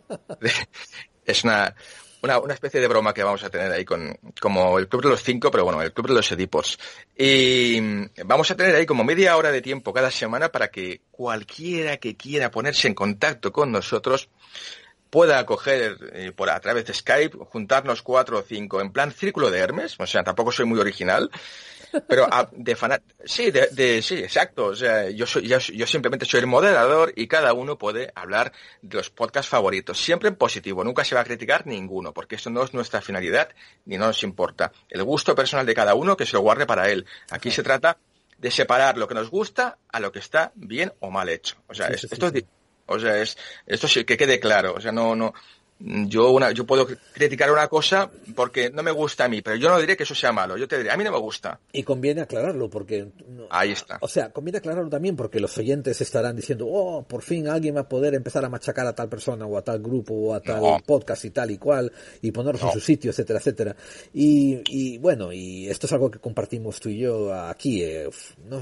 es 1.24 1.44
una, 1.44 1.74
una, 2.20 2.52
especie 2.52 2.78
de 2.78 2.86
broma 2.86 3.14
que 3.14 3.22
vamos 3.22 3.42
a 3.44 3.48
tener 3.48 3.72
ahí 3.72 3.86
con, 3.86 4.14
como 4.38 4.78
el 4.78 4.88
Club 4.88 5.04
de 5.04 5.08
los 5.08 5.22
Cinco, 5.22 5.50
pero 5.50 5.64
bueno, 5.64 5.80
el 5.80 5.94
Club 5.94 6.08
de 6.08 6.14
los 6.14 6.30
Edipods. 6.30 6.78
Y 7.16 7.80
vamos 8.26 8.50
a 8.50 8.54
tener 8.54 8.74
ahí 8.76 8.84
como 8.84 9.04
media 9.04 9.38
hora 9.38 9.50
de 9.50 9.62
tiempo 9.62 9.90
cada 9.90 10.10
semana 10.10 10.50
para 10.50 10.68
que 10.68 11.00
cualquiera 11.10 11.96
que 11.96 12.14
quiera 12.18 12.50
ponerse 12.50 12.88
en 12.88 12.94
contacto 12.94 13.52
con 13.52 13.72
nosotros 13.72 14.28
pueda 15.08 15.38
acoger 15.38 15.96
eh, 16.12 16.32
por 16.34 16.50
a 16.50 16.60
través 16.60 16.84
de 16.86 16.94
Skype, 16.94 17.38
juntarnos 17.48 18.02
cuatro 18.02 18.38
o 18.38 18.42
cinco 18.42 18.82
en 18.82 18.92
plan 18.92 19.12
círculo 19.12 19.50
de 19.50 19.60
Hermes, 19.60 19.96
o 19.98 20.06
sea, 20.06 20.24
tampoco 20.24 20.52
soy 20.52 20.64
muy 20.66 20.78
original, 20.78 21.30
pero 22.08 22.28
de 22.52 22.76
fanat 22.76 23.02
sí, 23.24 23.50
de, 23.50 24.02
sí, 24.02 24.16
exacto, 24.18 24.66
o 24.66 24.74
sea, 24.74 25.10
yo 25.10 25.26
soy, 25.26 25.46
yo, 25.46 25.86
simplemente 25.86 26.24
soy 26.24 26.40
el 26.40 26.46
moderador 26.46 27.12
y 27.16 27.26
cada 27.26 27.52
uno 27.52 27.78
puede 27.78 28.12
hablar 28.14 28.52
de 28.80 28.96
los 28.96 29.10
podcasts 29.10 29.48
favoritos, 29.48 29.98
siempre 29.98 30.28
en 30.28 30.36
positivo, 30.36 30.84
nunca 30.84 31.04
se 31.04 31.14
va 31.14 31.20
a 31.20 31.24
criticar 31.24 31.66
ninguno, 31.66 32.12
porque 32.12 32.36
eso 32.36 32.50
no 32.50 32.62
es 32.62 32.74
nuestra 32.74 33.00
finalidad 33.00 33.50
ni 33.84 33.98
no 33.98 34.06
nos 34.06 34.22
importa. 34.22 34.72
El 34.88 35.02
gusto 35.04 35.34
personal 35.34 35.66
de 35.66 35.74
cada 35.74 35.94
uno 35.94 36.16
que 36.16 36.26
se 36.26 36.34
lo 36.34 36.40
guarde 36.40 36.66
para 36.66 36.90
él. 36.90 37.06
Aquí 37.30 37.50
se 37.50 37.62
trata 37.62 37.98
de 38.38 38.50
separar 38.50 38.98
lo 38.98 39.06
que 39.06 39.14
nos 39.14 39.30
gusta 39.30 39.78
a 39.88 40.00
lo 40.00 40.10
que 40.12 40.18
está 40.18 40.52
bien 40.54 40.92
o 41.00 41.10
mal 41.10 41.28
hecho. 41.28 41.56
O 41.68 41.74
sea, 41.74 41.88
esto 41.88 42.26
es 42.26 42.44
o 42.86 42.98
sea, 42.98 43.18
es, 43.18 43.38
esto 43.66 43.88
sí 43.88 44.04
que 44.04 44.16
quede 44.16 44.40
claro. 44.40 44.74
O 44.74 44.80
sea, 44.80 44.92
no, 44.92 45.14
no, 45.14 45.32
yo 45.84 46.30
una, 46.30 46.52
yo 46.52 46.64
puedo 46.64 46.86
criticar 47.12 47.50
una 47.50 47.66
cosa 47.66 48.10
porque 48.36 48.70
no 48.70 48.82
me 48.82 48.92
gusta 48.92 49.24
a 49.24 49.28
mí, 49.28 49.42
pero 49.42 49.56
yo 49.56 49.68
no 49.68 49.80
diré 49.80 49.96
que 49.96 50.04
eso 50.04 50.14
sea 50.14 50.32
malo. 50.32 50.56
Yo 50.56 50.68
te 50.68 50.78
diré, 50.78 50.90
a 50.90 50.96
mí 50.96 51.02
no 51.02 51.10
me 51.10 51.18
gusta. 51.18 51.58
Y 51.72 51.82
conviene 51.82 52.20
aclararlo 52.20 52.70
porque. 52.70 53.08
Ahí 53.50 53.72
está. 53.72 53.98
O 54.00 54.08
sea, 54.08 54.30
conviene 54.30 54.58
aclararlo 54.58 54.88
también 54.88 55.16
porque 55.16 55.40
los 55.40 55.56
oyentes 55.58 56.00
estarán 56.00 56.36
diciendo, 56.36 56.66
oh, 56.68 57.02
por 57.02 57.22
fin 57.22 57.48
alguien 57.48 57.76
va 57.76 57.80
a 57.80 57.88
poder 57.88 58.14
empezar 58.14 58.44
a 58.44 58.48
machacar 58.48 58.86
a 58.86 58.94
tal 58.94 59.08
persona 59.08 59.46
o 59.46 59.58
a 59.58 59.62
tal 59.62 59.80
grupo 59.80 60.14
o 60.14 60.34
a 60.34 60.40
tal 60.40 60.82
podcast 60.86 61.24
y 61.24 61.30
tal 61.30 61.50
y 61.50 61.58
cual 61.58 61.90
y 62.20 62.30
ponerlos 62.30 62.62
en 62.62 62.72
su 62.72 62.80
sitio, 62.80 63.10
etcétera, 63.10 63.40
etcétera. 63.40 63.76
Y, 64.12 64.60
y, 64.68 64.98
bueno, 64.98 65.32
y 65.32 65.68
esto 65.68 65.86
es 65.86 65.92
algo 65.92 66.10
que 66.10 66.20
compartimos 66.20 66.78
tú 66.78 66.88
y 66.90 66.98
yo 66.98 67.34
aquí, 67.34 67.82
eh, 67.82 68.08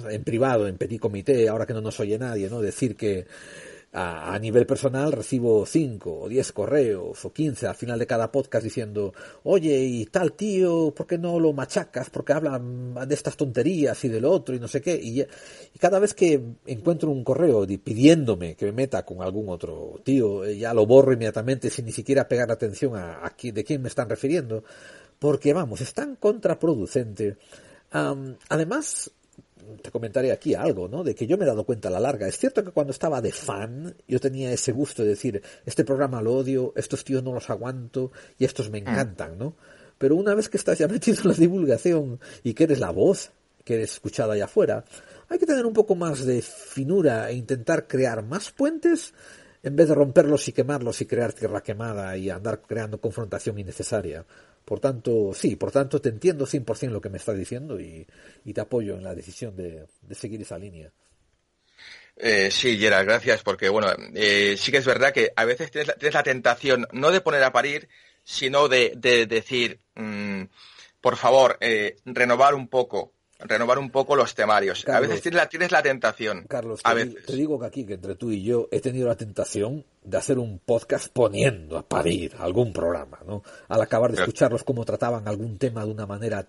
en 0.09 0.25
privado, 0.25 0.67
en 0.67 0.79
petit 0.79 1.01
comité, 1.01 1.49
ahora 1.49 1.67
que 1.67 1.75
no 1.75 1.81
nos 1.81 2.01
oye 2.01 2.19
nadie, 2.19 2.49
¿no? 2.49 2.61
Decir 2.61 2.97
que 2.97 3.27
a, 3.93 4.39
nivel 4.39 4.67
personal 4.67 5.11
recibo 5.11 5.67
5 5.67 6.21
o 6.23 6.29
10 6.29 6.53
correos 6.53 7.25
o 7.25 7.33
15 7.33 7.67
al 7.67 7.75
final 7.75 7.99
de 7.99 8.07
cada 8.07 8.31
podcast 8.31 8.63
diciendo, 8.63 9.13
oye, 9.43 9.83
y 9.83 10.07
tal 10.07 10.35
tío, 10.35 10.95
¿por 10.95 11.07
qué 11.07 11.19
no 11.19 11.41
lo 11.41 11.53
machacas? 11.53 12.09
Porque 12.09 12.33
hablan 12.33 12.95
de 12.95 13.15
estas 13.15 13.37
tonterías 13.37 14.05
y 14.05 14.09
de 14.09 14.21
lo 14.21 14.31
otro 14.31 14.55
y 14.55 14.61
no 14.61 14.69
sé 14.69 14.81
qué. 14.81 14.95
Y, 14.95 15.25
cada 15.79 15.99
vez 15.99 16.15
que 16.15 16.41
encuentro 16.67 17.11
un 17.11 17.25
correo 17.25 17.67
pidiéndome 17.67 18.55
que 18.55 18.67
me 18.67 18.73
meta 18.73 19.05
con 19.05 19.23
algún 19.23 19.49
otro 19.49 20.01
tío, 20.05 20.45
eh, 20.45 20.59
ya 20.59 20.73
lo 20.73 20.87
borro 20.87 21.13
inmediatamente 21.13 21.69
sin 21.69 21.87
ni 21.87 21.93
siquiera 21.93 22.29
pegar 22.29 22.51
atención 22.51 22.95
a, 22.97 23.27
a 23.27 23.35
de 23.43 23.65
quién 23.65 23.83
me 23.83 23.89
están 23.89 24.09
refiriendo, 24.09 24.63
porque 25.19 25.53
vamos, 25.53 25.81
es 25.81 25.93
tan 25.93 26.17
contraproducente. 26.17 27.37
además, 27.91 29.11
te 29.83 29.91
comentaré 29.91 30.33
aquí 30.33 30.55
algo, 30.55 30.89
¿no? 30.89 31.05
De 31.05 31.15
que 31.15 31.27
yo 31.27 31.37
me 31.39 31.45
he 31.45 31.47
dado 31.47 31.65
cuenta 31.65 31.89
a 31.89 31.91
la 31.91 32.01
larga. 32.01 32.27
Es 32.29 32.39
cierto 32.39 32.65
que 32.65 32.71
cuando 32.71 32.93
estaba 32.93 33.21
de 33.21 33.33
fan, 33.33 33.95
yo 34.07 34.21
tenía 34.21 34.53
ese 34.53 34.73
gusto 34.73 35.03
de 35.03 35.11
decir, 35.11 35.43
este 35.67 35.85
programa 35.85 36.23
lo 36.23 36.35
odio, 36.35 36.73
estos 36.77 37.05
tíos 37.05 37.23
no 37.23 37.33
los 37.33 37.51
aguanto 37.51 38.13
y 38.39 38.45
estos 38.45 38.71
me 38.71 38.81
mm. 38.81 38.89
encantan, 38.89 39.39
¿no? 39.39 39.55
Pero 39.99 40.17
una 40.17 40.35
vez 40.35 40.49
que 40.49 40.57
estás 40.57 40.79
ya 40.79 40.89
metido 40.89 41.19
en 41.23 41.29
la 41.29 41.35
divulgación 41.35 42.21
y 42.43 42.55
que 42.55 42.65
eres 42.65 42.81
la 42.81 42.91
voz, 42.91 43.33
que 43.65 43.75
eres 43.75 43.93
escuchada 43.93 44.35
allá 44.35 44.47
afuera, 44.47 44.85
hay 45.29 45.39
que 45.39 45.47
tener 45.47 45.67
un 45.67 45.75
poco 45.75 45.95
más 45.95 46.25
de 46.25 46.43
finura 46.43 47.31
e 47.31 47.35
intentar 47.35 47.87
crear 47.87 48.23
más 48.25 48.51
puentes 48.51 49.15
en 49.63 49.77
vez 49.77 49.89
de 49.89 49.95
romperlos 49.95 50.49
y 50.49 50.53
quemarlos 50.53 51.01
y 51.01 51.07
crear 51.07 51.33
tierra 51.33 51.63
quemada 51.63 52.17
y 52.17 52.31
andar 52.31 52.63
creando 52.63 53.01
confrontación 53.01 53.59
innecesaria. 53.59 54.25
Por 54.71 54.79
tanto, 54.79 55.33
sí, 55.35 55.57
por 55.57 55.73
tanto 55.73 56.01
te 56.01 56.11
entiendo 56.11 56.47
100% 56.47 56.93
lo 56.93 57.01
que 57.01 57.09
me 57.09 57.19
estás 57.19 57.37
diciendo 57.37 57.81
y, 57.81 58.07
te 58.55 58.61
apoyo 58.61 58.95
en 58.95 59.03
la 59.03 59.17
decisión 59.17 59.57
de, 59.57 59.89
seguir 60.13 60.41
esa 60.43 60.59
línea. 60.59 60.93
Eh, 62.15 62.53
sí, 62.53 62.79
Gerard, 62.79 63.05
gracias, 63.05 63.43
porque 63.43 63.69
bueno, 63.69 63.89
eh, 64.15 64.55
sí 64.57 64.71
que 64.71 64.79
es 64.79 64.87
verdad 64.87 65.13
que 65.13 65.33
a 65.35 65.45
veces 65.45 65.73
tienes 65.73 66.15
la, 66.15 66.23
tentación 66.23 66.87
no 66.93 67.11
de 67.11 67.21
poner 67.21 67.43
a 67.43 67.51
parir, 67.51 67.89
sino 68.23 68.69
de, 68.69 68.95
decir, 69.29 69.81
mm, 69.97 70.45
por 71.01 71.17
favor, 71.17 71.59
eh, 71.61 71.97
renovar 72.05 72.55
un 72.55 72.69
poco, 72.69 73.13
renovar 73.41 73.79
un 73.79 73.91
poco 73.91 74.17
los 74.17 74.35
temarios. 74.35 74.87
a 74.89 75.01
veces 75.01 75.23
tienes 75.23 75.41
la, 75.41 75.49
tienes 75.49 75.73
la 75.73 75.83
tentación. 75.83 76.45
Carlos, 76.49 76.81
a 76.85 76.95
te, 76.95 77.05
veces. 77.05 77.27
te 77.27 77.37
digo 77.37 77.59
que 77.59 77.67
aquí, 77.67 77.85
que 77.85 77.95
entre 77.95 78.15
tú 78.15 78.31
y 78.31 78.43
yo, 78.43 78.69
he 78.71 78.81
tenido 78.81 79.09
la 79.09 79.17
tentación 79.17 79.85
de 80.03 80.17
hacer 80.17 80.39
un 80.39 80.59
podcast 80.59 81.09
poniendo 81.13 81.77
a 81.79 81.87
parir 81.87 82.35
algún 82.39 82.73
programa, 82.73 83.19
¿no? 83.27 83.43
Al 83.69 83.81
acabar 83.81 84.13
de 84.13 84.21
escucharlos 84.21 84.65
cómo 84.65 84.85
trataban 84.85 85.27
algún 85.29 85.59
tema 85.59 85.85
de 85.85 85.91
una 85.91 86.07
manera 86.07 86.47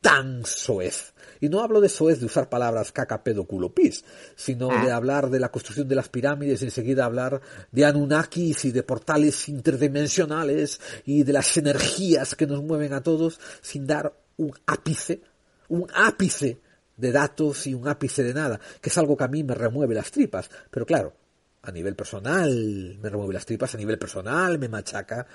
tan 0.00 0.44
soez. 0.44 1.12
Y 1.40 1.48
no 1.48 1.60
hablo 1.60 1.80
de 1.80 1.88
soez 1.88 2.20
de 2.20 2.26
usar 2.26 2.48
palabras 2.48 2.92
caca, 2.92 3.22
pedo, 3.22 3.44
culo, 3.44 3.74
pis, 3.74 4.04
sino 4.36 4.68
de 4.68 4.90
hablar 4.90 5.30
de 5.30 5.40
la 5.40 5.50
construcción 5.50 5.88
de 5.88 5.96
las 5.96 6.08
pirámides 6.08 6.62
y 6.62 6.66
enseguida 6.66 7.04
hablar 7.04 7.40
de 7.72 7.84
Anunnakis 7.84 8.64
y 8.64 8.72
de 8.72 8.82
portales 8.82 9.48
interdimensionales 9.48 10.80
y 11.04 11.24
de 11.24 11.32
las 11.32 11.56
energías 11.56 12.34
que 12.34 12.46
nos 12.46 12.62
mueven 12.62 12.92
a 12.92 13.02
todos 13.02 13.40
sin 13.60 13.86
dar 13.86 14.12
un 14.36 14.52
ápice 14.66 15.20
un 15.68 15.86
ápice 15.94 16.58
de 16.96 17.12
datos 17.12 17.66
y 17.66 17.74
un 17.74 17.88
ápice 17.88 18.22
de 18.22 18.34
nada, 18.34 18.60
que 18.80 18.90
es 18.90 18.98
algo 18.98 19.16
que 19.16 19.24
a 19.24 19.28
mí 19.28 19.44
me 19.44 19.54
remueve 19.54 19.94
las 19.94 20.10
tripas. 20.10 20.50
Pero 20.70 20.84
claro, 20.84 21.14
a 21.62 21.70
nivel 21.70 21.94
personal 21.94 22.98
me 23.00 23.08
remueve 23.08 23.34
las 23.34 23.46
tripas, 23.46 23.74
a 23.74 23.78
nivel 23.78 23.98
personal 23.98 24.58
me 24.58 24.68
machaca. 24.68 25.26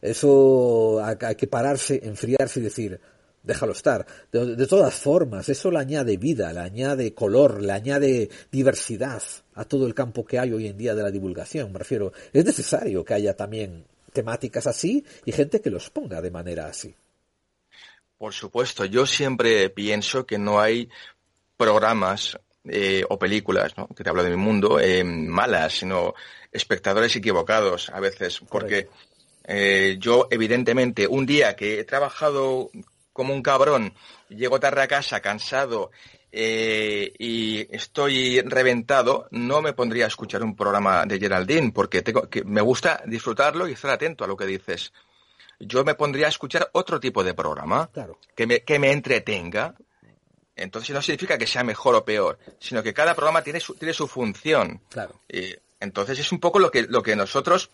Eso 0.00 1.02
hay 1.02 1.34
que 1.34 1.46
pararse, 1.46 2.00
enfriarse 2.04 2.60
y 2.60 2.64
decir, 2.64 3.00
déjalo 3.42 3.72
estar. 3.72 4.06
De, 4.30 4.66
todas 4.66 4.94
formas, 4.94 5.48
eso 5.48 5.70
le 5.70 5.78
añade 5.78 6.16
vida, 6.16 6.52
le 6.52 6.60
añade 6.60 7.14
color, 7.14 7.62
le 7.62 7.72
añade 7.72 8.28
diversidad 8.50 9.22
a 9.54 9.64
todo 9.64 9.86
el 9.86 9.94
campo 9.94 10.26
que 10.26 10.38
hay 10.38 10.52
hoy 10.52 10.66
en 10.66 10.76
día 10.76 10.94
de 10.94 11.02
la 11.02 11.10
divulgación. 11.10 11.72
Me 11.72 11.78
refiero, 11.78 12.12
es 12.32 12.44
necesario 12.44 13.04
que 13.04 13.14
haya 13.14 13.34
también 13.34 13.84
temáticas 14.12 14.66
así 14.66 15.04
y 15.24 15.32
gente 15.32 15.60
que 15.60 15.70
los 15.70 15.90
ponga 15.90 16.20
de 16.20 16.30
manera 16.30 16.66
así. 16.66 16.94
Por 18.18 18.32
supuesto, 18.32 18.86
yo 18.86 19.04
siempre 19.06 19.68
pienso 19.68 20.24
que 20.24 20.38
no 20.38 20.58
hay 20.58 20.88
programas 21.56 22.38
eh, 22.64 23.04
o 23.08 23.18
películas, 23.18 23.74
que 23.94 24.02
te 24.02 24.10
hablo 24.10 24.24
de 24.24 24.30
mi 24.30 24.36
mundo, 24.36 24.80
eh, 24.80 25.04
malas, 25.04 25.74
sino 25.78 26.14
espectadores 26.50 27.14
equivocados 27.14 27.90
a 27.90 28.00
veces, 28.00 28.40
porque 28.48 28.88
eh, 29.44 29.96
yo 30.00 30.26
evidentemente 30.30 31.06
un 31.06 31.26
día 31.26 31.54
que 31.54 31.78
he 31.78 31.84
trabajado 31.84 32.70
como 33.12 33.34
un 33.34 33.42
cabrón, 33.42 33.94
llego 34.28 34.58
tarde 34.58 34.82
a 34.82 34.88
casa 34.88 35.20
cansado 35.20 35.90
y 36.32 37.74
estoy 37.74 38.42
reventado, 38.42 39.26
no 39.30 39.62
me 39.62 39.72
pondría 39.72 40.04
a 40.04 40.08
escuchar 40.08 40.42
un 40.42 40.54
programa 40.54 41.06
de 41.06 41.18
Geraldine, 41.18 41.72
porque 41.72 42.02
tengo, 42.02 42.28
que 42.28 42.44
me 42.44 42.60
gusta 42.60 43.02
disfrutarlo 43.06 43.66
y 43.66 43.72
estar 43.72 43.90
atento 43.90 44.24
a 44.24 44.26
lo 44.26 44.36
que 44.36 44.44
dices. 44.44 44.92
Yo 45.58 45.84
me 45.84 45.94
pondría 45.94 46.26
a 46.26 46.30
escuchar 46.30 46.68
otro 46.72 47.00
tipo 47.00 47.24
de 47.24 47.34
programa 47.34 47.90
que, 48.34 48.46
me, 48.46 48.60
que 48.60 48.78
me 48.78 48.92
entretenga, 48.92 49.74
entonces 50.54 50.94
no 50.94 51.02
significa 51.02 51.38
que 51.38 51.46
sea 51.46 51.64
mejor 51.64 51.94
o 51.94 52.04
peor, 52.04 52.38
sino 52.58 52.82
que 52.82 52.94
cada 52.94 53.14
programa 53.14 53.42
tiene 53.42 53.60
su, 53.60 53.74
tiene 53.74 53.94
su 53.94 54.06
función. 54.06 54.82
Claro. 54.88 55.20
Y, 55.28 55.54
entonces 55.80 56.18
es 56.18 56.32
un 56.32 56.40
poco 56.40 56.58
lo 56.58 56.70
que, 56.70 56.82
lo 56.82 57.02
que 57.02 57.16
nosotros 57.16 57.70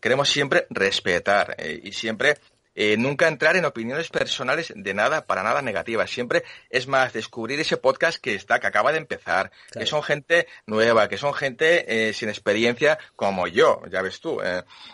queremos 0.00 0.28
siempre 0.28 0.66
respetar 0.70 1.54
eh, 1.58 1.80
y 1.82 1.92
siempre 1.92 2.38
eh, 2.74 2.96
nunca 2.96 3.28
entrar 3.28 3.56
en 3.56 3.64
opiniones 3.64 4.08
personales 4.08 4.72
de 4.74 4.94
nada, 4.94 5.26
para 5.26 5.42
nada 5.42 5.62
negativas. 5.62 6.10
Siempre 6.10 6.44
es 6.70 6.86
más 6.86 7.12
descubrir 7.12 7.60
ese 7.60 7.76
podcast 7.76 8.18
que 8.18 8.34
está, 8.34 8.60
que 8.60 8.66
acaba 8.66 8.92
de 8.92 8.98
empezar, 8.98 9.50
que 9.72 9.86
son 9.86 10.02
gente 10.02 10.46
nueva, 10.66 11.08
que 11.08 11.18
son 11.18 11.34
gente 11.34 12.08
eh, 12.08 12.12
sin 12.12 12.28
experiencia 12.28 12.98
como 13.16 13.46
yo, 13.46 13.82
ya 13.90 14.02
ves 14.02 14.20
tú, 14.20 14.40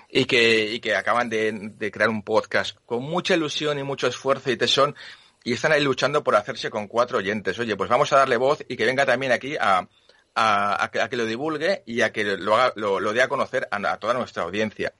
y, 0.08 0.24
que, 0.24 0.72
y 0.72 0.80
que 0.80 0.94
acaban 0.94 1.28
de, 1.28 1.52
de 1.52 1.90
crear 1.90 2.10
un 2.10 2.22
podcast 2.22 2.76
con 2.86 3.02
mucha 3.02 3.34
ilusión 3.34 3.78
y 3.78 3.82
mucho 3.82 4.06
esfuerzo 4.06 4.50
y 4.50 4.56
tesón 4.56 4.94
y 5.42 5.54
están 5.54 5.72
ahí 5.72 5.82
luchando 5.82 6.22
por 6.22 6.36
hacerse 6.36 6.70
con 6.70 6.86
cuatro 6.86 7.18
oyentes. 7.18 7.58
Oye, 7.58 7.76
pues 7.76 7.88
vamos 7.88 8.12
a 8.12 8.18
darle 8.18 8.36
voz 8.36 8.64
y 8.68 8.76
que 8.76 8.84
venga 8.84 9.06
también 9.06 9.32
aquí 9.32 9.56
a, 9.58 9.88
a, 10.34 10.90
que, 10.90 11.16
lo 11.16 11.26
divulgue 11.26 11.82
y 11.86 12.02
a 12.02 12.12
que 12.12 12.24
lo, 12.36 12.56
haga, 12.56 12.72
lo, 12.76 13.12
dé 13.12 13.22
a 13.22 13.28
conocer 13.28 13.68
a, 13.70 13.96
toda 13.98 14.14
nuestra 14.14 14.42
audiencia. 14.42 14.94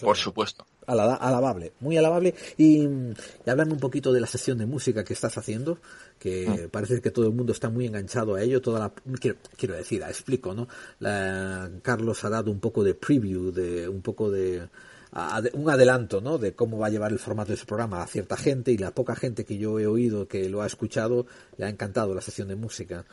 Por 0.00 0.16
supuesto. 0.16 0.66
Alabable, 0.86 1.72
muy 1.80 1.96
alabable. 1.96 2.34
Y, 2.56 2.82
y 2.86 3.50
hablando 3.50 3.74
un 3.74 3.80
poquito 3.80 4.12
de 4.12 4.20
la 4.20 4.26
sesión 4.26 4.58
de 4.58 4.66
música 4.66 5.04
que 5.04 5.12
estás 5.12 5.36
haciendo, 5.38 5.78
que 6.18 6.66
mm. 6.66 6.70
parece 6.70 7.00
que 7.00 7.10
todo 7.10 7.26
el 7.26 7.32
mundo 7.32 7.52
está 7.52 7.68
muy 7.68 7.86
enganchado 7.86 8.34
a 8.34 8.42
ello. 8.42 8.60
Toda 8.60 8.80
la, 8.80 8.92
quiero, 9.20 9.38
quiero 9.56 9.74
decir, 9.74 10.02
explico, 10.02 10.54
¿no? 10.54 10.68
La, 11.00 11.70
Carlos 11.82 12.24
ha 12.24 12.30
dado 12.30 12.50
un 12.50 12.60
poco 12.60 12.84
de 12.84 12.94
preview, 12.94 13.50
de 13.50 13.88
un 13.88 14.02
poco 14.02 14.30
de 14.30 14.68
un 15.54 15.70
adelanto 15.70 16.20
¿no? 16.20 16.36
de 16.36 16.54
cómo 16.54 16.78
va 16.78 16.88
a 16.88 16.90
llevar 16.90 17.12
el 17.12 17.18
formato 17.18 17.52
de 17.52 17.56
su 17.56 17.66
programa 17.66 18.02
a 18.02 18.06
cierta 18.06 18.36
gente 18.36 18.72
y 18.72 18.76
la 18.76 18.90
poca 18.90 19.16
gente 19.16 19.44
que 19.44 19.56
yo 19.56 19.78
he 19.78 19.86
oído 19.86 20.28
que 20.28 20.48
lo 20.48 20.62
ha 20.62 20.66
escuchado 20.66 21.26
le 21.56 21.64
ha 21.64 21.68
encantado 21.68 22.14
la 22.14 22.20
sesión 22.20 22.48
de 22.48 22.56
música. 22.56 23.04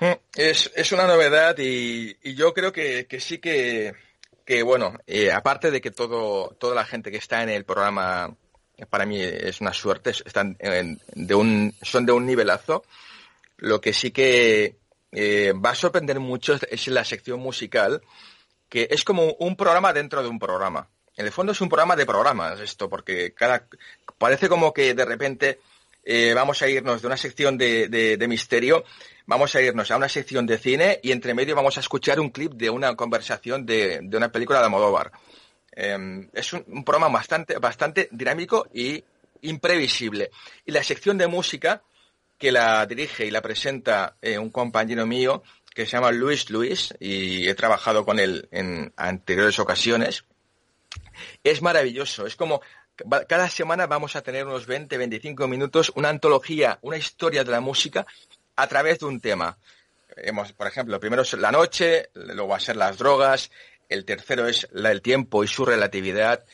Mm, 0.00 0.12
es, 0.36 0.70
es 0.74 0.92
una 0.92 1.06
novedad 1.06 1.56
y, 1.58 2.34
yo 2.34 2.52
creo 2.52 2.72
que, 2.72 3.06
sí 3.20 3.38
que, 3.38 3.94
que 4.44 4.62
bueno, 4.62 4.98
eh, 5.06 5.32
aparte 5.32 5.70
de 5.70 5.80
que 5.80 5.90
todo, 5.90 6.56
toda 6.58 6.74
la 6.74 6.84
gente 6.84 7.10
que 7.10 7.18
está 7.18 7.42
en 7.42 7.48
el 7.48 7.64
programa 7.64 8.34
para 8.90 9.06
mí 9.06 9.20
es 9.20 9.60
una 9.60 9.72
suerte, 9.72 10.10
están 10.10 10.56
de 10.58 11.34
un, 11.34 11.74
son 11.82 12.06
de 12.06 12.12
un 12.12 12.26
nivelazo, 12.26 12.84
lo 13.58 13.80
que 13.80 13.92
sí 13.92 14.10
que 14.10 14.76
eh, 15.12 15.52
va 15.52 15.70
a 15.70 15.74
sorprender 15.74 16.18
mucho 16.18 16.54
es 16.68 16.88
la 16.88 17.04
sección 17.04 17.40
musical, 17.40 18.02
que 18.68 18.88
es 18.90 19.04
como 19.04 19.34
un 19.34 19.56
programa 19.56 19.92
dentro 19.92 20.22
de 20.22 20.28
un 20.28 20.38
programa. 20.38 20.88
En 21.16 21.26
el 21.26 21.32
fondo 21.32 21.52
es 21.52 21.60
un 21.60 21.68
programa 21.68 21.94
de 21.94 22.06
programas 22.06 22.58
esto, 22.60 22.88
porque 22.88 23.34
cada 23.34 23.68
parece 24.18 24.48
como 24.48 24.72
que 24.72 24.94
de 24.94 25.04
repente 25.04 25.60
eh, 26.04 26.32
vamos 26.34 26.60
a 26.62 26.68
irnos 26.68 27.00
de 27.00 27.06
una 27.06 27.16
sección 27.16 27.56
de, 27.56 28.26
misterio, 28.28 28.84
vamos 29.26 29.54
a 29.54 29.62
irnos 29.62 29.90
a 29.90 29.96
una 29.96 30.08
sección 30.08 30.46
de 30.46 30.58
cine 30.58 31.00
y 31.02 31.12
entre 31.12 31.34
medio 31.34 31.54
vamos 31.54 31.76
a 31.76 31.80
escuchar 31.80 32.18
un 32.18 32.30
clip 32.30 32.52
de 32.54 32.70
una 32.70 32.94
conversación 32.96 33.64
de, 33.64 34.08
una 34.12 34.32
película 34.32 34.58
de 34.58 34.64
Almodóvar. 34.64 35.12
Em, 35.74 36.28
es 36.32 36.52
un, 36.52 36.84
programa 36.84 37.08
bastante, 37.08 37.56
bastante 37.58 38.08
dinámico 38.10 38.66
y 38.74 39.02
imprevisible. 39.42 40.30
Y 40.66 40.72
la 40.72 40.82
sección 40.82 41.18
de 41.18 41.28
música, 41.28 41.82
que 42.36 42.52
la 42.52 42.84
dirige 42.86 43.24
y 43.24 43.30
la 43.30 43.40
presenta 43.40 44.16
eh, 44.20 44.38
un 44.38 44.50
compañero 44.50 45.06
mío, 45.06 45.42
que 45.74 45.86
se 45.86 45.92
llama 45.92 46.10
Luis 46.10 46.50
Luis 46.50 46.92
y 47.00 47.48
he 47.48 47.54
trabajado 47.54 48.04
con 48.04 48.18
él 48.18 48.48
en 48.50 48.92
anteriores 48.96 49.58
ocasiones. 49.58 50.24
Es 51.42 51.62
maravilloso, 51.62 52.26
es 52.26 52.36
como 52.36 52.60
cada 53.28 53.48
semana 53.48 53.86
vamos 53.86 54.16
a 54.16 54.22
tener 54.22 54.46
unos 54.46 54.66
20, 54.66 54.96
25 54.96 55.48
minutos, 55.48 55.92
una 55.94 56.08
antología, 56.08 56.78
una 56.82 56.96
historia 56.96 57.44
de 57.44 57.50
la 57.50 57.60
música 57.60 58.06
a 58.56 58.66
través 58.66 58.98
de 59.00 59.06
un 59.06 59.20
tema. 59.20 59.58
Hemos, 60.16 60.52
por 60.52 60.66
ejemplo, 60.66 60.94
el 60.94 61.00
primero 61.00 61.22
es 61.22 61.32
la 61.34 61.52
noche, 61.52 62.10
luego 62.14 62.48
va 62.48 62.56
a 62.56 62.60
ser 62.60 62.76
las 62.76 62.98
drogas, 62.98 63.50
el 63.88 64.04
tercero 64.04 64.46
es 64.46 64.68
el 64.72 65.02
tiempo 65.02 65.42
y 65.44 65.48
su 65.48 65.64
relatividad, 65.64 66.44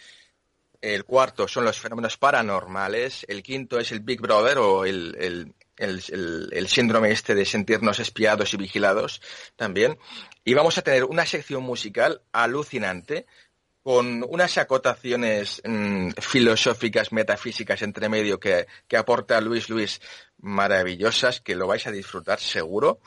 el 0.80 1.04
cuarto 1.04 1.48
son 1.48 1.64
los 1.64 1.78
fenómenos 1.78 2.16
paranormales, 2.16 3.24
el 3.28 3.42
quinto 3.42 3.78
es 3.78 3.90
el 3.90 4.00
Big 4.00 4.20
Brother 4.20 4.58
o 4.58 4.84
el, 4.84 5.54
el, 5.76 6.68
síndrome 6.68 7.10
este 7.10 7.34
de 7.34 7.44
sentirnos 7.44 7.98
espiados 7.98 8.54
y 8.54 8.56
vigilados 8.56 9.20
también. 9.56 9.98
Y 10.44 10.54
vamos 10.54 10.78
a 10.78 10.82
tener 10.82 11.04
una 11.04 11.26
sección 11.26 11.62
musical 11.62 12.22
alucinante 12.32 13.26
con 13.88 14.22
unas 14.28 14.58
acotaciones 14.58 15.62
mm, 15.64 16.10
filosóficas, 16.20 17.10
metafísicas 17.10 17.80
entre 17.80 18.10
medio 18.10 18.38
que, 18.38 18.66
aporta 18.94 19.40
Luis 19.40 19.70
Luis 19.70 20.02
maravillosas, 20.42 21.40
que 21.40 21.56
lo 21.56 21.66
vais 21.66 21.86
a 21.86 21.90
disfrutar 21.90 22.38
seguro. 22.38 23.00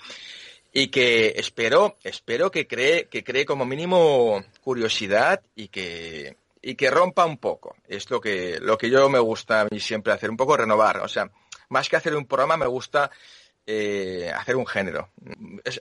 Y 0.74 0.88
que 0.88 1.36
espero, 1.38 1.98
espero 2.04 2.50
que 2.50 2.66
cree, 2.66 3.08
que 3.10 3.24
cree 3.24 3.46
como 3.46 3.64
mínimo 3.64 4.44
curiosidad 4.64 5.44
y 5.54 5.68
que, 5.68 6.38
y 6.64 6.74
que 6.74 6.90
rompa 6.90 7.28
un 7.28 7.38
poco. 7.38 7.76
Es 7.88 8.10
lo 8.10 8.20
que, 8.20 8.58
lo 8.60 8.76
que 8.76 8.90
yo 8.90 9.08
me 9.08 9.20
gusta 9.20 9.62
a 9.62 9.68
mí 9.70 9.80
siempre 9.80 10.14
hacer, 10.14 10.32
un 10.32 10.38
poco 10.38 10.58
renovar. 10.58 11.02
O 11.02 11.08
sea, 11.08 11.30
más 11.70 11.90
que 11.90 11.98
hacer 11.98 12.16
un 12.16 12.26
programa, 12.26 12.58
me 12.58 12.66
gusta 12.66 13.12
eh, 13.68 14.32
hacer 14.36 14.56
un 14.56 14.66
género. 14.66 15.12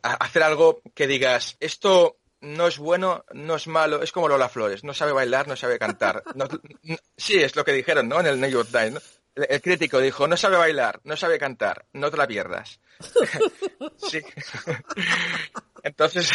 hacer 0.02 0.42
algo 0.42 0.82
que 0.94 1.06
digas, 1.06 1.56
esto 1.58 2.18
no 2.40 2.66
es 2.66 2.78
bueno, 2.78 3.24
no 3.32 3.56
es 3.56 3.66
malo, 3.66 4.02
es 4.02 4.12
como 4.12 4.28
Lola 4.28 4.48
Flores, 4.48 4.84
no 4.84 4.94
sabe 4.94 5.12
bailar, 5.12 5.48
no 5.48 5.56
sabe 5.56 5.78
cantar. 5.78 6.22
sí, 7.16 7.38
es 7.38 7.56
lo 7.56 7.64
que 7.64 7.72
dijeron, 7.72 8.08
¿no? 8.08 8.20
En 8.20 8.26
el 8.26 8.40
New 8.40 8.50
York 8.50 8.68
Times. 8.70 9.02
El 9.34 9.60
crítico 9.62 10.00
dijo, 10.00 10.26
no 10.26 10.36
sabe 10.36 10.56
bailar, 10.56 11.00
no 11.04 11.16
sabe 11.16 11.38
cantar, 11.38 11.86
no 11.92 12.10
te 12.10 12.16
la 12.16 12.26
pierdas. 12.26 12.80
sí. 13.96 14.20
Entonces, 15.82 16.30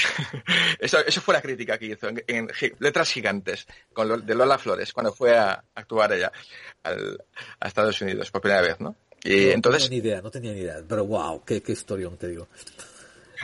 eso, 0.79 0.99
eso 0.99 1.21
fue 1.21 1.33
la 1.33 1.41
crítica 1.41 1.77
que 1.77 1.87
hizo 1.87 2.07
en, 2.09 2.49
letras 2.79 3.11
gigantes 3.11 3.67
con 3.93 4.25
de 4.25 4.35
Lola 4.35 4.57
Flores 4.57 4.91
cuando 4.91 5.13
fue 5.13 5.37
a 5.37 5.63
actuar 5.75 6.13
ella 6.13 6.31
a 6.83 7.67
Estados 7.67 8.01
Unidos 8.01 8.31
por 8.31 8.41
primera 8.41 8.61
vez, 8.61 8.79
¿no? 8.79 8.95
Y 9.23 9.49
entonces... 9.49 9.83
No 9.83 9.89
tenía 9.89 10.01
ni 10.01 10.07
idea, 10.07 10.21
no 10.21 10.31
tenía 10.31 10.51
ni 10.53 10.59
idea, 10.61 10.77
pero 10.87 11.05
wow, 11.05 11.43
qué, 11.43 11.61
qué 11.61 11.73
historión 11.73 12.17
te 12.17 12.27
digo. 12.27 12.47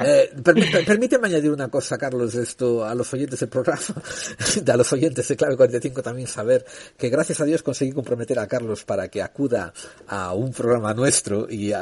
Eh, 0.06 0.32
permíteme 0.86 1.28
añadir 1.28 1.52
una 1.52 1.70
cosa, 1.70 1.98
Carlos, 1.98 2.36
esto 2.36 2.86
a 2.86 2.96
los 2.96 3.14
oyentes 3.14 3.40
del 3.40 3.50
programa, 3.50 3.82
a 4.68 4.78
los 4.78 4.94
oyentes 4.94 5.28
de 5.28 5.36
Clave 5.36 5.58
45 5.58 6.02
también 6.02 6.28
saber 6.28 6.66
que 6.98 7.10
gracias 7.10 7.40
a 7.42 7.46
Dios 7.46 7.64
conseguí 7.64 7.92
comprometer 7.92 8.40
a 8.40 8.48
Carlos 8.48 8.84
para 8.84 9.08
que 9.08 9.22
acuda 9.22 9.74
a 10.08 10.34
un 10.34 10.52
programa 10.52 10.94
nuestro 10.94 11.48
y 11.50 11.74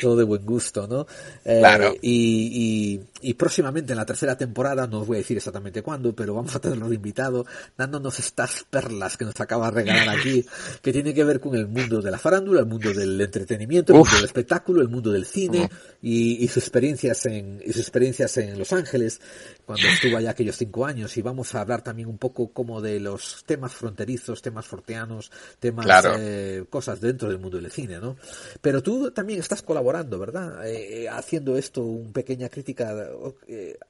todo 0.00 0.16
de 0.16 0.24
buen 0.24 0.44
gusto, 0.44 0.86
¿no? 0.86 1.06
Eh, 1.44 1.58
claro. 1.60 1.94
y, 2.00 3.00
y, 3.15 3.15
próximamente 3.34 3.92
en 3.92 3.98
la 3.98 4.06
tercera 4.06 4.36
temporada, 4.36 4.86
no 4.86 5.00
os 5.00 5.06
voy 5.06 5.16
a 5.16 5.18
decir 5.18 5.36
exactamente 5.36 5.82
cuándo, 5.82 6.14
pero 6.14 6.34
vamos 6.34 6.54
a 6.54 6.60
tenerlo 6.60 6.88
de 6.88 6.96
invitado, 6.96 7.46
dándonos 7.76 8.18
estas 8.18 8.64
perlas 8.68 9.16
que 9.16 9.24
nos 9.24 9.40
acaba 9.40 9.70
de 9.70 9.82
regalar 9.82 10.08
aquí, 10.08 10.44
que 10.82 10.92
tiene 10.92 11.14
que 11.14 11.24
ver 11.24 11.40
con 11.40 11.54
el 11.54 11.66
mundo 11.66 12.00
de 12.00 12.10
la 12.10 12.18
farándula, 12.18 12.60
el 12.60 12.66
mundo 12.66 12.92
del 12.92 13.20
entretenimiento, 13.20 13.92
el 13.92 13.98
mundo 13.98 14.16
del 14.16 14.24
espectáculo, 14.24 14.80
el 14.80 14.88
mundo 14.88 15.10
del 15.12 15.26
cine 15.26 15.68
y, 16.02 16.44
y 16.44 16.48
sus 16.48 16.64
experiencias 16.64 17.26
en 17.26 17.62
y 17.64 17.72
sus 17.72 17.82
experiencias 17.82 18.36
en 18.36 18.58
Los 18.58 18.72
Ángeles, 18.72 19.20
cuando 19.66 19.86
estuvo 19.88 20.16
allá 20.16 20.30
aquellos 20.30 20.56
cinco 20.56 20.86
años, 20.86 21.16
y 21.16 21.22
vamos 21.22 21.54
a 21.54 21.60
hablar 21.60 21.82
también 21.82 22.08
un 22.08 22.18
poco 22.18 22.52
como 22.52 22.80
de 22.80 23.00
los 23.00 23.44
temas 23.44 23.72
fronterizos, 23.72 24.40
temas 24.40 24.64
forteanos, 24.64 25.30
temas, 25.58 25.86
eh, 26.18 26.64
cosas 26.70 27.00
dentro 27.00 27.28
del 27.28 27.38
mundo 27.38 27.60
del 27.60 27.70
cine, 27.70 27.98
¿no? 27.98 28.16
Pero 28.60 28.82
tú 28.82 29.10
también 29.10 29.40
estás 29.40 29.62
colaborando, 29.62 30.18
¿verdad? 30.18 30.66
Eh, 30.66 31.02
eh, 31.02 31.08
haciendo 31.08 31.58
esto, 31.58 31.82
una 31.82 32.12
pequeña 32.12 32.48
crítica, 32.48 33.10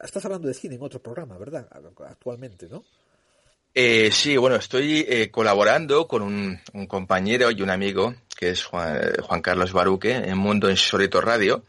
estás 0.03 0.24
hablando 0.24 0.49
de 0.49 0.55
cine 0.55 0.74
en 0.74 0.83
otro 0.83 1.01
programa, 1.01 1.39
¿verdad? 1.39 1.68
Actualmente, 2.09 2.68
¿no? 2.68 2.83
Eh, 3.79 4.11
sí, 4.11 4.39
bueno, 4.39 4.57
estoy 4.57 5.05
eh, 5.07 5.31
colaborando 5.31 6.09
con 6.09 6.22
un, 6.22 6.59
compañero 6.89 7.51
y 7.51 7.61
un 7.61 7.68
amigo 7.68 8.14
que 8.35 8.49
es 8.49 8.64
Juan, 8.64 9.43
Carlos 9.43 9.74
Baruque 9.74 10.12
en 10.12 10.39
Mundo 10.39 10.70
Insólito 10.70 11.20
Radio 11.20 11.62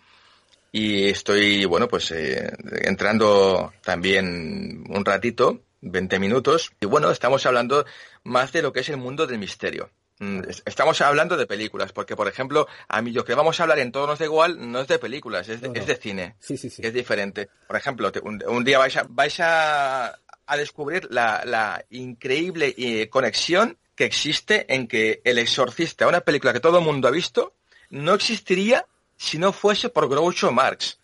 y 0.71 1.09
estoy, 1.09 1.65
bueno, 1.65 1.87
pues 1.87 2.11
eh, 2.11 2.51
entrando 2.81 3.73
también 3.83 4.83
un 4.89 5.05
ratito, 5.05 5.61
20 5.81 6.19
minutos 6.19 6.71
y 6.79 6.85
bueno, 6.85 7.11
estamos 7.11 7.45
hablando 7.45 7.85
más 8.23 8.51
de 8.51 8.61
lo 8.61 8.73
que 8.73 8.81
es 8.81 8.89
el 8.89 8.97
mundo 8.97 9.27
del 9.27 9.39
misterio. 9.39 9.89
Mm, 10.19 10.41
estamos 10.65 10.99
hablando 11.01 11.37
de 11.37 11.45
películas, 11.45 11.91
porque 11.91 12.15
por 12.15 12.27
ejemplo, 12.27 12.67
a 12.87 13.01
mí 13.01 13.11
lo 13.11 13.23
que 13.23 13.35
vamos 13.35 13.59
a 13.59 13.63
hablar 13.63 13.79
en 13.79 13.91
Todos 13.91 14.07
nos 14.07 14.19
da 14.19 14.25
igual 14.25 14.71
no 14.71 14.81
es 14.81 14.87
de 14.87 14.97
películas, 14.97 15.47
es 15.47 15.61
de, 15.61 15.95
cine. 15.95 16.35
Sí, 16.39 16.57
sí, 16.57 16.69
sí. 16.69 16.81
Es 16.83 16.93
diferente. 16.93 17.49
Por 17.67 17.77
ejemplo, 17.77 18.11
un, 18.23 18.63
día 18.63 18.79
vais 18.79 18.97
a, 18.97 19.05
vais 19.07 19.39
a, 19.39 20.17
descubrir 20.57 21.07
la, 21.11 21.85
increíble 21.91 22.73
eh, 22.77 23.09
conexión 23.09 23.77
que 23.95 24.05
existe 24.05 24.73
en 24.73 24.87
que 24.87 25.21
El 25.23 25.37
Exorcista, 25.37 26.07
una 26.07 26.21
película 26.21 26.53
que 26.53 26.59
todo 26.59 26.79
el 26.79 26.85
mundo 26.85 27.07
ha 27.07 27.11
visto, 27.11 27.53
no 27.89 28.13
existiría 28.13 28.85
si 29.17 29.37
no 29.37 29.51
fuese 29.51 29.89
por 29.89 30.07
Groucho 30.07 30.51
Marx. 30.51 30.99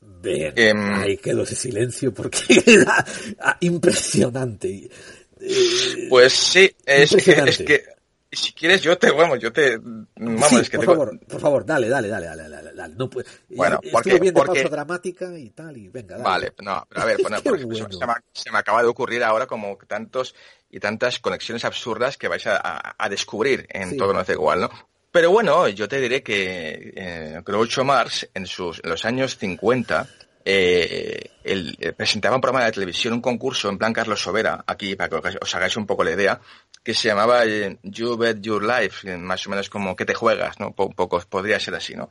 Bien, 0.00 0.52
em, 0.56 0.94
ahí 0.94 1.16
quedó 1.18 1.42
ese 1.42 1.54
silencio 1.54 2.12
porque 2.12 2.62
era 2.66 3.04
impresionante. 3.60 4.90
Pues 6.08 6.32
sí, 6.32 6.74
es 6.84 7.14
que, 7.64 7.84
si 8.30 8.52
quieres 8.52 8.82
yo 8.82 8.98
te, 8.98 9.10
vamos, 9.10 9.38
yo 9.38 9.52
te, 9.52 9.78
vamos, 9.78 10.52
es 10.52 10.68
que 10.68 10.76
por 10.76 10.86
favor, 10.86 11.18
por 11.20 11.40
favor, 11.40 11.64
dale, 11.64 11.88
dale, 11.88 12.08
dale, 12.08 12.26
dale, 12.26 12.48
dale, 12.48 12.74
dale. 12.74 12.94
No, 12.94 13.08
pues, 13.08 13.26
bueno, 13.48 13.80
porque, 13.90 14.18
bien 14.18 14.34
de 14.34 14.40
porque... 14.40 14.60
pausa 14.60 14.68
dramática 14.68 15.38
y 15.38 15.50
tal, 15.50 15.76
y 15.76 15.88
venga, 15.88 16.18
dale. 16.18 16.24
Vale, 16.24 16.52
no, 16.60 16.86
a 16.94 17.04
ver, 17.04 17.18
bueno, 17.22 17.40
por 17.42 17.56
ejemplo, 17.56 17.76
se, 17.76 18.06
me, 18.06 18.12
se, 18.32 18.50
me, 18.50 18.58
acaba 18.58 18.82
de 18.82 18.88
ocurrir 18.88 19.24
ahora 19.24 19.46
como 19.46 19.76
tantos 19.86 20.34
y 20.70 20.78
tantas 20.78 21.18
conexiones 21.20 21.64
absurdas 21.64 22.18
que 22.18 22.28
vais 22.28 22.46
a, 22.46 22.94
a, 22.98 23.08
descubrir 23.08 23.66
en 23.70 23.96
todo 23.96 24.12
no 24.12 24.20
hace 24.20 24.32
igual, 24.32 24.60
¿no? 24.60 24.70
Pero 25.10 25.30
bueno, 25.30 25.66
yo 25.68 25.88
te 25.88 26.00
diré 26.00 26.22
que 26.22 26.92
eh, 26.94 27.42
Groucho 27.44 27.82
Marx 27.82 28.28
en 28.34 28.46
sus 28.46 28.80
en 28.84 28.90
los 28.90 29.06
años 29.06 29.38
50 29.38 30.06
eh, 30.44 31.30
eh, 31.44 31.92
presentaba 31.92 32.36
un 32.36 32.40
programa 32.40 32.66
de 32.66 32.72
televisión, 32.72 33.14
un 33.14 33.20
concurso 33.20 33.68
en 33.68 33.78
plan 33.78 33.92
Carlos 33.92 34.20
Sobera, 34.20 34.64
aquí 34.66 34.96
para 34.96 35.08
que 35.08 35.38
os 35.40 35.54
hagáis 35.54 35.76
un 35.76 35.86
poco 35.86 36.04
la 36.04 36.12
idea, 36.12 36.40
que 36.82 36.94
se 36.94 37.08
llamaba 37.08 37.44
eh, 37.44 37.78
You 37.82 38.16
Bet 38.16 38.40
Your 38.40 38.64
Life, 38.64 39.16
más 39.16 39.46
o 39.46 39.50
menos 39.50 39.68
como 39.68 39.96
que 39.96 40.04
te 40.04 40.14
juegas, 40.14 40.58
¿no? 40.60 40.74
Un 40.76 40.94
poco 40.94 41.20
podría 41.28 41.60
ser 41.60 41.74
así, 41.74 41.94
¿no? 41.94 42.08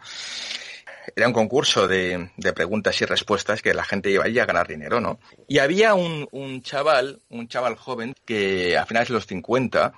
Era 1.16 1.28
un 1.28 1.34
concurso 1.34 1.88
de, 1.88 2.30
preguntas 2.54 3.02
y 3.02 3.06
respuestas 3.06 3.62
que 3.62 3.74
la 3.74 3.86
gente 3.86 4.12
iba 4.12 4.26
a 4.26 4.46
ganar 4.46 4.68
dinero, 4.68 5.00
¿no? 5.00 5.20
Y 5.48 5.60
había 5.60 5.94
un, 5.94 6.28
un 6.32 6.62
chaval, 6.62 7.22
un 7.30 7.48
chaval 7.48 7.76
joven, 7.76 8.14
que 8.26 8.78
a 8.78 8.86
finales 8.86 9.08
de 9.08 9.14
los 9.14 9.26
50, 9.26 9.94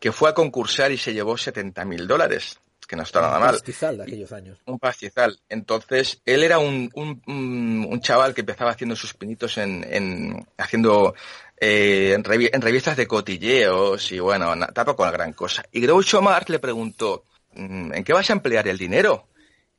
que 0.00 0.10
fue 0.10 0.30
a 0.30 0.34
concursar 0.34 0.90
y 0.90 0.96
se 0.96 1.12
llevó 1.12 1.36
70 1.36 1.84
mil 1.84 2.06
dólares 2.06 2.60
que 2.88 2.96
no 2.96 3.02
está 3.02 3.20
nada 3.20 3.38
mal. 3.38 3.50
Un 3.50 3.60
pastizal 3.60 3.98
de 3.98 4.02
aquellos 4.02 4.32
años. 4.32 4.58
Un 4.64 4.78
pastizal. 4.78 5.38
Entonces, 5.50 6.22
él 6.24 6.42
era 6.42 6.58
un, 6.58 6.90
un, 6.94 8.00
chaval 8.00 8.34
que 8.34 8.40
empezaba 8.40 8.70
haciendo 8.70 8.96
sus 8.96 9.12
pinitos 9.12 9.58
en, 9.58 9.86
en 9.88 10.46
haciendo 10.56 11.14
eh, 11.58 12.14
en, 12.14 12.24
revistas 12.24 12.96
de 12.96 13.06
cotilleos 13.06 14.10
y 14.10 14.20
bueno, 14.20 14.54
tampoco 14.72 15.04
la 15.04 15.10
gran 15.10 15.34
cosa. 15.34 15.64
Y 15.70 15.82
Groucho 15.82 16.22
Marx 16.22 16.48
le 16.48 16.58
preguntó, 16.58 17.24
mm, 17.54 17.92
¿en 17.92 18.04
qué 18.04 18.12
vas 18.14 18.30
a 18.30 18.32
emplear 18.32 18.66
el 18.66 18.78
dinero? 18.78 19.28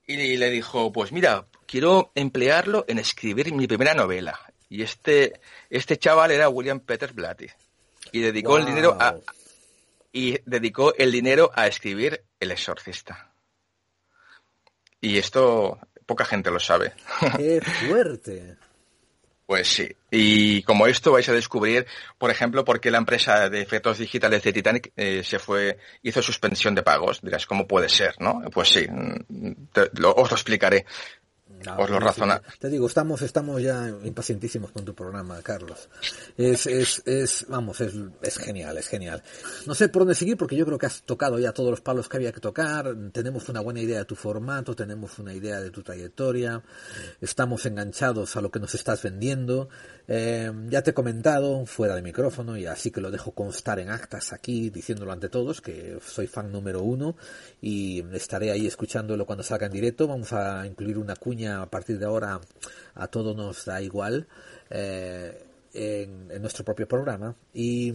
Y 0.05 0.37
le 0.37 0.49
dijo, 0.51 0.91
pues 0.91 1.11
mira, 1.11 1.47
quiero 1.65 2.11
emplearlo 2.13 2.85
en 2.87 2.99
escribir 2.99 3.51
mi 3.53 3.65
primera 3.65 3.95
novela. 3.95 4.39
Y 4.69 4.83
este, 4.83 5.39
este 5.71 5.97
chaval 5.97 6.29
era 6.29 6.47
William 6.47 6.79
Peter 6.79 7.11
Blatty. 7.11 7.47
Y 8.11 8.19
dedicó 8.21 8.59
el 8.59 8.65
dinero 8.65 8.95
a, 8.99 9.15
y 10.11 10.37
dedicó 10.45 10.93
el 10.95 11.11
dinero 11.11 11.51
a 11.55 11.67
escribir 11.67 12.23
El 12.39 12.51
exorcista. 12.51 13.31
Y 15.01 15.17
esto 15.17 15.79
poca 16.05 16.25
gente 16.25 16.51
lo 16.51 16.59
sabe. 16.59 16.93
¡Qué 17.37 17.61
fuerte! 17.61 18.57
Pues 19.49 19.67
sí. 19.67 19.89
Y 20.11 20.61
como 20.61 20.85
esto 20.85 21.11
vais 21.11 21.27
a 21.27 21.33
descubrir, 21.33 21.87
por 22.19 22.29
ejemplo, 22.29 22.63
por 22.63 22.79
qué 22.79 22.91
la 22.91 22.99
empresa 22.99 23.49
de 23.49 23.61
efectos 23.61 23.97
digitales 23.97 24.43
de 24.43 24.53
Titanic 24.53 24.91
eh, 24.95 25.23
se 25.23 25.39
fue, 25.39 25.79
hizo 26.03 26.21
suspensión 26.21 26.75
de 26.75 26.83
pagos. 26.83 27.19
Dirás, 27.21 27.47
¿cómo 27.47 27.67
puede 27.67 27.89
ser? 27.89 28.13
¿no? 28.19 28.41
Pues 28.51 28.69
sí, 28.69 28.85
mm, 28.87 29.51
os 30.15 30.29
lo 30.29 30.35
explicaré. 30.35 30.85
Os 31.77 31.89
lo 31.89 31.99
razona. 31.99 32.41
Te 32.59 32.69
digo, 32.69 32.87
estamos, 32.87 33.21
estamos 33.21 33.61
ya 33.61 33.89
impacientísimos 34.03 34.71
con 34.71 34.85
tu 34.85 34.93
programa, 34.93 35.41
Carlos. 35.41 35.89
Es, 36.37 36.65
es, 36.67 37.01
es 37.05 37.45
vamos, 37.49 37.81
es, 37.81 37.93
es 38.21 38.37
genial, 38.37 38.77
es 38.77 38.87
genial. 38.87 39.21
No 39.65 39.75
sé 39.75 39.89
por 39.89 40.01
dónde 40.01 40.15
seguir 40.15 40.37
porque 40.37 40.55
yo 40.55 40.65
creo 40.65 40.77
que 40.77 40.85
has 40.85 41.01
tocado 41.03 41.39
ya 41.39 41.51
todos 41.51 41.71
los 41.71 41.81
palos 41.81 42.07
que 42.07 42.17
había 42.17 42.31
que 42.31 42.39
tocar. 42.39 42.95
Tenemos 43.11 43.49
una 43.49 43.61
buena 43.61 43.81
idea 43.81 43.99
de 43.99 44.05
tu 44.05 44.15
formato, 44.15 44.75
tenemos 44.75 45.19
una 45.19 45.33
idea 45.33 45.59
de 45.59 45.71
tu 45.71 45.83
trayectoria. 45.83 46.63
Estamos 47.21 47.65
enganchados 47.65 48.35
a 48.35 48.41
lo 48.41 48.51
que 48.51 48.59
nos 48.59 48.75
estás 48.75 49.03
vendiendo. 49.03 49.69
Eh, 50.07 50.51
ya 50.69 50.81
te 50.81 50.91
he 50.91 50.93
comentado 50.93 51.65
fuera 51.65 51.95
de 51.95 52.01
micrófono 52.01 52.57
y 52.57 52.65
así 52.65 52.89
que 52.89 53.01
lo 53.01 53.11
dejo 53.11 53.31
constar 53.31 53.79
en 53.79 53.89
actas 53.89 54.33
aquí, 54.33 54.69
diciéndolo 54.69 55.11
ante 55.11 55.29
todos, 55.29 55.61
que 55.61 55.99
soy 56.03 56.25
fan 56.25 56.51
número 56.51 56.81
uno 56.81 57.15
y 57.61 58.03
estaré 58.13 58.51
ahí 58.51 58.65
escuchándolo 58.65 59.25
cuando 59.25 59.43
salga 59.43 59.67
en 59.67 59.73
directo. 59.73 60.07
Vamos 60.07 60.33
a 60.33 60.65
incluir 60.65 60.97
una 60.97 61.15
cuña 61.15 61.48
a 61.49 61.65
partir 61.65 61.99
de 61.99 62.05
ahora, 62.05 62.39
a 62.95 63.07
todo 63.07 63.33
nos 63.33 63.65
da 63.65 63.81
igual, 63.81 64.27
eh, 64.69 65.45
en, 65.73 66.41
nuestro 66.41 66.63
propio 66.63 66.87
programa. 66.87 67.35
Y, 67.53 67.93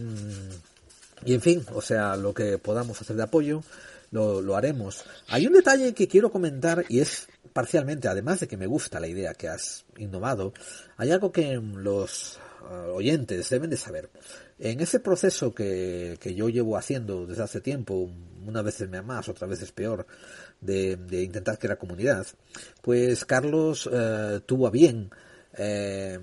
y 1.25 1.33
en 1.33 1.41
fin, 1.41 1.65
o 1.73 1.81
sea, 1.81 2.15
lo 2.15 2.33
que 2.33 2.57
podamos 2.57 2.99
hacer 3.01 3.15
de 3.15 3.23
apoyo, 3.23 3.63
lo, 4.11 4.41
lo 4.41 4.55
haremos. 4.55 5.03
Hay 5.27 5.47
un 5.47 5.53
detalle 5.53 5.93
que 5.93 6.07
quiero 6.07 6.31
comentar 6.31 6.85
y 6.89 6.99
es 6.99 7.27
parcialmente, 7.55 8.09
además 8.09 8.41
de 8.41 8.47
que 8.49 8.57
me 8.57 8.67
gusta 8.67 8.99
la 8.99 9.07
idea 9.07 9.33
que 9.33 9.47
has 9.47 9.85
innovado, 9.97 10.53
hay 10.97 11.11
algo 11.11 11.31
que 11.31 11.55
los 11.55 12.37
uh, 12.69 12.91
oyentes 12.91 13.49
deben 13.49 13.69
de 13.69 13.77
saber. 13.77 14.09
En 14.59 14.81
ese 14.81 14.99
proceso 14.99 15.53
que, 15.55 16.17
que 16.19 16.35
yo 16.35 16.49
llevo 16.49 16.75
haciendo 16.75 17.25
desde 17.25 17.43
hace 17.43 17.61
tiempo, 17.61 18.09
unas 18.45 18.63
veces 18.63 18.89
me 18.89 19.01
más, 19.01 19.29
otras 19.29 19.49
veces 19.49 19.71
peor, 19.71 20.05
de, 20.61 20.95
de 20.95 21.23
intentar 21.23 21.59
crear 21.59 21.77
comunidad, 21.77 22.25
pues 22.81 23.25
Carlos 23.25 23.85
uh, 23.87 24.39
tuvo 24.45 24.67
a 24.67 24.71
bien 24.71 25.09
eh, 25.57 26.19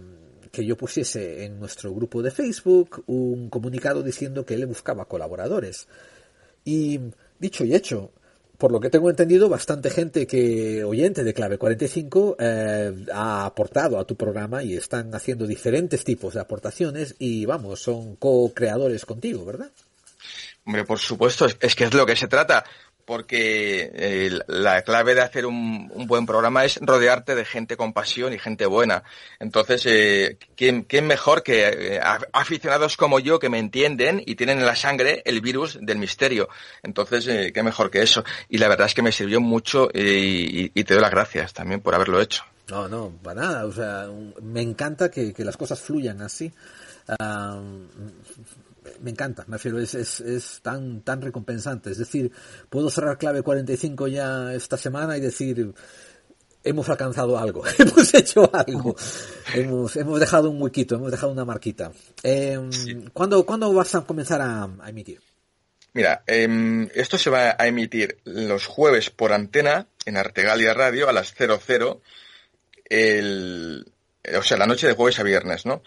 que 0.50 0.64
yo 0.66 0.76
pusiese 0.76 1.44
en 1.44 1.58
nuestro 1.58 1.94
grupo 1.94 2.22
de 2.22 2.30
Facebook 2.30 3.04
un 3.06 3.48
comunicado 3.48 4.02
diciendo 4.02 4.44
que 4.44 4.54
él 4.54 4.66
buscaba 4.66 5.06
colaboradores. 5.06 5.88
Y 6.64 7.00
dicho 7.38 7.64
y 7.64 7.74
hecho, 7.74 8.10
por 8.58 8.70
lo 8.70 8.78
que 8.78 8.90
tengo 8.90 9.08
entendido, 9.08 9.48
bastante 9.48 9.88
gente 9.88 10.26
que 10.26 10.84
oyente 10.84 11.24
de 11.24 11.32
Clave 11.32 11.56
45 11.56 12.36
eh, 12.38 13.06
ha 13.12 13.46
aportado 13.46 13.98
a 13.98 14.04
tu 14.04 14.14
programa 14.14 14.62
y 14.62 14.76
están 14.76 15.14
haciendo 15.14 15.46
diferentes 15.46 16.04
tipos 16.04 16.34
de 16.34 16.40
aportaciones 16.40 17.14
y 17.18 17.46
vamos, 17.46 17.80
son 17.80 18.16
co-creadores 18.16 19.06
contigo, 19.06 19.44
¿verdad? 19.44 19.70
Hombre, 20.64 20.84
por 20.84 20.98
supuesto, 20.98 21.46
es 21.60 21.74
que 21.74 21.84
es 21.84 21.94
lo 21.94 22.06
que 22.06 22.14
se 22.14 22.28
trata 22.28 22.64
porque 23.04 23.90
eh, 23.94 24.38
la 24.46 24.82
clave 24.82 25.14
de 25.14 25.22
hacer 25.22 25.46
un, 25.46 25.90
buen 26.06 26.26
programa 26.26 26.64
es 26.64 26.78
rodearte 26.80 27.34
de 27.34 27.44
gente 27.44 27.76
con 27.76 27.92
pasión 27.92 28.32
y 28.32 28.38
gente 28.38 28.66
buena. 28.66 29.02
Entonces, 29.38 29.84
eh, 29.86 30.38
¿quién, 30.56 30.86
mejor 31.06 31.42
que 31.42 31.68
eh, 31.68 32.00
aficionados 32.32 32.96
como 32.96 33.18
yo 33.18 33.38
que 33.38 33.48
me 33.48 33.58
entienden 33.58 34.22
y 34.24 34.34
tienen 34.34 34.58
en 34.58 34.66
la 34.66 34.76
sangre 34.76 35.22
el 35.24 35.40
virus 35.40 35.78
del 35.80 35.98
misterio? 35.98 36.48
Entonces, 36.82 37.26
eh, 37.26 37.52
¿qué 37.52 37.62
mejor 37.62 37.90
que 37.90 38.02
eso? 38.02 38.24
Y 38.48 38.58
la 38.58 38.68
verdad 38.68 38.86
es 38.86 38.94
que 38.94 39.02
me 39.02 39.12
sirvió 39.12 39.40
mucho 39.40 39.88
y, 39.92 40.68
te 40.70 40.94
doy 40.94 41.02
las 41.02 41.10
gracias 41.10 41.52
también 41.52 41.80
por 41.80 41.94
haberlo 41.94 42.20
hecho. 42.20 42.44
No, 42.68 42.88
no, 42.88 43.12
para 43.22 43.42
nada. 43.42 43.66
O 43.66 43.72
sea, 43.72 44.08
me 44.42 44.62
encanta 44.62 45.10
que, 45.10 45.34
las 45.38 45.56
cosas 45.56 45.80
fluyan 45.80 46.22
así. 46.22 46.52
Ah, 47.20 47.60
me 49.02 49.10
encanta, 49.10 49.44
me 49.48 49.56
refiero, 49.56 49.78
es, 49.78 49.94
es, 49.94 50.20
es, 50.20 50.60
tan, 50.62 51.02
tan 51.02 51.20
recompensante. 51.20 51.90
Es 51.90 51.98
decir, 51.98 52.32
puedo 52.70 52.88
cerrar 52.90 53.18
clave 53.18 53.42
45 53.42 54.08
ya 54.08 54.54
esta 54.54 54.76
semana 54.76 55.16
y 55.16 55.20
decir, 55.20 55.74
hemos 56.64 56.88
alcanzado 56.88 57.38
algo, 57.38 57.64
hemos 57.78 58.14
hecho 58.14 58.50
algo, 58.54 58.96
hemos, 59.54 59.96
hemos 59.96 60.20
dejado 60.20 60.50
un 60.50 60.62
huequito, 60.62 60.96
hemos 60.96 61.10
dejado 61.10 61.32
una 61.32 61.44
marquita. 61.44 61.92
Eh, 62.22 62.58
¿cuándo, 63.12 63.72
vas 63.72 63.94
a 63.94 64.02
comenzar 64.02 64.40
a, 64.40 64.68
emitir? 64.86 65.20
Mira, 65.94 66.22
em, 66.26 66.88
esto 66.94 67.18
se 67.18 67.28
va 67.28 67.54
a 67.58 67.66
emitir 67.66 68.18
los 68.24 68.66
jueves 68.66 69.10
por 69.10 69.32
antena 69.32 69.88
en 70.06 70.16
Artegalia 70.16 70.72
Radio 70.72 71.08
a 71.08 71.12
las 71.12 71.34
00, 71.34 72.00
el, 72.88 73.92
o 74.38 74.42
sea, 74.42 74.56
la 74.56 74.66
noche 74.66 74.86
de 74.86 74.94
jueves 74.94 75.18
a 75.18 75.22
viernes, 75.22 75.66
¿no? 75.66 75.82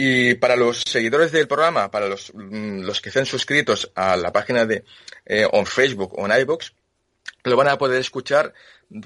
Y 0.00 0.34
para 0.34 0.54
los 0.54 0.82
seguidores 0.82 1.32
del 1.32 1.48
programa, 1.48 1.90
para 1.90 2.06
los, 2.06 2.32
mm, 2.32 2.82
los 2.82 3.00
que 3.00 3.08
estén 3.08 3.26
suscritos 3.26 3.90
a 3.96 4.16
la 4.16 4.32
página 4.32 4.64
de 4.64 4.84
eh, 5.26 5.44
on 5.50 5.66
Facebook 5.66 6.16
o 6.16 6.24
en 6.24 6.40
iBox, 6.40 6.72
lo 7.42 7.56
van 7.56 7.66
a 7.66 7.78
poder 7.78 8.00
escuchar 8.00 8.54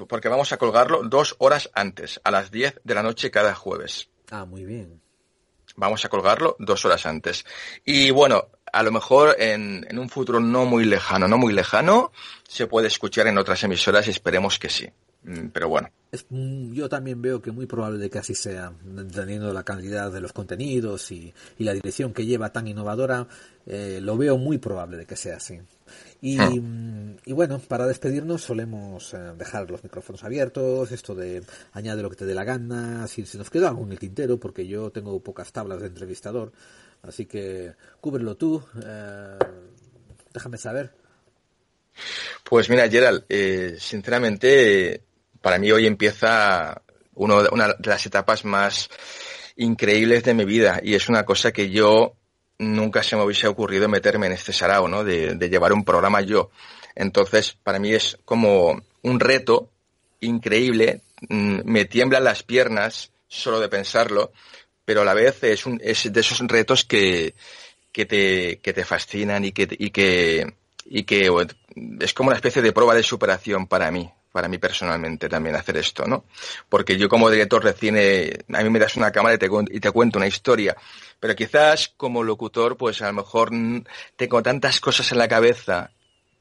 porque 0.07 0.29
vamos 0.29 0.53
a 0.53 0.59
colgarlo 0.59 1.03
dos 1.03 1.35
horas 1.39 1.71
antes, 1.73 2.21
a 2.25 2.31
las 2.31 2.51
10 2.51 2.83
de 2.85 2.95
la 2.95 3.03
noche 3.03 3.31
cada 3.31 3.55
jueves. 3.55 4.11
Ah, 4.31 4.45
muy 4.45 4.67
bien. 4.67 5.01
vamos 5.77 6.05
a 6.05 6.11
colgarlo 6.11 6.57
dos 6.59 6.85
horas 6.85 7.07
antes. 7.07 7.47
Y 7.87 8.11
bueno, 8.11 8.49
a 8.71 8.83
lo 8.83 8.93
mejor 8.93 9.37
en, 9.39 9.87
en, 9.89 9.99
un 9.99 10.11
futuro 10.11 10.41
no 10.41 10.67
muy 10.67 10.85
lejano, 10.85 11.27
no 11.27 11.39
muy 11.39 11.55
lejano, 11.55 12.13
se 12.47 12.67
puede 12.67 12.89
escuchar 12.89 13.27
en 13.29 13.39
otras 13.39 13.65
emisoras 13.65 14.07
y 14.09 14.11
esperemos 14.11 14.59
que 14.59 14.69
sí. 14.69 14.91
Mm, 15.25 15.49
pero 15.53 15.69
bueno. 15.69 15.89
Es, 16.11 16.27
mm, 16.29 16.73
yo 16.73 16.89
también 16.89 17.23
veo 17.23 17.41
que 17.41 17.53
muy 17.53 17.67
probable 17.67 17.99
de 17.99 18.11
que 18.11 18.19
así 18.19 18.35
sea, 18.35 18.73
teniendo 19.15 19.53
la 19.53 19.63
calidad 19.63 20.13
de 20.13 20.21
los 20.21 20.33
contenidos 20.33 21.11
y, 21.11 21.33
y 21.59 21.65
la 21.65 21.73
dirección 21.73 22.13
que 22.13 22.27
lleva 22.27 22.53
tan 22.53 22.67
innovadora, 22.67 23.27
eh, 23.67 24.01
lo 24.03 24.17
veo 24.17 24.37
muy 24.37 24.59
probable 24.59 24.97
de 24.99 25.07
que 25.07 25.17
sea 25.17 25.37
así. 25.37 25.59
Y, 26.21 26.39
hmm. 26.39 27.17
y, 27.25 27.33
bueno, 27.33 27.61
para 27.67 27.87
despedirnos 27.87 28.43
solemos 28.43 29.15
eh, 29.15 29.33
dejar 29.37 29.71
los 29.71 29.83
micrófonos 29.83 30.23
abiertos, 30.25 30.93
esto 30.93 31.15
de 31.15 31.43
añade 31.73 32.03
lo 32.03 32.11
que 32.11 32.17
te 32.17 32.27
dé 32.27 32.35
la 32.35 32.45
gana, 32.45 33.07
si 33.09 33.25
se 33.25 33.39
nos 33.39 33.51
queda 33.51 33.69
algo 33.69 33.85
en 33.85 33.93
el 33.93 33.99
tintero, 33.99 34.39
porque 34.39 34.67
yo 34.67 34.91
tengo 34.91 35.19
pocas 35.21 35.53
tablas 35.53 35.81
de 35.81 35.89
entrevistador, 35.89 36.53
así 37.03 37.27
que 37.27 37.75
cúbrelo 38.01 38.37
tú, 38.37 38.63
eh, 38.85 39.39
déjame 40.33 40.59
saber. 40.59 40.93
Pues 42.45 42.69
mira, 42.71 42.89
Gerald, 42.89 43.25
eh, 43.29 43.77
sinceramente, 43.79 45.03
para 45.43 45.59
mí 45.59 45.71
hoy 45.71 45.87
empieza 45.87 46.81
uno, 47.15 47.43
una 47.53 47.69
de 47.69 47.91
las 47.91 48.07
etapas 48.07 48.45
más 48.45 48.89
increíbles 49.57 50.25
de 50.25 50.35
mi 50.35 50.45
vida 50.45 50.81
y 50.83 50.95
es 50.95 51.09
una 51.09 51.25
cosa 51.25 51.53
que 51.53 51.71
yo 51.71 52.15
nunca 52.59 53.03
se 53.03 53.17
me 53.17 53.23
hubiese 53.23 53.49
ocurrido 53.49 53.89
meterme 53.89 54.27
en 54.27 54.33
este 54.33 54.53
sarao, 54.53 54.89
¿no? 54.89 55.05
De, 55.05 55.37
llevar 55.51 55.73
un 55.73 55.85
programa 55.85 56.21
yo. 56.21 56.51
Entonces, 56.95 57.57
para 57.63 57.79
mí 57.79 57.93
es 57.93 58.19
como 58.25 58.83
un 59.03 59.21
reto 59.21 59.71
increíble. 60.21 61.03
Mm, 61.29 61.61
me 61.65 61.85
tiemblan 61.85 62.25
las 62.25 62.43
piernas 62.43 63.11
solo 63.29 63.61
de 63.61 63.69
pensarlo, 63.69 64.33
pero 64.85 65.03
a 65.03 65.05
la 65.05 65.15
vez 65.15 65.43
es, 65.43 65.67
un, 65.67 65.81
es 65.83 66.13
de 66.13 66.21
esos 66.21 66.39
retos 66.41 66.85
que, 66.85 67.35
te, 67.93 68.85
fascinan 68.85 69.45
y 69.45 69.53
que 69.53 70.55
es 72.01 72.15
como 72.15 72.29
una 72.29 72.37
especie 72.37 72.63
de 72.63 72.73
prueba 72.73 72.95
de 72.95 73.03
superación 73.03 73.67
para 73.67 73.91
mí, 73.91 74.11
para 74.33 74.49
mí 74.49 74.59
personalmente 74.59 75.29
también 75.29 75.55
hacer 75.55 75.77
esto, 75.77 76.07
¿no? 76.07 76.25
Porque 76.69 76.97
yo 76.97 77.09
como 77.09 77.31
director 77.31 77.63
de 77.63 78.45
a 78.53 78.63
mí 78.63 78.71
me 78.71 78.79
das 78.79 78.97
una 78.97 79.13
cámara 79.13 79.35
y 79.35 79.39
te, 79.39 79.49
y 79.71 79.81
te 79.81 79.91
cuento 79.91 80.19
una 80.19 80.27
historia, 80.27 80.77
pero 81.21 81.37
quizás 81.37 81.93
como 81.97 82.25
locutor, 82.25 82.77
pues 82.77 83.03
a 83.03 83.07
lo 83.09 83.13
mejor 83.13 83.51
tengo 84.17 84.43
tantas 84.43 84.81
cosas 84.81 85.13
en 85.13 85.19
la 85.19 85.29
cabeza 85.29 85.91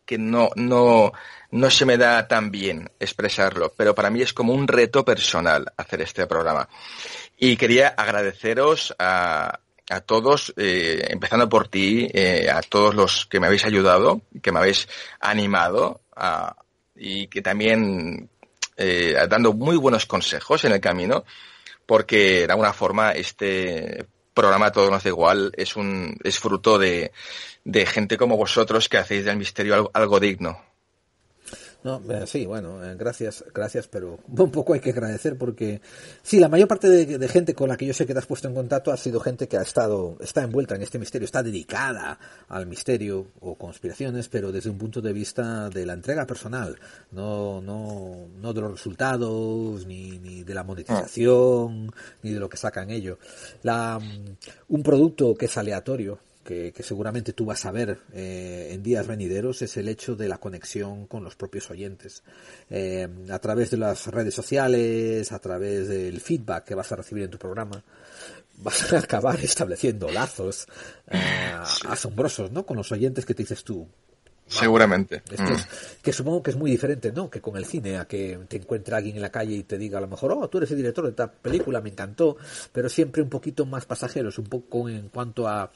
que 0.05 0.17
no, 0.17 0.49
no, 0.55 1.11
no 1.51 1.69
se 1.69 1.85
me 1.85 1.97
da 1.97 2.27
tan 2.27 2.49
bien 2.49 2.89
expresarlo, 2.99 3.73
pero 3.77 3.93
para 3.93 4.09
mí 4.09 4.21
es 4.21 4.33
como 4.33 4.53
un 4.53 4.67
reto 4.67 5.05
personal 5.05 5.71
hacer 5.77 6.01
este 6.01 6.25
programa. 6.27 6.67
Y 7.37 7.57
quería 7.57 7.89
agradeceros 7.89 8.95
a, 8.97 9.59
a 9.89 10.01
todos, 10.01 10.53
eh, 10.57 11.07
empezando 11.09 11.49
por 11.49 11.67
ti, 11.67 12.09
eh, 12.13 12.49
a 12.49 12.61
todos 12.61 12.95
los 12.95 13.25
que 13.25 13.39
me 13.39 13.47
habéis 13.47 13.65
ayudado, 13.65 14.21
que 14.41 14.51
me 14.51 14.59
habéis 14.59 14.87
animado 15.19 16.01
a, 16.15 16.55
y 17.03 17.27
que 17.27 17.41
también 17.41 18.29
eh, 18.77 19.15
dando 19.27 19.53
muy 19.53 19.75
buenos 19.75 20.05
consejos 20.05 20.63
en 20.65 20.71
el 20.71 20.79
camino, 20.79 21.25
porque 21.87 22.45
de 22.45 22.51
alguna 22.51 22.73
forma 22.73 23.11
este 23.11 24.05
programa 24.35 24.71
Todo 24.71 24.89
da 24.89 24.99
igual 25.03 25.51
es 25.57 25.75
un 25.75 26.15
es 26.23 26.39
fruto 26.39 26.77
de, 26.77 27.11
de 27.65 27.85
gente 27.85 28.17
como 28.17 28.37
vosotros 28.37 28.87
que 28.87 28.97
hacéis 28.97 29.25
del 29.25 29.37
misterio 29.37 29.89
algo 29.93 30.19
digno. 30.19 30.61
No, 31.83 31.99
eh, 32.09 32.27
sí, 32.27 32.45
bueno, 32.45 32.83
eh, 32.83 32.95
gracias, 32.95 33.43
gracias, 33.53 33.87
pero 33.87 34.19
un 34.27 34.51
poco 34.51 34.73
hay 34.73 34.79
que 34.79 34.91
agradecer 34.91 35.37
porque 35.37 35.81
sí, 36.21 36.39
la 36.39 36.47
mayor 36.47 36.67
parte 36.67 36.87
de, 36.87 37.27
gente 37.27 37.55
con 37.55 37.69
la 37.69 37.77
que 37.77 37.87
yo 37.87 37.93
sé 37.93 38.05
que 38.05 38.13
te 38.13 38.19
has 38.19 38.25
puesto 38.25 38.47
en 38.47 38.53
contacto 38.53 38.91
ha 38.91 38.97
sido 38.97 39.19
gente 39.19 39.47
que 39.47 39.57
ha 39.57 39.61
estado, 39.61 40.17
está 40.19 40.43
envuelta 40.43 40.75
en 40.75 40.83
este 40.83 40.99
misterio, 40.99 41.25
está 41.25 41.41
dedicada 41.41 42.19
al 42.49 42.67
misterio 42.67 43.27
o 43.39 43.55
conspiraciones, 43.55 44.29
pero 44.29 44.51
desde 44.51 44.69
un 44.69 44.77
punto 44.77 45.01
de 45.01 45.13
vista 45.13 45.69
de 45.69 45.85
la 45.85 45.93
entrega 45.93 46.27
personal, 46.27 46.77
no, 47.11 47.61
no, 47.61 48.27
no 48.39 48.53
de 48.53 48.61
los 48.61 48.71
resultados, 48.71 49.85
ni, 49.87 50.19
ni 50.19 50.43
de 50.43 50.53
la 50.53 50.63
monetización, 50.63 51.91
ni 52.21 52.31
de 52.31 52.39
lo 52.39 52.49
que 52.49 52.57
sacan 52.57 52.91
ellos. 52.91 53.17
La, 53.63 53.99
un 54.67 54.83
producto 54.83 55.33
que 55.33 55.45
es 55.45 55.57
aleatorio, 55.57 56.19
que, 56.43 56.71
que, 56.71 56.83
seguramente 56.83 57.33
tú 57.33 57.45
vas 57.45 57.65
a 57.65 57.71
ver 57.71 57.99
eh, 58.13 58.69
en 58.71 58.83
días 58.83 59.07
venideros 59.07 59.61
es 59.61 59.77
el 59.77 59.87
hecho 59.89 60.15
de 60.15 60.27
la 60.27 60.37
conexión 60.37 61.07
con 61.07 61.23
los 61.23 61.35
propios 61.35 61.69
oyentes. 61.69 62.23
Eh, 62.69 63.07
a 63.29 63.39
través 63.39 63.71
de 63.71 63.77
las 63.77 64.07
redes 64.07 64.33
sociales, 64.33 65.31
a 65.31 65.39
través 65.39 65.87
del 65.87 66.19
feedback 66.19 66.65
que 66.65 66.75
vas 66.75 66.91
a 66.91 66.95
recibir 66.95 67.23
en 67.23 67.31
tu 67.31 67.37
programa, 67.37 67.83
vas 68.57 68.93
a 68.93 68.99
acabar 68.99 69.39
estableciendo 69.39 70.09
lazos 70.11 70.67
eh, 71.07 71.53
asombrosos, 71.87 72.51
¿no? 72.51 72.65
Con 72.65 72.77
los 72.77 72.91
oyentes 72.91 73.25
que 73.25 73.33
te 73.33 73.43
dices 73.43 73.63
tú. 73.63 73.87
Seguramente. 74.51 75.23
Esto 75.31 75.43
mm. 75.43 75.53
es, 75.53 75.67
que 76.01 76.11
supongo 76.11 76.43
que 76.43 76.51
es 76.51 76.57
muy 76.57 76.69
diferente, 76.69 77.11
¿no? 77.13 77.29
Que 77.29 77.39
con 77.39 77.55
el 77.55 77.65
cine, 77.65 77.97
a 77.97 78.05
que 78.05 78.37
te 78.49 78.57
encuentre 78.57 78.95
alguien 78.95 79.15
en 79.15 79.21
la 79.21 79.31
calle 79.31 79.55
y 79.55 79.63
te 79.63 79.77
diga 79.77 79.97
a 79.97 80.01
lo 80.01 80.07
mejor, 80.07 80.33
oh, 80.33 80.49
tú 80.49 80.57
eres 80.57 80.71
el 80.71 80.77
director 80.77 81.05
de 81.05 81.11
esta 81.11 81.31
película, 81.31 81.79
me 81.79 81.89
encantó, 81.89 82.35
pero 82.73 82.89
siempre 82.89 83.21
un 83.21 83.29
poquito 83.29 83.65
más 83.65 83.85
pasajeros, 83.85 84.37
un 84.39 84.47
poco 84.47 84.89
en 84.89 85.07
cuanto 85.07 85.47
a 85.47 85.71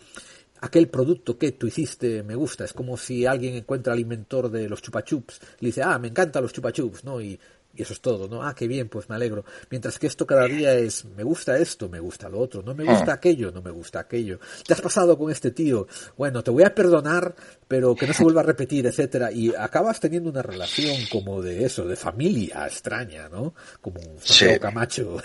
aquel 0.62 0.88
producto 0.88 1.38
que 1.38 1.52
tú 1.52 1.68
hiciste 1.68 2.24
me 2.24 2.36
gusta. 2.36 2.66
Es 2.66 2.74
como 2.74 2.98
si 2.98 3.26
alguien 3.26 3.56
encuentra 3.56 3.94
al 3.94 4.00
inventor 4.00 4.50
de 4.50 4.70
los 4.70 4.82
chupachups, 4.82 5.40
le 5.60 5.68
dice, 5.68 5.84
ah, 5.84 6.00
me 6.00 6.08
encantan 6.10 6.44
los 6.44 6.54
chupachups, 6.54 7.04
¿no? 7.04 7.22
Y 7.22 7.40
y 7.76 7.82
eso 7.82 7.94
es 7.94 8.02
todo, 8.02 8.28
¿no? 8.28 8.44
Ah, 8.44 8.56
qué 8.56 8.68
bien, 8.68 8.90
pues 8.90 9.10
me 9.10 9.16
alegro. 9.16 9.46
Mientras 9.70 10.00
que 10.00 10.08
esto 10.08 10.26
cada 10.26 10.46
día 10.46 10.74
es, 10.74 11.06
me 11.06 11.24
gusta 11.24 11.58
esto, 11.58 11.90
me 11.90 12.00
gusta 12.00 12.30
lo 12.30 12.40
otro, 12.40 12.62
no 12.62 12.74
me 12.74 12.86
gusta 12.86 13.12
ah. 13.12 13.16
aquello, 13.16 13.52
no 13.52 13.62
me 13.62 13.72
gusta 13.72 14.00
aquello. 14.00 14.40
¿Te 14.66 14.74
has 14.74 14.82
pasado 14.82 15.18
con 15.18 15.32
este 15.32 15.52
tío? 15.52 15.88
Bueno, 16.18 16.44
te 16.44 16.52
voy 16.52 16.64
a 16.64 16.74
perdonar, 16.74 17.36
pero 17.68 17.96
que 17.96 18.08
no 18.08 18.14
se 18.14 18.24
vuelva 18.24 18.42
a 18.42 18.46
repetir, 18.46 18.86
etcétera. 18.86 19.32
Y 19.32 19.54
acabas 19.56 20.00
teniendo 20.00 20.30
una 20.30 20.42
relación 20.42 20.96
como 21.12 21.42
de 21.42 21.66
eso, 21.66 21.86
de 21.86 21.96
familia 21.96 22.66
extraña, 22.66 23.30
¿no? 23.30 23.54
Como 23.82 24.00
sí. 24.24 24.46
Camacho, 24.60 25.18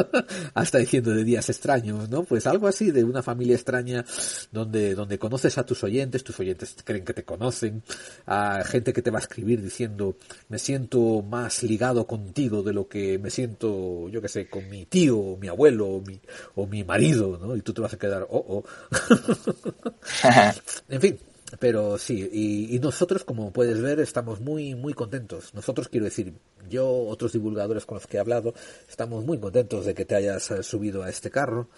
hasta 0.54 0.78
diciendo 0.78 1.10
de 1.12 1.24
días 1.24 1.48
extraños, 1.48 2.08
¿no? 2.08 2.24
Pues 2.24 2.46
algo 2.46 2.66
así 2.68 2.90
de 2.90 3.04
una 3.04 3.22
familia 3.22 3.54
extraña 3.54 4.04
donde, 4.52 4.94
donde 4.94 5.18
conoces 5.18 5.58
a 5.58 5.66
tus 5.66 5.82
oyentes, 5.84 6.24
tus 6.24 6.38
oyentes 6.40 6.76
creen 6.84 7.04
que 7.04 7.14
te 7.14 7.24
conocen, 7.24 7.82
a 8.26 8.62
gente 8.64 8.92
que 8.92 9.02
te 9.02 9.10
va 9.10 9.18
a 9.18 9.22
escribir 9.22 9.62
diciendo, 9.62 10.16
me 10.48 10.58
siento 10.58 11.22
más 11.22 11.62
ligado 11.62 11.95
contigo 12.04 12.64
de 12.64 12.72
lo 12.72 12.88
que 12.88 13.16
me 13.20 13.30
siento, 13.30 14.08
yo 14.08 14.20
que 14.20 14.28
sé, 14.28 14.48
con 14.48 14.68
mi 14.68 14.86
tío, 14.86 15.16
o 15.16 15.36
mi 15.36 15.46
abuelo, 15.46 15.86
o 15.86 16.00
mi, 16.00 16.20
o 16.56 16.66
mi 16.66 16.82
marido, 16.82 17.38
¿no? 17.40 17.54
Y 17.54 17.60
tú 17.60 17.72
te 17.72 17.80
vas 17.80 17.94
a 17.94 17.98
quedar, 17.98 18.26
oh, 18.28 18.44
oh. 18.48 18.64
en 20.88 21.00
fin, 21.00 21.18
pero 21.60 21.96
sí, 21.96 22.28
y, 22.32 22.74
y, 22.74 22.78
nosotros, 22.80 23.22
como 23.22 23.52
puedes 23.52 23.80
ver, 23.80 24.00
estamos 24.00 24.40
muy, 24.40 24.74
muy 24.74 24.94
contentos. 24.94 25.54
Nosotros, 25.54 25.88
quiero 25.88 26.04
decir, 26.04 26.34
yo, 26.68 26.88
otros 26.88 27.32
divulgadores 27.32 27.86
con 27.86 27.96
los 27.96 28.06
que 28.06 28.16
he 28.16 28.20
hablado, 28.20 28.52
estamos 28.88 29.24
muy 29.24 29.38
contentos 29.38 29.86
de 29.86 29.94
que 29.94 30.04
te 30.04 30.16
hayas 30.16 30.50
eh, 30.50 30.62
subido 30.62 31.02
a 31.04 31.08
este 31.08 31.30
carro. 31.30 31.68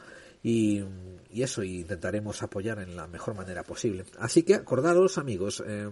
Y, 0.42 0.84
y 1.30 1.42
eso, 1.42 1.62
y 1.62 1.80
intentaremos 1.80 2.42
apoyar 2.42 2.78
en 2.78 2.96
la 2.96 3.06
mejor 3.06 3.34
manera 3.34 3.62
posible. 3.62 4.04
Así 4.18 4.42
que 4.42 4.54
acordaros, 4.54 5.18
amigos, 5.18 5.62
eh, 5.66 5.90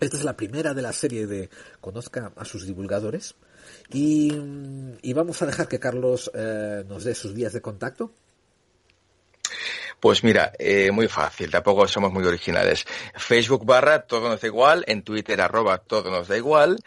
esta 0.00 0.16
es 0.16 0.24
la 0.24 0.36
primera 0.36 0.74
de 0.74 0.82
la 0.82 0.92
serie 0.92 1.26
de 1.26 1.48
Conozca 1.80 2.32
a 2.36 2.44
sus 2.44 2.66
divulgadores. 2.66 3.36
Y, 3.92 4.32
y 5.02 5.12
vamos 5.12 5.40
a 5.42 5.46
dejar 5.46 5.68
que 5.68 5.78
Carlos 5.78 6.30
eh, 6.34 6.84
nos 6.88 7.04
dé 7.04 7.14
sus 7.14 7.34
vías 7.34 7.52
de 7.52 7.60
contacto. 7.60 8.12
Pues 10.00 10.22
mira, 10.22 10.52
eh, 10.58 10.90
muy 10.90 11.08
fácil, 11.08 11.50
tampoco 11.50 11.88
somos 11.88 12.12
muy 12.12 12.24
originales. 12.24 12.84
Facebook 13.14 13.64
barra 13.64 14.02
todo 14.02 14.28
nos 14.28 14.40
da 14.40 14.46
igual, 14.46 14.84
en 14.86 15.02
Twitter 15.02 15.40
arroba 15.40 15.78
todo 15.78 16.10
nos 16.10 16.28
da 16.28 16.36
igual 16.36 16.78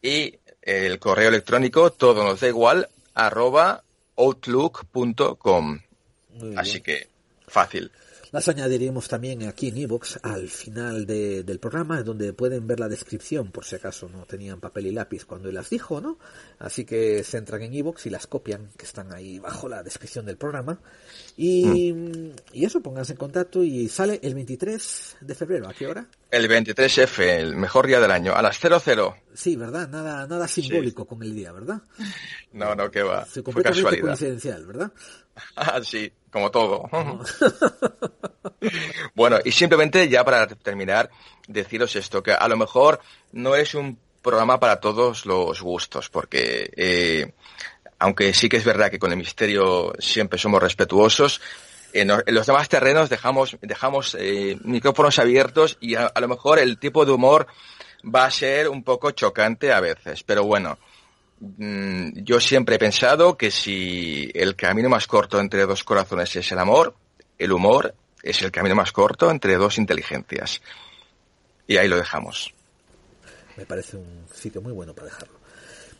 y 0.00 0.38
el 0.62 0.98
correo 1.00 1.28
electrónico 1.28 1.90
todo 1.90 2.22
nos 2.22 2.40
da 2.40 2.48
igual 2.48 2.88
arroba 3.14 3.82
outlook.com. 4.16 5.80
Así 6.56 6.80
que 6.80 7.08
fácil. 7.48 7.90
Las 8.32 8.48
añadiremos 8.48 9.08
también 9.08 9.42
aquí 9.42 9.68
en 9.68 9.76
iVoox 9.76 10.16
al 10.22 10.48
final 10.48 11.04
de, 11.04 11.42
del 11.44 11.58
programa, 11.60 12.02
donde 12.02 12.32
pueden 12.32 12.66
ver 12.66 12.80
la 12.80 12.88
descripción, 12.88 13.52
por 13.52 13.66
si 13.66 13.76
acaso 13.76 14.08
no 14.08 14.24
tenían 14.24 14.58
papel 14.58 14.86
y 14.86 14.90
lápiz 14.90 15.26
cuando 15.26 15.52
las 15.52 15.68
dijo, 15.68 16.00
¿no? 16.00 16.18
Así 16.58 16.86
que 16.86 17.24
se 17.24 17.36
entran 17.36 17.60
en 17.60 17.74
iVoox 17.74 18.06
y 18.06 18.10
las 18.10 18.26
copian, 18.26 18.70
que 18.78 18.86
están 18.86 19.12
ahí 19.12 19.38
bajo 19.38 19.68
la 19.68 19.82
descripción 19.82 20.24
del 20.24 20.38
programa. 20.38 20.80
Y, 21.36 21.92
mm. 21.92 22.30
y 22.54 22.64
eso, 22.64 22.80
pónganse 22.80 23.12
en 23.12 23.18
contacto 23.18 23.62
y 23.62 23.86
sale 23.88 24.18
el 24.22 24.34
23 24.34 25.16
de 25.20 25.34
febrero. 25.34 25.68
¿A 25.68 25.74
qué 25.74 25.86
hora? 25.86 26.08
El 26.32 26.48
23F, 26.48 27.20
el 27.20 27.56
mejor 27.56 27.86
día 27.86 28.00
del 28.00 28.10
año, 28.10 28.34
a 28.34 28.40
las 28.40 28.58
00. 28.58 29.14
Sí, 29.34 29.54
¿verdad? 29.54 29.86
Nada, 29.90 30.26
nada 30.26 30.48
simbólico 30.48 31.02
sí. 31.02 31.08
con 31.10 31.22
el 31.22 31.34
día, 31.34 31.52
¿verdad? 31.52 31.82
No, 32.52 32.74
no, 32.74 32.90
que 32.90 33.02
va. 33.02 33.26
Sí, 33.26 33.42
Fue 33.42 33.62
casualidad. 33.62 34.06
coincidencial, 34.06 34.64
¿verdad? 34.64 34.90
Ah, 35.56 35.80
sí, 35.82 36.10
como 36.30 36.50
todo. 36.50 36.88
bueno, 39.14 39.38
y 39.44 39.52
simplemente 39.52 40.08
ya 40.08 40.24
para 40.24 40.46
terminar, 40.46 41.10
deciros 41.48 41.96
esto, 41.96 42.22
que 42.22 42.32
a 42.32 42.48
lo 42.48 42.56
mejor 42.56 43.00
no 43.32 43.54
es 43.54 43.74
un 43.74 43.98
programa 44.22 44.58
para 44.58 44.80
todos 44.80 45.26
los 45.26 45.60
gustos, 45.60 46.08
porque 46.08 46.70
eh, 46.76 47.32
aunque 47.98 48.32
sí 48.32 48.48
que 48.48 48.56
es 48.56 48.64
verdad 48.64 48.90
que 48.90 48.98
con 48.98 49.10
el 49.10 49.18
misterio 49.18 49.92
siempre 49.98 50.38
somos 50.38 50.62
respetuosos, 50.62 51.42
En, 51.92 52.08
los 52.08 52.46
demás 52.46 52.68
terrenos 52.68 53.08
dejamos, 53.08 53.56
dejamos 53.60 54.16
eh, 54.18 54.58
micrófonos 54.64 55.18
abiertos 55.18 55.76
y 55.80 55.94
a, 55.94 56.12
lo 56.20 56.28
mejor 56.28 56.58
el 56.58 56.78
tipo 56.78 57.04
de 57.04 57.12
humor 57.12 57.46
va 58.02 58.24
a 58.24 58.30
ser 58.30 58.68
un 58.68 58.82
poco 58.82 59.10
chocante 59.10 59.72
a 59.72 59.80
veces, 59.80 60.22
pero 60.22 60.44
bueno, 60.44 60.78
mm, 61.40 62.22
yo 62.22 62.40
siempre 62.40 62.76
he 62.76 62.78
pensado 62.78 63.36
que 63.36 63.50
si 63.50 64.30
el 64.34 64.56
camino 64.56 64.88
más 64.88 65.06
corto 65.06 65.38
entre 65.38 65.66
dos 65.66 65.84
corazones 65.84 66.34
es 66.36 66.50
el 66.50 66.58
amor, 66.58 66.94
el 67.38 67.52
humor 67.52 67.94
es 68.22 68.40
el 68.42 68.50
camino 68.50 68.74
más 68.74 68.92
corto 68.92 69.30
entre 69.30 69.56
dos 69.56 69.78
inteligencias. 69.78 70.62
Y 71.66 71.76
ahí 71.76 71.88
lo 71.88 71.96
dejamos. 71.96 72.54
Me 73.56 73.66
parece 73.66 73.96
un 73.96 74.26
sitio 74.32 74.60
muy 74.62 74.72
bueno 74.72 74.94
para 74.94 75.06
dejarlo. 75.06 75.41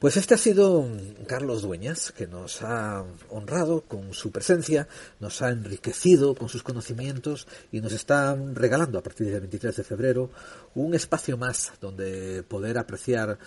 Pues 0.02 0.16
este 0.16 0.34
ha 0.34 0.36
sido 0.36 0.84
Carlos 1.28 1.62
Dueñas, 1.62 2.10
que 2.10 2.26
nos 2.26 2.60
ha 2.62 3.04
honrado 3.30 3.82
con 3.82 4.12
su 4.12 4.32
presencia, 4.32 4.88
nos 5.20 5.42
ha 5.42 5.50
enriquecido 5.50 6.34
con 6.34 6.48
sus 6.48 6.64
conocimientos 6.64 7.46
y 7.70 7.80
nos 7.80 7.92
está 7.92 8.34
regalando 8.34 8.98
a 8.98 9.02
partir 9.04 9.28
del 9.28 9.38
23 9.38 9.76
de 9.76 9.84
febrero 9.84 10.30
un 10.74 10.92
espacio 10.96 11.36
más 11.36 11.74
donde 11.80 12.42
poder 12.42 12.78
apreciar 12.78 13.38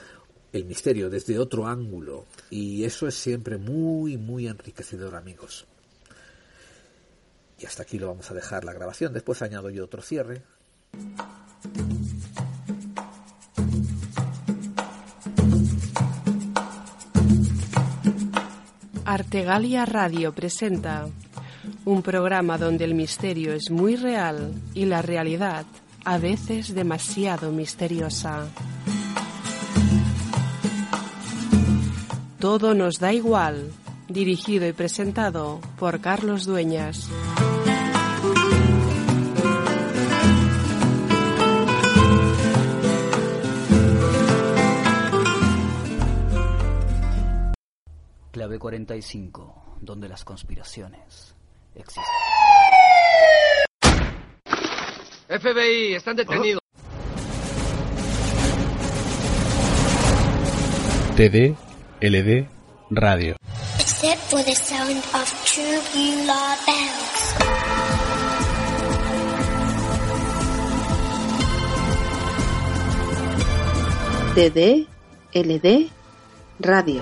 el 0.53 0.63
misterio 0.63 1.09
desde 1.09 1.39
otro 1.39 1.67
ángulo. 1.67 2.25
Y 2.49 2.85
eso 2.85 3.05
es 3.05 3.15
siempre 3.15 3.57
muy, 3.57 4.15
muy 4.15 4.47
enriquecedor, 4.47 5.13
amigos. 5.13 5.65
Y 7.59 7.65
hasta 7.65 7.83
aquí 7.83 7.99
lo 7.99 8.07
vamos 8.07 8.31
a 8.31 8.33
dejar 8.33 8.63
la 8.63 8.71
grabación. 8.71 9.11
Después 9.11 9.41
añado 9.41 9.69
yo 9.69 9.83
otro 9.83 10.01
cierre. 10.01 10.41
Artegalia 19.05 19.85
Radio 19.85 20.33
presenta 20.33 21.07
un 21.85 22.01
programa 22.01 22.57
donde 22.57 22.85
el 22.85 22.95
misterio 22.95 23.53
es 23.53 23.69
muy 23.69 23.95
real 23.95 24.51
y 24.73 24.85
la 24.85 25.03
realidad 25.03 25.65
a 26.03 26.17
veces 26.17 26.73
demasiado 26.73 27.51
misteriosa. 27.51 28.47
Todo 32.39 32.73
nos 32.73 32.99
da 32.99 33.13
igual, 33.13 33.71
dirigido 34.09 34.67
y 34.67 34.73
presentado 34.73 35.61
por 35.77 36.01
Carlos 36.01 36.45
Dueñas. 36.45 37.09
Clave 48.35 48.59
45, 48.59 49.77
donde 49.79 50.09
las 50.09 50.25
conspiraciones 50.25 51.33
existen. 51.73 52.03
FBI, 55.29 55.93
están 55.93 56.17
detenidos. 56.17 56.59
TD, 61.15 61.55
LD, 62.01 62.49
radio. 62.89 63.37
Except 63.79 64.19
for 64.29 64.43
the 64.43 64.53
sound 64.53 64.97
of 65.13 65.45
true 65.45 65.79
Beulah 65.93 66.57
bells. 66.65 67.35
TD, 74.35 74.87
LD, 75.33 75.89
radio. 76.59 77.01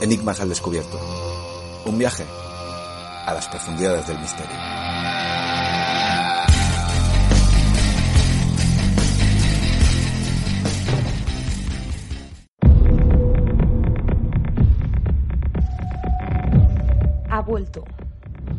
Enigmas 0.00 0.40
al 0.40 0.48
descubierto. 0.48 0.98
Un 1.84 1.98
viaje 1.98 2.24
a 3.26 3.34
las 3.34 3.46
profundidades 3.48 4.06
del 4.06 4.18
misterio. 4.18 4.56
Ha 17.28 17.42
vuelto. 17.46 17.84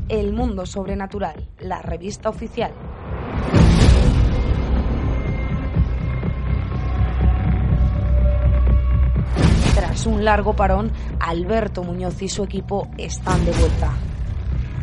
El 0.10 0.34
mundo 0.34 0.68
sobrenatural, 0.68 1.50
la 1.60 1.82
revista 1.82 2.30
oficial. 2.30 2.72
Un 10.06 10.26
largo 10.26 10.56
parón, 10.56 10.92
Alberto 11.20 11.84
Muñoz 11.84 12.22
y 12.22 12.30
su 12.30 12.44
equipo 12.44 12.88
están 12.98 13.46
de 13.46 13.52
vuelta. 13.52 13.92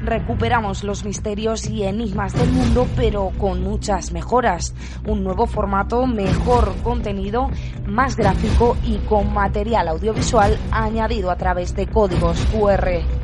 Recuperamos 0.04 0.84
los 0.84 1.04
misterios 1.04 1.68
y 1.68 1.82
enigmas 1.82 2.32
del 2.34 2.50
mundo, 2.52 2.86
pero 2.94 3.32
con 3.36 3.62
muchas 3.62 4.12
mejoras. 4.12 4.74
Un 5.06 5.24
nuevo 5.24 5.46
formato, 5.46 6.06
mejor 6.06 6.72
contenido, 6.84 7.50
más 7.84 8.16
gráfico 8.16 8.76
y 8.84 8.98
con 8.98 9.32
material 9.32 9.88
audiovisual 9.88 10.56
añadido 10.70 11.30
a 11.30 11.36
través 11.36 11.74
de 11.74 11.88
códigos 11.88 12.38
QR. 12.52 13.17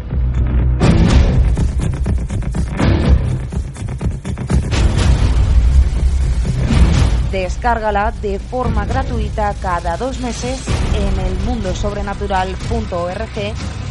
Descárgala 7.35 8.13
de 8.23 8.39
forma 8.39 8.87
gratuita 8.87 9.53
cada 9.61 9.97
dos 9.97 10.21
meses 10.21 10.65
en 10.95 11.19
el 11.19 11.37
mundosobrenatural.org 11.45 13.37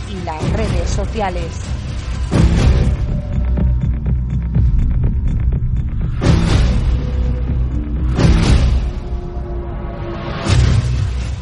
y 0.10 0.24
las 0.24 0.54
redes 0.54 0.90
sociales. 0.90 1.60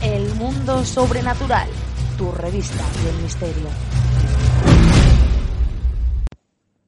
El 0.02 0.34
mundo 0.40 0.84
sobrenatural, 0.84 1.70
tu 2.18 2.32
revista 2.32 2.84
del 3.06 3.22
misterio. 3.22 3.68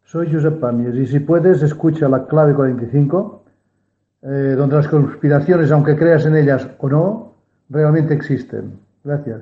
Soy 0.05 0.33
Josep 0.33 0.59
Pamiers 0.59 0.97
y 0.97 1.05
si 1.05 1.19
puedes 1.19 1.61
escucha 1.61 2.09
la 2.09 2.25
clave 2.25 2.55
45, 2.55 3.42
eh, 4.23 4.55
donde 4.55 4.77
las 4.77 4.87
conspiraciones, 4.87 5.69
aunque 5.71 5.95
creas 5.95 6.25
en 6.25 6.37
ellas 6.37 6.67
o 6.79 6.89
no, 6.89 7.35
realmente 7.69 8.13
existen. 8.13 8.79
Gracias. 9.03 9.41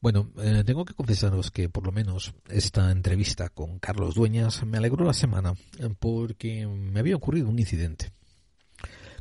Bueno, 0.00 0.30
eh, 0.38 0.62
tengo 0.64 0.84
que 0.84 0.94
confesaros 0.94 1.50
que 1.50 1.68
por 1.68 1.84
lo 1.84 1.92
menos 1.92 2.32
esta 2.48 2.90
entrevista 2.90 3.50
con 3.50 3.78
Carlos 3.78 4.14
Dueñas 4.14 4.64
me 4.64 4.78
alegró 4.78 5.04
la 5.04 5.12
semana 5.12 5.54
porque 5.98 6.66
me 6.66 7.00
había 7.00 7.16
ocurrido 7.16 7.48
un 7.48 7.58
incidente. 7.58 8.12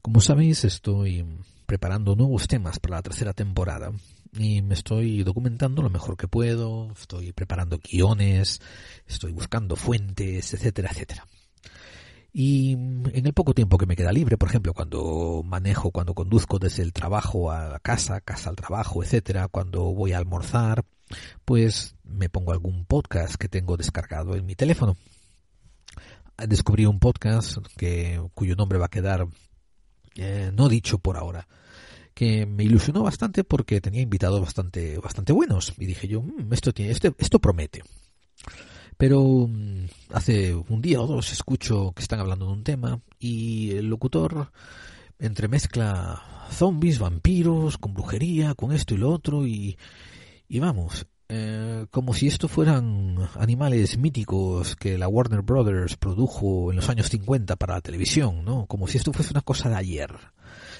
Como 0.02 0.22
sabéis, 0.22 0.64
estoy 0.64 1.26
preparando 1.66 2.16
nuevos 2.16 2.48
temas 2.48 2.80
para 2.80 2.96
la 2.96 3.02
tercera 3.02 3.34
temporada 3.34 3.92
y 4.34 4.62
me 4.62 4.74
estoy 4.74 5.24
documentando 5.24 5.82
lo 5.82 5.90
mejor 5.90 6.16
que 6.16 6.28
puedo, 6.28 6.92
estoy 6.92 7.34
preparando 7.34 7.80
guiones, 7.80 8.62
estoy 9.06 9.32
buscando 9.32 9.76
fuentes, 9.76 10.54
etcétera, 10.54 10.90
etcétera. 10.92 11.26
Y 12.32 12.74
en 12.74 13.26
el 13.26 13.34
poco 13.34 13.54
tiempo 13.54 13.78
que 13.78 13.88
me 13.88 13.96
queda 13.96 14.12
libre, 14.12 14.38
por 14.38 14.50
ejemplo, 14.50 14.74
cuando 14.74 15.42
manejo, 15.44 15.92
cuando 15.92 16.14
conduzco 16.14 16.60
desde 16.60 16.84
el 16.84 16.94
trabajo 16.94 17.52
a 17.52 17.70
la 17.70 17.80
casa, 17.80 18.22
casa 18.22 18.50
al 18.50 18.56
trabajo, 18.56 19.04
etcétera, 19.04 19.48
cuando 19.48 19.86
voy 19.86 20.14
a 20.14 20.20
almorzar, 20.20 20.86
pues 21.46 21.96
me 22.04 22.30
pongo 22.30 22.52
algún 22.52 22.86
podcast 22.86 23.36
que 23.36 23.50
tengo 23.50 23.78
descargado 23.78 24.36
en 24.36 24.46
mi 24.46 24.56
teléfono. 24.56 24.96
Descubrí 26.38 26.86
un 26.86 27.00
podcast 27.00 27.58
que, 27.76 28.22
cuyo 28.34 28.56
nombre 28.56 28.78
va 28.78 28.86
a 28.86 28.90
quedar 28.90 29.28
eh, 30.16 30.52
no 30.54 30.70
dicho 30.70 31.00
por 31.00 31.18
ahora, 31.18 31.48
que 32.14 32.46
me 32.46 32.64
ilusionó 32.64 33.04
bastante 33.04 33.44
porque 33.44 33.82
tenía 33.82 34.02
invitados 34.02 34.42
bastante, 34.42 34.98
bastante 34.98 35.34
buenos. 35.34 35.74
Y 35.78 35.86
dije 35.86 36.08
yo, 36.08 36.22
mm, 36.22 36.52
esto, 36.52 36.74
tiene, 36.74 36.92
esto, 36.92 37.16
esto 37.18 37.40
promete. 37.40 37.84
Pero 39.00 39.48
mm, 39.48 39.86
hace 40.12 40.54
un 40.54 40.82
día 40.82 41.00
o 41.00 41.08
dos 41.08 41.32
escucho 41.32 41.94
que 41.96 42.02
están 42.02 42.20
hablando 42.20 42.48
de 42.48 42.52
un 42.52 42.66
tema 42.66 43.00
y 43.18 43.72
el 43.72 43.88
locutor 43.88 44.52
entremezcla 45.20 46.22
zombies, 46.52 47.00
vampiros, 47.00 47.78
con 47.78 47.94
brujería, 47.94 48.56
con 48.56 48.74
esto 48.74 48.94
y 48.94 48.98
lo 48.98 49.10
otro 49.10 49.48
y, 49.48 49.78
y 50.50 50.60
vamos, 50.60 51.08
eh, 51.30 51.86
como 51.92 52.14
si 52.14 52.28
esto 52.28 52.50
fueran 52.50 53.30
animales 53.36 53.98
míticos 53.98 54.76
que 54.76 54.98
la 54.98 55.08
Warner 55.08 55.44
Brothers 55.44 55.96
produjo 55.96 56.70
en 56.70 56.76
los 56.76 56.90
años 56.90 57.08
50 57.08 57.56
para 57.56 57.76
la 57.76 57.82
televisión, 57.82 58.44
¿no? 58.44 58.66
Como 58.66 58.90
si 58.90 58.98
esto 58.98 59.14
fuese 59.14 59.32
una 59.32 59.44
cosa 59.44 59.70
de 59.70 59.76
ayer, 59.76 60.14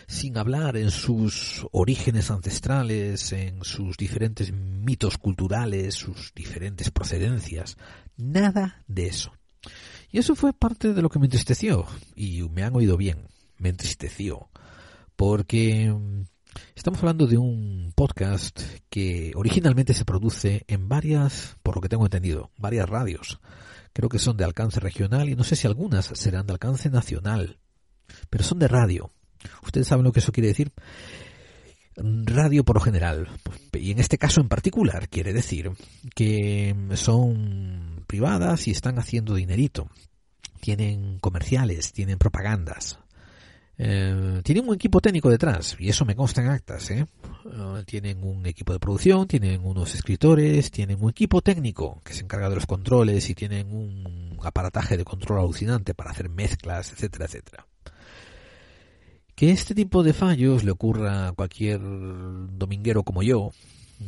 sin 0.10 0.40
hablar 0.40 0.76
en 0.76 0.90
sus 0.90 1.68
orígenes 1.72 2.32
ancestrales, 2.32 3.32
en 3.32 3.64
sus 3.64 3.96
diferentes 3.96 4.52
mitos 4.52 5.20
culturales, 5.20 5.94
sus 5.94 6.34
diferentes 6.34 6.90
procedencias, 6.90 7.78
nada 8.18 8.84
de 8.88 9.06
eso. 9.06 9.32
Y 10.12 10.18
eso 10.18 10.36
fue 10.36 10.52
parte 10.52 10.96
de 10.96 11.04
lo 11.04 11.10
que 11.10 11.20
me 11.20 11.28
entristeció, 11.28 11.86
y 12.16 12.42
me 12.50 12.64
han 12.64 12.76
oído 12.76 12.98
bien, 12.98 13.28
me 13.60 13.70
entristeció, 13.70 14.50
porque 15.16 15.94
mm, 15.94 16.24
estamos 16.74 17.00
hablando 17.02 17.28
de 17.28 17.38
un 17.38 17.94
podcast 17.96 18.62
que 18.90 19.32
originalmente 19.36 19.94
se 19.94 20.06
produce 20.06 20.64
en 20.68 20.90
varias, 20.90 21.56
por 21.62 21.76
lo 21.76 21.82
que 21.82 21.90
tengo 21.90 22.06
entendido, 22.06 22.50
varias 22.58 22.90
radios. 22.90 23.40
Creo 23.94 24.10
que 24.10 24.18
son 24.18 24.38
de 24.38 24.44
alcance 24.44 24.80
regional 24.80 25.30
y 25.30 25.36
no 25.36 25.44
sé 25.44 25.56
si 25.56 25.68
algunas 25.68 26.06
serán 26.16 26.48
de 26.48 26.54
alcance 26.54 26.90
nacional, 26.90 27.60
pero 28.32 28.44
son 28.44 28.58
de 28.58 28.68
radio. 28.68 29.12
¿Ustedes 29.64 29.88
saben 29.88 30.06
lo 30.06 30.12
que 30.12 30.20
eso 30.20 30.32
quiere 30.32 30.50
decir? 30.50 30.72
radio 32.02 32.64
por 32.64 32.78
lo 32.78 32.82
general, 32.82 33.28
y 33.74 33.92
en 33.92 34.00
este 34.00 34.18
caso 34.18 34.42
en 34.42 34.48
particular, 34.48 35.10
quiere 35.10 35.34
decir 35.34 35.72
que 36.16 36.76
son 36.96 38.04
privadas 38.08 38.68
y 38.68 38.72
están 38.72 39.00
haciendo 39.00 39.36
dinerito. 39.36 39.90
Tienen 40.62 41.20
comerciales, 41.20 41.94
tienen 41.94 42.18
propagandas. 42.18 43.00
Eh, 43.78 44.42
tienen 44.44 44.68
un 44.68 44.76
equipo 44.76 45.00
técnico 45.00 45.30
detrás, 45.30 45.78
y 45.80 45.90
eso 45.90 46.04
me 46.04 46.16
consta 46.16 46.42
en 46.42 46.50
actas. 46.50 46.92
¿eh? 46.92 47.06
Eh, 47.46 47.84
tienen 47.86 48.24
un 48.24 48.46
equipo 48.46 48.74
de 48.74 48.80
producción, 48.80 49.28
tienen 49.28 49.64
unos 49.64 49.96
escritores, 49.96 50.70
tienen 50.72 51.02
un 51.02 51.10
equipo 51.10 51.42
técnico 51.42 52.02
que 52.04 52.14
se 52.14 52.24
encarga 52.24 52.50
de 52.50 52.56
los 52.56 52.66
controles 52.66 53.30
y 53.30 53.36
tienen 53.36 53.74
un 53.74 54.38
aparataje 54.44 54.98
de 54.98 55.06
control 55.06 55.40
alucinante 55.40 55.94
para 55.94 56.12
hacer 56.12 56.30
mezclas, 56.30 56.92
etcétera, 56.92 57.26
etcétera. 57.26 57.69
Que 59.40 59.52
este 59.52 59.74
tipo 59.74 60.04
de 60.04 60.12
fallos 60.12 60.66
le 60.66 60.72
ocurra 60.72 61.30
a 61.30 61.32
cualquier 61.32 61.80
dominguero 61.80 63.04
como 63.04 63.24
yo, 63.24 63.54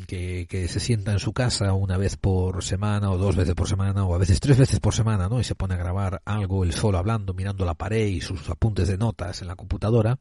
que, 0.06 0.46
se 0.68 0.82
sienta 0.82 1.14
en 1.14 1.20
su 1.20 1.32
casa 1.32 1.72
una 1.72 1.96
vez 1.96 2.18
por 2.18 2.62
semana 2.66 3.10
o 3.10 3.18
dos 3.18 3.38
veces 3.38 3.56
por 3.56 3.70
semana 3.70 4.04
o 4.04 4.14
a 4.14 4.18
veces 4.18 4.42
tres 4.42 4.58
veces 4.58 4.82
por 4.82 4.94
semana, 4.94 5.30
¿no? 5.30 5.40
Y 5.40 5.46
se 5.46 5.56
pone 5.56 5.76
a 5.76 5.78
grabar 5.78 6.22
algo 6.26 6.66
él 6.66 6.74
solo 6.74 6.98
hablando, 6.98 7.34
mirando 7.34 7.64
la 7.64 7.76
pared 7.76 8.08
y 8.08 8.20
sus 8.20 8.50
apuntes 8.50 8.90
de 8.90 8.98
notas 8.98 9.42
en 9.42 9.48
la 9.48 9.56
computadora, 9.56 10.20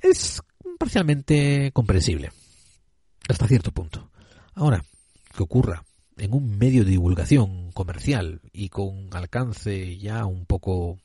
es 0.00 0.40
parcialmente 0.78 1.70
comprensible. 1.74 2.32
Hasta 3.28 3.48
cierto 3.48 3.70
punto. 3.70 4.08
Ahora, 4.54 4.82
que 5.36 5.42
ocurra 5.42 5.84
en 6.16 6.32
un 6.32 6.56
medio 6.56 6.86
de 6.86 6.92
divulgación 6.92 7.70
comercial 7.72 8.40
y 8.54 8.70
con 8.70 9.10
alcance 9.12 9.98
ya 9.98 10.24
un 10.24 10.46
poco 10.46 10.98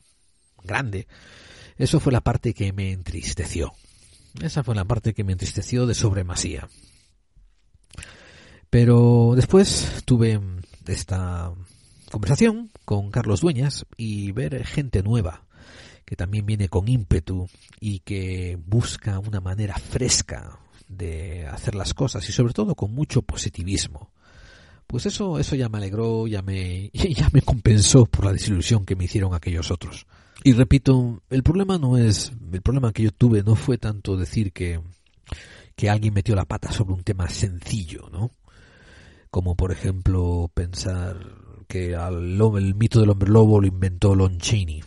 grande, 0.64 1.08
eso 1.78 1.99
fue 1.99 2.13
la 2.13 2.21
parte 2.21 2.53
que 2.53 2.73
me 2.73 2.91
entristeció. 2.91 3.73
Esa 4.41 4.63
fue 4.63 4.76
la 4.76 4.86
parte 4.86 5.13
que 5.13 5.23
me 5.23 5.34
entristeció 5.34 5.86
de 5.86 5.95
sobremasía. 5.95 6.67
Pero 8.69 9.34
después 9.36 10.03
tuve 10.05 10.39
esta 10.88 11.53
conversación 12.11 12.71
con 12.84 13.11
Carlos 13.11 13.41
Dueñas 13.41 13.86
y 13.97 14.32
ver 14.32 14.65
gente 14.65 15.03
nueva 15.03 15.45
que 16.05 16.15
también 16.15 16.45
viene 16.45 16.69
con 16.69 16.88
ímpetu 16.88 17.49
y 17.80 17.99
que 17.99 18.59
busca 18.63 19.19
una 19.19 19.41
manera 19.41 19.76
fresca 19.78 20.59
de 20.88 21.47
hacer 21.47 21.73
las 21.73 21.93
cosas 21.93 22.28
y 22.30 22.32
sobre 22.32 22.53
todo 22.53 22.76
con 22.76 22.93
mucho 22.93 23.23
positivismo. 23.23 24.11
Pues 24.86 25.07
eso, 25.07 25.39
eso 25.39 25.55
ya 25.55 25.67
me 25.67 25.80
alegró, 25.80 26.28
ya 26.28 26.43
me, 26.43 26.91
ya 26.93 27.30
me 27.34 27.41
compensó 27.41 28.05
por 28.05 28.26
la 28.26 28.34
desilusión 28.34 28.86
que 28.86 28.95
me 28.95 29.05
hicieron 29.05 29.34
aquellos 29.34 29.71
otros. 29.71 30.05
Y 30.46 30.54
repito, 30.54 31.24
el 31.32 31.41
problema 31.41 31.80
no 31.80 31.98
es, 31.98 32.32
el 32.54 32.62
problema 32.62 32.93
que 32.93 33.02
yo 33.02 33.12
tuve 33.12 33.41
no 33.41 33.56
fue 33.56 33.80
tanto 33.80 34.16
decir 34.16 34.54
que, 34.54 34.80
que 35.76 35.89
alguien 35.89 36.14
metió 36.14 36.36
la 36.36 36.46
pata 36.46 36.72
sobre 36.72 36.93
un 36.93 37.02
tema 37.02 37.28
sencillo, 37.30 38.10
¿no? 38.12 38.30
Como 39.32 39.56
por 39.56 39.72
ejemplo 39.72 40.52
pensar 40.54 41.18
que 41.68 41.96
al, 41.96 42.39
el 42.39 42.76
mito 42.76 43.00
del 43.00 43.10
hombre 43.10 43.32
lobo 43.32 43.60
lo 43.60 43.66
inventó 43.66 44.14
Lon 44.14 44.38
Chaney, 44.38 44.84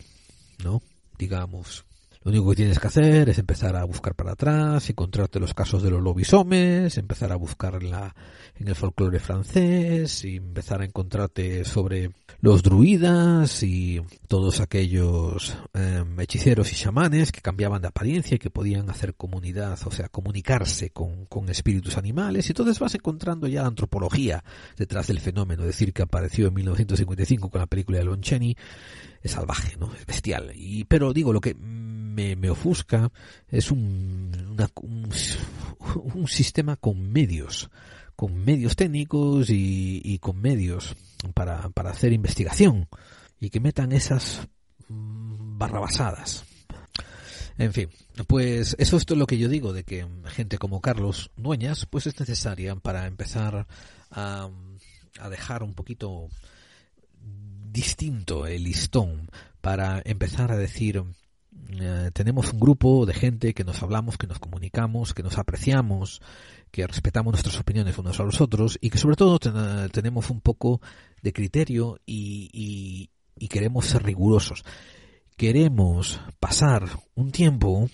¿no? 0.63 0.81
Digamos, 1.17 1.83
lo 2.23 2.31
único 2.31 2.51
que 2.51 2.55
tienes 2.55 2.79
que 2.79 2.87
hacer 2.87 3.27
es 3.27 3.37
empezar 3.37 3.75
a 3.75 3.83
buscar 3.83 4.15
para 4.15 4.31
atrás, 4.31 4.89
encontrarte 4.89 5.41
los 5.41 5.53
casos 5.53 5.83
de 5.83 5.91
los 5.91 6.01
lobisomes, 6.01 6.97
empezar 6.97 7.33
a 7.33 7.35
buscar 7.35 7.83
la, 7.83 8.15
en 8.59 8.67
el 8.67 8.75
folclore 8.75 9.19
francés, 9.19 10.23
y 10.25 10.37
empezar 10.37 10.81
a 10.81 10.85
encontrarte 10.85 11.63
sobre 11.65 12.11
los 12.41 12.61
druidas 12.61 13.63
y 13.63 14.01
todos 14.27 14.59
aquellos 14.59 15.57
em, 15.73 16.19
hechiceros 16.19 16.71
y 16.71 16.75
chamanes 16.75 17.31
que 17.31 17.41
cambiaban 17.41 17.81
de 17.81 17.87
apariencia 17.87 18.35
y 18.35 18.39
que 18.39 18.49
podían 18.49 18.89
hacer 18.89 19.15
comunidad, 19.15 19.79
o 19.85 19.91
sea, 19.91 20.09
comunicarse 20.09 20.89
con, 20.91 21.25
con 21.25 21.49
espíritus 21.49 21.97
animales. 21.97 22.47
Y 22.47 22.51
entonces 22.51 22.79
vas 22.79 22.95
encontrando 22.95 23.47
ya 23.47 23.65
antropología 23.65 24.43
detrás 24.77 25.07
del 25.07 25.19
fenómeno, 25.19 25.63
es 25.63 25.67
decir, 25.67 25.93
que 25.93 26.01
apareció 26.01 26.47
en 26.47 26.53
1955 26.53 27.49
con 27.49 27.59
la 27.59 27.67
película 27.67 27.97
de 27.97 28.05
Lon 28.05 28.21
Chaney, 28.21 28.55
es 29.21 29.31
salvaje, 29.31 29.75
¿no? 29.77 29.93
Es 29.93 30.05
bestial. 30.05 30.51
Y, 30.55 30.85
pero 30.85 31.13
digo, 31.13 31.33
lo 31.33 31.41
que 31.41 31.55
me, 31.55 32.35
me 32.35 32.49
ofusca 32.49 33.11
es 33.47 33.71
un, 33.71 34.57
un, 34.81 36.27
sistema 36.27 36.75
con 36.75 37.11
medios, 37.11 37.69
con 38.19 38.35
medios 38.43 38.75
técnicos 38.75 39.49
y, 39.49 40.01
y 40.03 40.19
con 40.19 40.41
medios 40.41 40.93
para, 41.33 41.69
para 41.69 41.91
hacer 41.91 42.11
investigación 42.11 42.89
y 43.39 43.49
que 43.49 43.61
metan 43.61 43.93
esas 43.93 44.45
barrabasadas. 44.89 46.43
En 47.57 47.71
fin, 47.71 47.87
pues 48.27 48.75
eso 48.77 48.97
es 48.97 49.09
lo 49.09 49.25
que 49.25 49.37
yo 49.37 49.47
digo 49.47 49.71
de 49.71 49.85
que 49.85 50.05
gente 50.25 50.57
como 50.57 50.81
Carlos 50.81 51.31
Dueñas 51.37 51.85
pues 51.85 52.07
es 52.07 52.19
necesaria 52.19 52.75
para 52.75 53.07
empezar 53.07 53.67
a, 54.11 54.49
a 55.17 55.29
dejar 55.29 55.63
un 55.63 55.73
poquito 55.73 56.27
distinto 57.71 58.47
el 58.47 58.65
listón 58.65 59.29
para 59.61 60.01
empezar 60.03 60.51
a 60.51 60.57
decir 60.57 61.05
eh, 61.71 62.11
tenemos 62.13 62.51
un 62.51 62.59
grupo 62.59 63.05
de 63.05 63.13
gente 63.13 63.53
que 63.53 63.63
nos 63.63 63.83
hablamos, 63.83 64.17
que 64.17 64.27
nos 64.27 64.39
comunicamos, 64.39 65.13
que 65.13 65.23
nos 65.23 65.37
apreciamos, 65.37 66.21
que 66.71 66.87
respetamos 66.87 67.33
nuestras 67.33 67.59
opiniones 67.59 67.97
unos 67.97 68.19
a 68.19 68.23
los 68.23 68.41
otros 68.41 68.77
y 68.81 68.89
que 68.89 68.97
sobre 68.97 69.15
todo 69.15 69.39
tenemos 69.91 70.29
un 70.29 70.41
poco 70.41 70.81
de 71.21 71.33
criterio 71.33 71.99
y, 72.05 73.09
y 73.35 73.47
queremos 73.47 73.85
ser 73.85 74.03
rigurosos. 74.03 74.63
Queremos 75.37 76.19
pasar 76.39 76.89
un 77.15 77.31
tiempo 77.31 77.89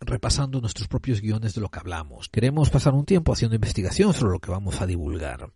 repasando 0.00 0.60
nuestros 0.60 0.88
propios 0.88 1.20
guiones 1.20 1.54
de 1.54 1.60
lo 1.60 1.68
que 1.68 1.78
hablamos. 1.78 2.28
Queremos 2.28 2.70
pasar 2.70 2.94
un 2.94 3.04
tiempo 3.04 3.32
haciendo 3.32 3.54
investigación 3.54 4.14
sobre 4.14 4.32
lo 4.32 4.38
que 4.38 4.50
vamos 4.50 4.80
a 4.80 4.86
divulgar. 4.86 5.50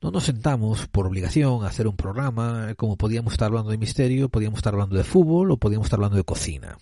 No 0.00 0.10
nos 0.10 0.24
sentamos 0.24 0.86
por 0.86 1.06
obligación 1.06 1.64
a 1.64 1.68
hacer 1.68 1.86
un 1.86 1.96
programa 1.96 2.74
como 2.76 2.96
podíamos 2.96 3.34
estar 3.34 3.48
hablando 3.48 3.70
de 3.70 3.78
misterio, 3.78 4.28
podíamos 4.28 4.58
estar 4.58 4.72
hablando 4.72 4.96
de 4.96 5.04
fútbol 5.04 5.50
o 5.50 5.56
podíamos 5.58 5.86
estar 5.86 5.98
hablando 5.98 6.16
de 6.16 6.24
cocina. 6.24 6.78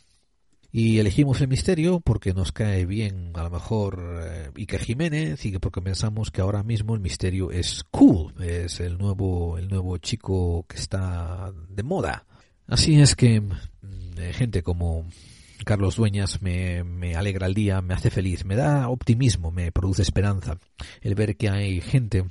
Y 0.72 1.00
elegimos 1.00 1.40
el 1.40 1.48
misterio 1.48 1.98
porque 1.98 2.32
nos 2.32 2.52
cae 2.52 2.86
bien 2.86 3.32
a 3.34 3.42
lo 3.42 3.50
mejor 3.50 4.22
eh, 4.22 4.50
Iker 4.56 4.80
Jiménez 4.80 5.44
y 5.44 5.58
porque 5.58 5.82
pensamos 5.82 6.30
que 6.30 6.42
ahora 6.42 6.62
mismo 6.62 6.94
el 6.94 7.00
misterio 7.00 7.50
es 7.50 7.84
cool, 7.90 8.32
es 8.40 8.78
el 8.78 8.96
nuevo, 8.96 9.58
el 9.58 9.68
nuevo 9.68 9.98
chico 9.98 10.64
que 10.68 10.76
está 10.76 11.52
de 11.68 11.82
moda. 11.82 12.24
Así 12.68 13.00
es 13.00 13.16
que 13.16 13.40
mm, 13.40 13.50
eh, 14.18 14.32
gente 14.32 14.62
como 14.62 15.08
Carlos 15.64 15.96
Dueñas 15.96 16.40
me, 16.40 16.84
me, 16.84 17.16
alegra 17.16 17.48
el 17.48 17.54
día, 17.54 17.82
me 17.82 17.94
hace 17.94 18.10
feliz, 18.10 18.44
me 18.44 18.54
da 18.54 18.88
optimismo, 18.88 19.50
me 19.50 19.72
produce 19.72 20.02
esperanza 20.02 20.58
el 21.00 21.16
ver 21.16 21.36
que 21.36 21.48
hay 21.48 21.80
gente 21.80 22.26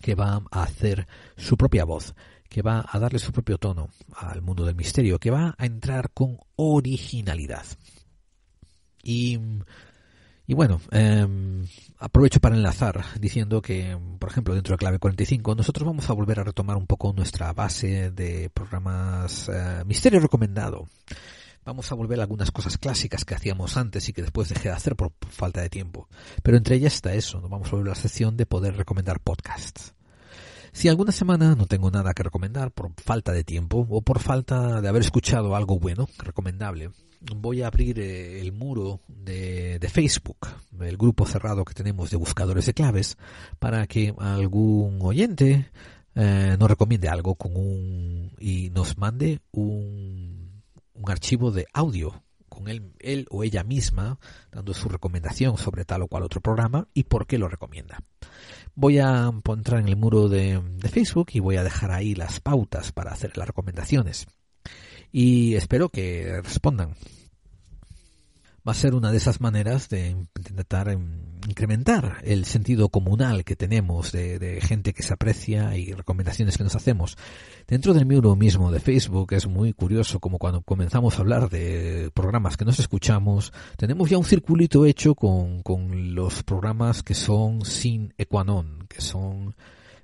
que 0.00 0.14
va 0.14 0.42
a 0.50 0.62
hacer 0.62 1.06
su 1.36 1.58
propia 1.58 1.84
voz, 1.84 2.14
que 2.56 2.62
va 2.62 2.86
a 2.88 2.98
darle 2.98 3.18
su 3.18 3.32
propio 3.32 3.58
tono 3.58 3.90
al 4.14 4.40
mundo 4.40 4.64
del 4.64 4.74
misterio, 4.74 5.18
que 5.18 5.30
va 5.30 5.54
a 5.58 5.66
entrar 5.66 6.12
con 6.14 6.38
originalidad. 6.56 7.66
Y, 9.02 9.38
bueno, 10.48 10.80
em, 10.90 11.66
aprovecho 11.98 12.40
para 12.40 12.56
enlazar 12.56 13.04
diciendo 13.20 13.60
que, 13.60 13.98
por 14.18 14.30
ejemplo, 14.30 14.54
dentro 14.54 14.72
de 14.72 14.78
Clave 14.78 14.98
45, 14.98 15.54
nosotros 15.54 15.86
vamos 15.86 16.08
a 16.08 16.14
volver 16.14 16.40
a 16.40 16.44
retomar 16.44 16.78
un 16.78 16.86
poco 16.86 17.12
nuestra 17.12 17.52
base 17.52 18.10
de 18.10 18.48
programas 18.48 19.50
eh, 19.50 19.82
Misterio 19.84 20.20
Recomendado 20.20 20.88
vamos 21.66 21.92
a 21.92 21.94
volver 21.94 22.20
a 22.20 22.22
algunas 22.22 22.52
cosas 22.52 22.78
clásicas 22.78 23.26
que 23.26 23.34
hacíamos 23.34 23.76
antes 23.76 24.08
y 24.08 24.14
que 24.14 24.22
después 24.22 24.48
dejé 24.48 24.70
de 24.70 24.76
hacer 24.76 24.96
por, 24.96 25.12
falta 25.28 25.60
de 25.60 25.68
tiempo. 25.68 26.08
Pero 26.42 26.56
entre 26.56 26.76
ellas 26.76 26.94
está 26.94 27.12
eso, 27.12 27.38
¿no? 27.40 27.50
vamos 27.50 27.68
a 27.68 27.72
volver 27.72 27.88
a 27.88 27.96
la 27.96 28.00
sección 28.00 28.38
de 28.38 28.46
poder 28.46 28.76
recomendar 28.76 29.20
podcasts. 29.20 29.95
Si 30.76 30.90
alguna 30.90 31.10
semana 31.10 31.54
no 31.54 31.64
tengo 31.64 31.90
nada 31.90 32.12
que 32.12 32.22
recomendar 32.22 32.70
por 32.70 32.92
falta 33.02 33.32
de 33.32 33.44
tiempo 33.44 33.86
o 33.88 34.02
por 34.02 34.18
falta 34.18 34.82
de 34.82 34.88
haber 34.90 35.00
escuchado 35.00 35.56
algo 35.56 35.78
bueno, 35.78 36.06
recomendable, 36.18 36.90
voy 37.34 37.62
a 37.62 37.68
abrir 37.68 37.98
eh, 37.98 38.42
el 38.42 38.52
muro 38.52 39.00
de, 39.08 39.80
Facebook, 39.90 40.36
el 40.78 40.98
grupo 40.98 41.24
cerrado 41.24 41.64
que 41.64 41.72
tenemos 41.72 42.10
de 42.10 42.18
buscadores 42.18 42.66
de 42.66 42.74
claves, 42.74 43.16
para 43.58 43.86
que 43.86 44.12
algún 44.18 44.98
oyente 45.00 45.70
eh, 46.14 46.56
nos 46.58 46.68
recomiende 46.68 47.08
algo 47.08 47.36
con 47.36 47.56
un 47.56 48.32
y 48.38 48.68
nos 48.68 48.98
mande 48.98 49.40
un, 49.52 50.62
un 50.92 51.10
archivo 51.10 51.52
de 51.52 51.64
audio 51.72 52.22
con 52.56 52.68
él, 52.68 52.92
él 53.00 53.26
o 53.30 53.44
ella 53.44 53.62
misma 53.64 54.18
dando 54.50 54.72
su 54.72 54.88
recomendación 54.88 55.58
sobre 55.58 55.84
tal 55.84 56.02
o 56.02 56.08
cual 56.08 56.22
otro 56.22 56.40
programa 56.40 56.88
y 56.94 57.04
por 57.04 57.26
qué 57.26 57.36
lo 57.36 57.48
recomienda. 57.48 58.02
Voy 58.74 58.98
a 58.98 59.30
entrar 59.46 59.80
en 59.80 59.88
el 59.88 59.96
muro 59.96 60.28
de, 60.28 60.60
de 60.60 60.88
Facebook 60.88 61.28
y 61.32 61.40
voy 61.40 61.56
a 61.56 61.64
dejar 61.64 61.90
ahí 61.90 62.14
las 62.14 62.40
pautas 62.40 62.92
para 62.92 63.12
hacer 63.12 63.36
las 63.36 63.46
recomendaciones. 63.46 64.26
Y 65.12 65.54
espero 65.54 65.90
que 65.90 66.40
respondan 66.42 66.94
va 68.66 68.72
a 68.72 68.74
ser 68.74 68.94
una 68.94 69.12
de 69.12 69.18
esas 69.18 69.40
maneras 69.40 69.88
de 69.88 70.10
intentar 70.10 70.90
incrementar 71.48 72.18
el 72.24 72.44
sentido 72.44 72.88
comunal 72.88 73.44
que 73.44 73.54
tenemos 73.54 74.10
de, 74.10 74.40
de, 74.40 74.60
gente 74.60 74.92
que 74.92 75.04
se 75.04 75.14
aprecia 75.14 75.76
y 75.76 75.92
recomendaciones 75.92 76.56
que 76.58 76.64
nos 76.64 76.74
hacemos. 76.74 77.16
Dentro 77.68 77.94
del 77.94 78.06
muro 78.06 78.34
mismo 78.34 78.72
de 78.72 78.80
Facebook 78.80 79.32
es 79.34 79.46
muy 79.46 79.72
curioso 79.72 80.18
como 80.18 80.38
cuando 80.38 80.62
comenzamos 80.62 81.16
a 81.16 81.20
hablar 81.20 81.48
de 81.48 82.10
programas 82.12 82.56
que 82.56 82.64
nos 82.64 82.80
escuchamos, 82.80 83.52
tenemos 83.76 84.10
ya 84.10 84.18
un 84.18 84.24
circulito 84.24 84.84
hecho 84.84 85.14
con, 85.14 85.62
con 85.62 86.14
los 86.14 86.42
programas 86.42 87.04
que 87.04 87.14
son 87.14 87.64
sin 87.64 88.14
equanon, 88.18 88.86
que 88.88 89.00
son, 89.00 89.54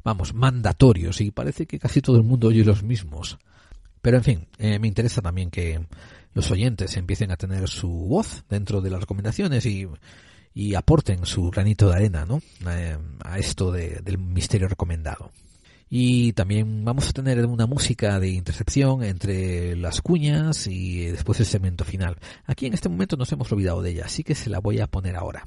vamos, 0.04 0.34
mandatorios 0.34 1.20
y 1.20 1.32
parece 1.32 1.66
que 1.66 1.80
casi 1.80 2.00
todo 2.00 2.16
el 2.16 2.22
mundo 2.22 2.48
oye 2.48 2.64
los 2.64 2.84
mismos. 2.84 3.38
Pero 4.00 4.16
en 4.18 4.24
fin, 4.24 4.48
eh, 4.58 4.78
me 4.78 4.88
interesa 4.88 5.22
también 5.22 5.50
que 5.50 5.80
los 6.34 6.50
oyentes 6.50 6.96
empiecen 6.96 7.30
a 7.30 7.36
tener 7.36 7.68
su 7.68 7.88
voz 7.88 8.44
dentro 8.48 8.80
de 8.80 8.90
las 8.90 9.00
recomendaciones 9.00 9.66
y, 9.66 9.86
y 10.54 10.74
aporten 10.74 11.26
su 11.26 11.50
granito 11.50 11.88
de 11.88 11.96
arena 11.96 12.24
¿no? 12.24 12.40
Eh, 12.68 12.96
a 13.24 13.38
esto 13.38 13.70
de, 13.70 14.00
del 14.02 14.18
misterio 14.18 14.68
recomendado. 14.68 15.30
Y 15.94 16.32
también 16.32 16.86
vamos 16.86 17.10
a 17.10 17.12
tener 17.12 17.44
una 17.44 17.66
música 17.66 18.18
de 18.18 18.30
intercepción 18.30 19.02
entre 19.04 19.76
las 19.76 20.00
cuñas 20.00 20.66
y 20.66 21.04
después 21.04 21.38
el 21.40 21.44
segmento 21.44 21.84
final. 21.84 22.16
Aquí 22.46 22.64
en 22.64 22.72
este 22.72 22.88
momento 22.88 23.18
nos 23.18 23.30
hemos 23.30 23.52
olvidado 23.52 23.82
de 23.82 23.90
ella, 23.90 24.04
así 24.06 24.24
que 24.24 24.34
se 24.34 24.48
la 24.48 24.58
voy 24.58 24.80
a 24.80 24.86
poner 24.86 25.16
ahora. 25.16 25.46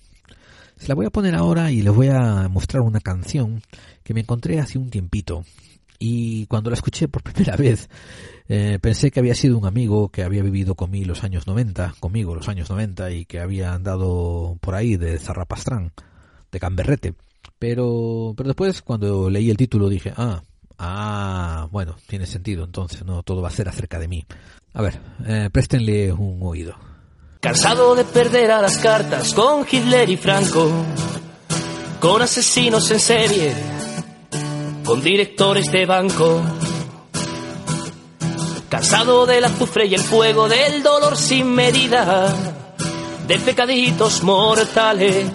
Se 0.78 0.88
la 0.88 0.94
voy 0.94 1.08
a 1.08 1.10
poner 1.10 1.34
ahora 1.34 1.72
y 1.72 1.82
les 1.82 1.92
voy 1.92 2.10
a 2.10 2.48
mostrar 2.48 2.84
una 2.84 3.00
canción 3.00 3.64
que 4.04 4.14
me 4.14 4.20
encontré 4.20 4.60
hace 4.60 4.78
un 4.78 4.92
tiempito. 4.92 5.44
Y 5.98 6.46
cuando 6.46 6.70
la 6.70 6.76
escuché 6.76 7.08
por 7.08 7.24
primera 7.34 7.56
vez, 7.56 7.90
eh, 8.48 8.78
pensé 8.80 9.10
que 9.10 9.20
había 9.20 9.34
sido 9.34 9.58
un 9.58 9.66
amigo 9.66 10.10
que 10.10 10.24
había 10.24 10.44
vivido 10.44 10.76
conmigo 10.76 11.08
los 11.08 11.24
años 11.24 11.48
90, 11.48 11.96
conmigo 12.00 12.36
los 12.36 12.48
años 12.48 12.70
90 12.70 13.12
y 13.12 13.26
que 13.26 13.40
había 13.40 13.74
andado 13.74 14.58
por 14.62 14.76
ahí 14.76 14.98
de 14.98 15.18
Zarrapastrán, 15.18 15.94
de 16.52 16.60
Camberrete. 16.60 17.16
Pero, 17.58 18.34
pero 18.38 18.50
después 18.50 18.82
cuando 18.82 19.30
leí 19.30 19.50
el 19.50 19.58
título 19.58 19.90
dije, 19.90 20.14
ah, 20.16 20.44
ah, 20.78 21.68
bueno, 21.72 21.96
tiene 22.08 22.28
sentido 22.28 22.64
entonces, 22.66 23.04
no, 23.04 23.24
todo 23.24 23.42
va 23.42 23.48
a 23.48 23.52
ser 23.52 23.68
acerca 23.68 23.98
de 23.98 24.08
mí. 24.08 24.26
A 24.74 24.82
ver, 24.82 25.00
eh, 25.26 25.50
préstenle 25.52 26.12
un 26.12 26.40
oído. 26.44 26.76
Cansado 27.40 27.96
de 27.96 28.04
perder 28.04 28.52
a 28.52 28.62
las 28.62 28.78
cartas 28.78 29.34
con 29.34 29.66
Hitler 29.70 30.10
y 30.10 30.18
Franco, 30.18 30.72
con 32.00 32.22
asesinos 32.22 32.90
en 32.92 33.00
serie, 33.00 33.54
con 34.84 35.02
directores 35.02 35.72
de 35.72 35.86
banco 35.86 36.44
Cansado 38.70 39.26
del 39.26 39.46
azufre 39.46 39.86
y 39.86 39.94
el 39.94 40.02
fuego, 40.02 40.50
del 40.50 40.82
dolor 40.82 41.16
sin 41.16 41.54
medida, 41.54 42.34
de 43.28 43.40
pecaditos 43.40 44.24
mortales 44.24 45.28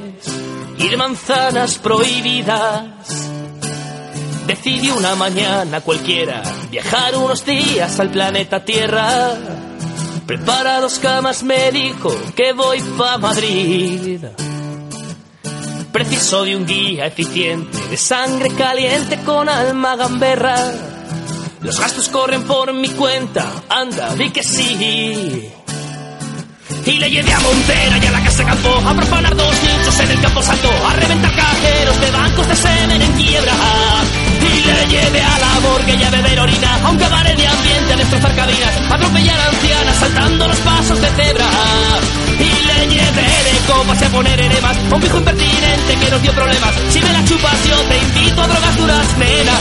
y 0.76 0.89
de 0.89 0.97
manzanas 0.97 1.78
prohibidas. 1.78 2.85
Decidí 4.47 4.91
una 4.91 5.14
mañana 5.14 5.81
cualquiera 5.81 6.43
viajar 6.70 7.16
unos 7.16 7.45
días 7.47 8.01
al 8.01 8.11
planeta 8.11 8.64
Tierra. 8.64 9.37
Prepara 10.26 10.81
dos 10.81 10.99
camas, 10.99 11.45
me 11.45 11.70
dijo 11.70 12.12
que 12.35 12.53
voy 12.53 12.81
pa' 12.99 13.18
Madrid. 13.18 14.24
Preciso 15.93 16.45
de 16.45 16.57
un 16.57 16.66
guía 16.66 17.07
eficiente, 17.07 17.78
de 17.91 17.97
sangre 17.97 18.51
caliente 18.51 19.20
con 19.24 19.49
alma 19.49 19.97
gamberra 19.97 20.89
los 21.63 21.79
gastos 21.79 22.09
corren 22.09 22.43
por 22.45 22.73
mi 22.73 22.89
cuenta, 22.91 23.47
anda, 23.69 24.15
di 24.15 24.31
que 24.31 24.43
sí. 24.43 25.51
Y 26.87 26.93
le 26.93 27.11
llevé 27.11 27.33
a 27.33 27.41
Montera 27.41 27.99
y 27.99 28.07
a 28.07 28.11
la 28.11 28.23
casa 28.23 28.45
campo 28.45 28.69
a 28.87 28.95
profanar 28.95 29.37
dos 29.37 29.55
nichos 29.63 30.01
en 30.01 30.11
el 30.11 30.21
campo 30.21 30.43
santo, 30.43 30.69
a 30.89 30.95
reventar 30.95 31.35
cajeros 31.35 32.01
de 32.01 32.11
bancos 32.11 32.49
de 32.49 32.57
semen 32.57 33.03
en 33.03 33.13
quiebra. 33.13 33.53
Y 34.41 34.65
le 34.65 34.87
llevé 34.87 35.21
a 35.21 35.39
la 35.39 35.61
morgue 35.61 35.95
y 35.95 36.03
a 36.03 36.11
beber 36.11 36.41
orina, 36.41 36.77
a 36.83 36.91
un 36.91 36.99
cabaret 36.99 37.37
de 37.37 37.47
ambiente 37.47 37.93
a 37.93 37.97
destrozar 37.97 38.35
cabinas, 38.35 38.75
a 38.91 38.95
atropellar 38.95 39.41
ancianas 39.41 39.97
saltando 39.97 40.49
los 40.49 40.59
pasos 40.61 41.01
de 41.01 41.09
cebra. 41.09 41.47
De 42.89 43.61
copas 43.66 44.01
y 44.01 44.05
a 44.05 44.09
poner 44.09 44.41
enemas 44.41 44.76
un 44.91 45.01
viejo 45.01 45.18
impertinente 45.18 45.97
que 46.01 46.11
nos 46.11 46.22
dio 46.22 46.33
problemas. 46.33 46.74
Si 46.89 47.01
me 47.01 47.12
la 47.12 47.24
chupas 47.24 47.68
yo 47.68 47.76
te 47.76 47.99
invito 47.99 48.43
a 48.43 48.47
drogas 48.47 48.76
duras, 48.76 49.18
nena. 49.18 49.53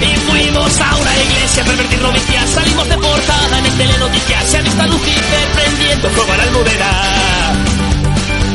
Y 0.00 0.16
fuimos 0.16 0.80
a 0.80 0.96
una 0.96 1.16
iglesia 1.16 1.62
a 1.62 1.66
pervertir 1.66 2.02
novicias, 2.02 2.50
salimos 2.50 2.88
de 2.88 2.96
portada 2.98 3.58
en 3.58 3.66
el 3.66 3.72
telenoticias, 3.72 4.44
se 4.44 4.58
ha 4.58 4.62
visto 4.62 4.82
a 4.82 4.86
Lucifer 4.86 5.48
prendiendo 5.54 6.10
fuego 6.10 6.32
a 6.32 6.36
la 6.36 6.42
almudena. 6.42 6.90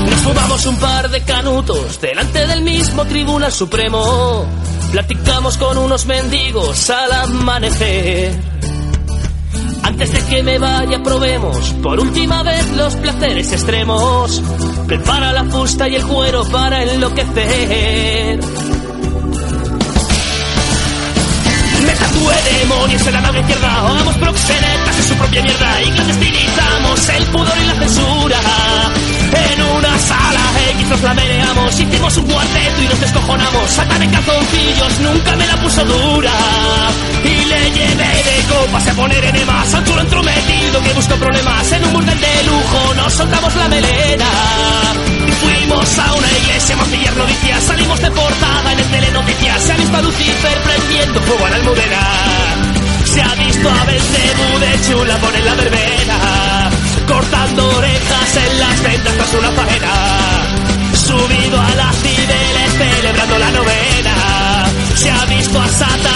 Nos 0.09 0.19
fumamos 0.19 0.65
un 0.67 0.77
par 0.77 1.09
de 1.09 1.21
canutos 1.23 1.99
delante 1.99 2.45
del 2.45 2.61
mismo 2.61 3.05
Tribunal 3.05 3.51
Supremo. 3.51 4.45
Platicamos 4.91 5.57
con 5.57 5.77
unos 5.77 6.05
mendigos 6.05 6.89
al 6.89 7.11
amanecer. 7.11 8.58
Antes 9.89 10.11
de 10.11 10.23
que 10.25 10.43
me 10.43 10.59
vaya 10.59 11.01
probemos 11.01 11.57
por 11.81 11.99
última 11.99 12.43
vez 12.43 12.77
los 12.77 12.95
placeres 12.95 13.51
extremos. 13.51 14.39
Prepara 14.85 15.33
la 15.33 15.43
fusta 15.45 15.89
y 15.89 15.95
el 15.95 16.05
cuero 16.05 16.45
para 16.45 16.83
enloquecer. 16.83 18.39
Me 21.87 21.93
tatué 21.93 22.35
demonios 22.59 23.07
en 23.07 23.13
la 23.13 23.21
nave 23.21 23.39
izquierda, 23.39 23.87
hagamos 23.87 24.15
proxenetas 24.17 24.99
en 24.99 25.03
su 25.05 25.15
propia 25.15 25.41
mierda 25.41 25.81
y 25.81 25.89
clandestinizamos 25.89 27.09
el 27.09 27.23
pudor 27.25 27.57
y 27.57 27.65
la 27.65 27.73
censura. 27.73 28.39
En 29.31 29.61
una 29.61 29.99
sala 29.99 30.41
X 30.71 30.87
nos 30.89 31.01
la 31.01 31.13
hicimos 31.79 32.17
un 32.17 32.25
cuarteto 32.25 32.81
y 32.81 32.87
nos 32.87 32.99
descojonamos. 32.99 33.69
Satan 33.69 34.03
en 34.03 34.11
calzoncillos, 34.11 34.99
nunca 34.99 35.35
me 35.35 35.47
la 35.47 35.55
puso 35.57 35.83
dura. 35.85 36.31
Y 37.23 37.45
le 37.45 37.71
llevé 37.71 38.23
de 38.23 38.43
copas 38.49 38.87
a 38.87 38.93
poner 38.93 39.23
enemas 39.23 39.73
al 39.73 39.85
chulo 39.85 40.01
entrometido 40.01 40.81
que 40.83 40.93
buscó 40.93 41.15
problemas. 41.15 41.71
En 41.71 41.85
un 41.85 41.93
burdel 41.93 42.19
de 42.19 42.43
lujo 42.45 42.93
nos 42.95 43.13
soltamos 43.13 43.55
la 43.55 43.67
melena. 43.67 44.29
Y 45.27 45.31
fuimos 45.31 45.99
a 45.99 46.13
una 46.13 46.31
iglesia 46.31 46.75
a 46.75 46.77
mancillar 46.77 47.17
noticias, 47.17 47.63
salimos 47.63 47.99
de 48.01 48.11
portada 48.11 48.73
en 48.73 48.79
el 48.79 48.85
telenoticias. 48.85 49.61
Se 49.63 49.71
ha 49.71 49.77
visto 49.77 49.97
a 49.97 50.01
Lucifer 50.01 50.57
prendiendo 50.63 51.21
fuego 51.21 51.47
la 51.47 51.55
almudena. 51.55 52.01
Se 53.05 53.21
ha 53.21 53.35
visto 53.35 53.69
a 53.69 53.85
Belcebú 53.85 54.59
de 54.59 54.81
chula 54.87 55.17
poner 55.17 55.43
la 55.43 55.55
verbena 55.55 56.28
cortando 57.19 57.67
orejas 57.77 58.37
en 58.37 58.59
las 58.59 58.81
ventas 58.81 59.13
tras 59.15 59.33
una 59.33 59.51
faena. 59.51 59.93
Subido 60.93 61.59
a 61.59 61.75
las 61.75 61.95
cibeles 61.97 62.71
celebrando 62.77 63.37
la 63.37 63.51
novena. 63.51 64.65
Se 64.95 65.11
ha 65.11 65.25
visto 65.25 65.59
a 65.59 65.67
Satanás 65.67 66.08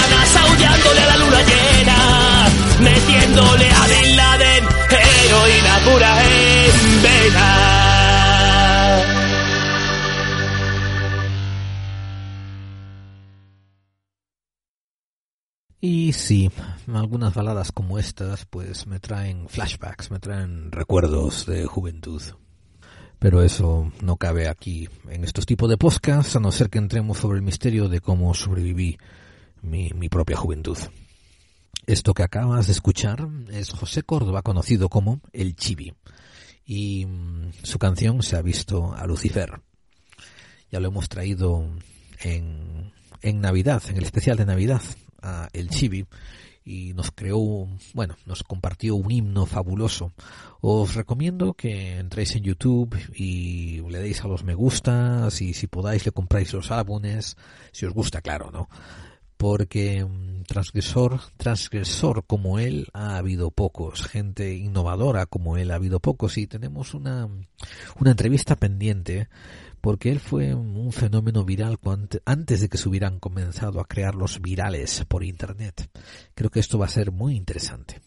Y 15.95 16.11
sí, 16.13 16.49
algunas 16.91 17.35
baladas 17.35 17.71
como 17.71 17.99
estas 17.99 18.47
pues 18.47 18.87
me 18.87 18.99
traen 18.99 19.47
flashbacks, 19.47 20.09
me 20.09 20.17
traen 20.17 20.71
recuerdos 20.71 21.45
de 21.45 21.67
juventud. 21.67 22.19
Pero 23.19 23.43
eso 23.43 23.91
no 24.01 24.17
cabe 24.17 24.47
aquí 24.47 24.89
en 25.07 25.23
estos 25.23 25.45
tipos 25.45 25.69
de 25.69 25.77
podcasts 25.77 26.35
a 26.35 26.39
no 26.39 26.51
ser 26.51 26.71
que 26.71 26.79
entremos 26.79 27.19
sobre 27.19 27.37
el 27.37 27.43
misterio 27.43 27.89
de 27.89 28.01
cómo 28.01 28.33
sobreviví 28.33 28.97
mi, 29.61 29.91
mi 29.93 30.09
propia 30.09 30.35
juventud. 30.35 30.79
Esto 31.85 32.15
que 32.15 32.23
acabas 32.23 32.65
de 32.65 32.71
escuchar 32.71 33.27
es 33.51 33.69
José 33.69 34.01
Córdoba 34.01 34.41
conocido 34.41 34.89
como 34.89 35.21
El 35.31 35.55
Chibi 35.55 35.93
y 36.65 37.05
mm, 37.05 37.51
su 37.61 37.77
canción 37.77 38.23
se 38.23 38.35
ha 38.35 38.41
visto 38.41 38.95
a 38.95 39.05
Lucifer. 39.05 39.61
Ya 40.71 40.79
lo 40.79 40.87
hemos 40.87 41.07
traído 41.07 41.69
en 42.19 42.91
en 43.23 43.39
Navidad, 43.39 43.81
en 43.87 43.97
el 43.97 44.03
especial 44.03 44.37
de 44.37 44.45
Navidad, 44.45 44.81
El 45.53 45.69
Chibi 45.69 46.05
y 46.65 46.93
nos 46.93 47.11
creó, 47.11 47.67
bueno, 47.93 48.15
nos 48.26 48.43
compartió 48.43 48.95
un 48.95 49.11
himno 49.11 49.45
fabuloso. 49.45 50.13
Os 50.61 50.95
recomiendo 50.95 51.53
que 51.53 51.97
entréis 51.97 52.36
en 52.36 52.43
YouTube 52.43 52.97
y 53.15 53.82
le 53.89 53.99
deis 53.99 54.24
a 54.24 54.28
los 54.28 54.43
me 54.43 54.53
gusta, 54.53 55.28
y 55.39 55.53
si 55.53 55.67
podáis 55.67 56.05
le 56.05 56.11
compráis 56.11 56.53
los 56.53 56.71
álbumes, 56.71 57.36
si 57.71 57.86
os 57.86 57.93
gusta, 57.93 58.21
claro, 58.21 58.49
¿no? 58.51 58.69
Porque 59.36 60.05
mm, 60.05 60.43
transgresor, 60.43 61.19
transgresor 61.36 62.26
como 62.26 62.59
él 62.59 62.88
ha 62.93 63.17
habido 63.17 63.51
pocos, 63.51 64.07
gente 64.07 64.55
innovadora 64.55 65.26
como 65.26 65.57
él 65.57 65.71
ha 65.71 65.76
habido 65.76 65.99
pocos 65.99 66.38
y 66.38 66.47
tenemos 66.47 66.93
una, 66.93 67.28
una 67.99 68.11
entrevista 68.11 68.55
pendiente 68.55 69.28
porque 69.84 70.09
él 70.13 70.21
fue 70.21 70.55
un 70.55 70.93
fenómeno 70.93 71.43
viral 71.43 71.77
antes 72.23 72.61
de 72.61 72.69
que 72.69 72.77
se 72.77 72.88
hubieran 72.88 73.19
comenzado 73.19 73.81
a 73.81 73.86
crear 73.86 74.15
los 74.15 74.41
virales 74.41 75.03
por 75.09 75.25
Internet. 75.25 75.89
Creo 76.34 76.49
que 76.49 76.61
esto 76.61 76.79
va 76.79 76.86
a 76.86 76.89
ser 76.89 77.11
muy 77.11 77.36
interesante. 77.36 77.99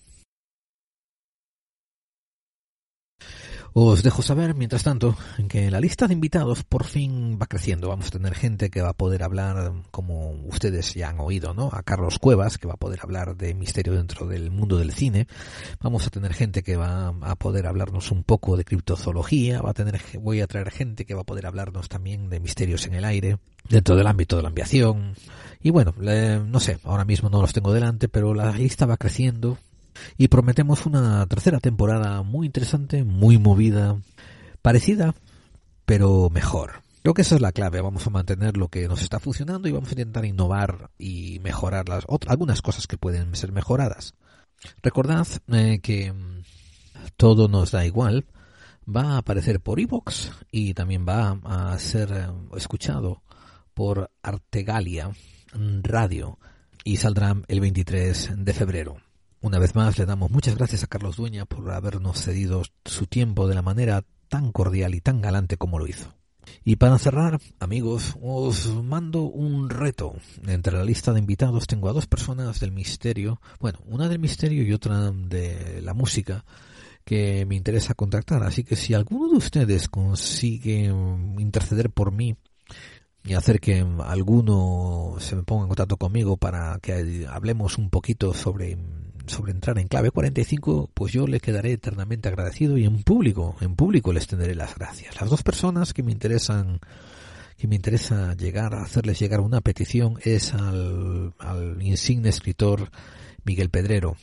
Os 3.78 4.02
dejo 4.02 4.22
saber, 4.22 4.54
mientras 4.54 4.84
tanto, 4.84 5.14
que 5.50 5.70
la 5.70 5.82
lista 5.82 6.06
de 6.06 6.14
invitados 6.14 6.64
por 6.64 6.84
fin 6.84 7.38
va 7.38 7.44
creciendo. 7.44 7.90
Vamos 7.90 8.06
a 8.06 8.10
tener 8.10 8.34
gente 8.34 8.70
que 8.70 8.80
va 8.80 8.88
a 8.88 8.96
poder 8.96 9.22
hablar, 9.22 9.70
como 9.90 10.30
ustedes 10.46 10.94
ya 10.94 11.10
han 11.10 11.20
oído, 11.20 11.52
¿no? 11.52 11.68
A 11.70 11.82
Carlos 11.82 12.18
Cuevas, 12.18 12.56
que 12.56 12.66
va 12.66 12.72
a 12.72 12.78
poder 12.78 13.00
hablar 13.02 13.36
de 13.36 13.52
misterio 13.52 13.92
dentro 13.92 14.26
del 14.26 14.50
mundo 14.50 14.78
del 14.78 14.94
cine. 14.94 15.26
Vamos 15.78 16.06
a 16.06 16.10
tener 16.10 16.32
gente 16.32 16.62
que 16.62 16.78
va 16.78 17.08
a 17.08 17.36
poder 17.36 17.66
hablarnos 17.66 18.10
un 18.12 18.24
poco 18.24 18.56
de 18.56 18.64
criptozoología. 18.64 19.60
Va 19.60 19.72
a 19.72 19.74
tener, 19.74 20.00
voy 20.22 20.40
a 20.40 20.46
traer 20.46 20.70
gente 20.70 21.04
que 21.04 21.12
va 21.12 21.20
a 21.20 21.24
poder 21.24 21.44
hablarnos 21.44 21.90
también 21.90 22.30
de 22.30 22.40
misterios 22.40 22.86
en 22.86 22.94
el 22.94 23.04
aire, 23.04 23.36
dentro 23.68 23.94
del 23.94 24.06
ámbito 24.06 24.36
de 24.36 24.42
la 24.42 24.48
aviación. 24.48 25.12
Y 25.60 25.68
bueno, 25.68 25.94
no 25.98 26.60
sé, 26.60 26.78
ahora 26.82 27.04
mismo 27.04 27.28
no 27.28 27.42
los 27.42 27.52
tengo 27.52 27.74
delante, 27.74 28.08
pero 28.08 28.32
la 28.32 28.52
lista 28.52 28.86
va 28.86 28.96
creciendo 28.96 29.58
y 30.16 30.28
prometemos 30.28 30.86
una 30.86 31.26
tercera 31.26 31.60
temporada 31.60 32.22
muy 32.22 32.46
interesante, 32.46 33.04
muy 33.04 33.38
movida, 33.38 33.96
parecida, 34.62 35.14
pero 35.84 36.30
mejor. 36.30 36.82
Creo 37.02 37.14
que 37.14 37.22
esa 37.22 37.36
es 37.36 37.40
la 37.40 37.52
clave. 37.52 37.80
Vamos 37.80 38.06
a 38.06 38.10
mantener 38.10 38.56
lo 38.56 38.68
que 38.68 38.88
nos 38.88 39.00
está 39.00 39.20
funcionando 39.20 39.68
y 39.68 39.72
vamos 39.72 39.90
a 39.90 39.92
intentar 39.92 40.24
innovar 40.24 40.90
y 40.98 41.38
mejorar 41.38 41.88
las 41.88 42.04
algunas 42.26 42.62
cosas 42.62 42.88
que 42.88 42.98
pueden 42.98 43.36
ser 43.36 43.52
mejoradas. 43.52 44.14
Recordad 44.82 45.26
eh, 45.52 45.78
que 45.80 46.12
mm, 46.12 46.42
todo 47.16 47.46
nos 47.46 47.70
da 47.70 47.86
igual. 47.86 48.26
Va 48.88 49.14
a 49.14 49.18
aparecer 49.18 49.60
por 49.60 49.78
iVoox 49.78 50.30
y 50.50 50.74
también 50.74 51.06
va 51.08 51.38
a 51.44 51.78
ser 51.78 52.10
eh, 52.12 52.26
escuchado 52.56 53.22
por 53.72 54.10
Artegalia 54.22 55.10
Radio 55.82 56.38
y 56.82 56.96
saldrá 56.96 57.36
el 57.46 57.60
23 57.60 58.32
de 58.36 58.52
febrero. 58.52 59.05
Una 59.40 59.58
vez 59.58 59.74
más 59.74 59.98
le 59.98 60.06
damos 60.06 60.30
muchas 60.30 60.56
gracias 60.56 60.82
a 60.82 60.86
Carlos 60.86 61.16
Dueña 61.16 61.44
por 61.44 61.70
habernos 61.70 62.20
cedido 62.20 62.62
su 62.84 63.06
tiempo 63.06 63.46
de 63.46 63.54
la 63.54 63.62
manera 63.62 64.04
tan 64.28 64.50
cordial 64.50 64.94
y 64.94 65.00
tan 65.00 65.20
galante 65.20 65.56
como 65.56 65.78
lo 65.78 65.86
hizo. 65.86 66.14
Y 66.64 66.76
para 66.76 66.98
cerrar, 66.98 67.40
amigos, 67.60 68.16
os 68.22 68.66
mando 68.82 69.22
un 69.22 69.68
reto. 69.68 70.14
Entre 70.46 70.76
la 70.76 70.84
lista 70.84 71.12
de 71.12 71.20
invitados 71.20 71.66
tengo 71.66 71.88
a 71.88 71.92
dos 71.92 72.06
personas 72.06 72.60
del 72.60 72.72
misterio, 72.72 73.40
bueno, 73.60 73.78
una 73.86 74.08
del 74.08 74.18
misterio 74.18 74.62
y 74.62 74.72
otra 74.72 75.10
de 75.10 75.80
la 75.82 75.94
música, 75.94 76.44
que 77.04 77.46
me 77.46 77.56
interesa 77.56 77.94
contactar. 77.94 78.42
Así 78.42 78.64
que 78.64 78.74
si 78.74 78.94
alguno 78.94 79.28
de 79.28 79.36
ustedes 79.36 79.88
consigue 79.88 80.92
interceder 81.38 81.90
por 81.90 82.10
mí 82.10 82.36
y 83.24 83.34
hacer 83.34 83.60
que 83.60 83.84
alguno 84.04 85.16
se 85.18 85.36
me 85.36 85.42
ponga 85.42 85.62
en 85.62 85.68
contacto 85.68 85.96
conmigo 85.96 86.36
para 86.36 86.78
que 86.80 87.26
hablemos 87.28 87.76
un 87.76 87.90
poquito 87.90 88.34
sobre 88.34 88.76
sobre 89.28 89.52
entrar 89.52 89.78
en 89.78 89.88
clave 89.88 90.10
45, 90.10 90.90
pues 90.94 91.12
yo 91.12 91.26
le 91.26 91.40
quedaré 91.40 91.72
eternamente 91.72 92.28
agradecido 92.28 92.78
y 92.78 92.84
en 92.84 93.02
público, 93.02 93.56
en 93.60 93.76
público 93.76 94.12
les 94.12 94.26
tendré 94.26 94.54
las 94.54 94.74
gracias. 94.74 95.20
Las 95.20 95.30
dos 95.30 95.42
personas 95.42 95.92
que 95.92 96.02
me 96.02 96.12
interesan 96.12 96.80
que 97.56 97.68
me 97.68 97.76
interesa 97.76 98.34
llegar 98.34 98.74
hacerles 98.74 99.18
llegar 99.18 99.40
una 99.40 99.62
petición 99.62 100.18
es 100.22 100.52
al, 100.52 101.32
al 101.38 101.82
insigne 101.82 102.28
escritor 102.28 102.90
Miguel 103.44 103.70
Pedrero, 103.70 104.16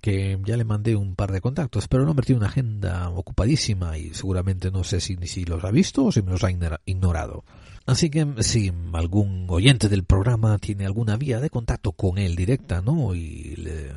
que 0.00 0.38
ya 0.44 0.56
le 0.56 0.64
mandé 0.64 0.96
un 0.96 1.14
par 1.14 1.32
de 1.32 1.40
contactos, 1.40 1.88
pero 1.88 2.02
el 2.02 2.08
hombre 2.08 2.26
tiene 2.26 2.40
una 2.40 2.48
agenda 2.48 3.08
ocupadísima 3.10 3.96
y 3.96 4.14
seguramente 4.14 4.70
no 4.70 4.84
sé 4.84 5.00
si, 5.00 5.16
si 5.26 5.44
los 5.44 5.64
ha 5.64 5.70
visto 5.70 6.06
o 6.06 6.12
si 6.12 6.22
me 6.22 6.32
los 6.32 6.44
ha 6.44 6.50
ignorado. 6.84 7.44
Así 7.88 8.10
que 8.10 8.26
si 8.40 8.70
algún 8.92 9.46
oyente 9.48 9.88
del 9.88 10.04
programa 10.04 10.58
tiene 10.58 10.84
alguna 10.84 11.16
vía 11.16 11.40
de 11.40 11.48
contacto 11.48 11.92
con 11.92 12.18
él 12.18 12.36
directa, 12.36 12.82
¿no? 12.82 13.14
Y 13.14 13.56
le, 13.56 13.92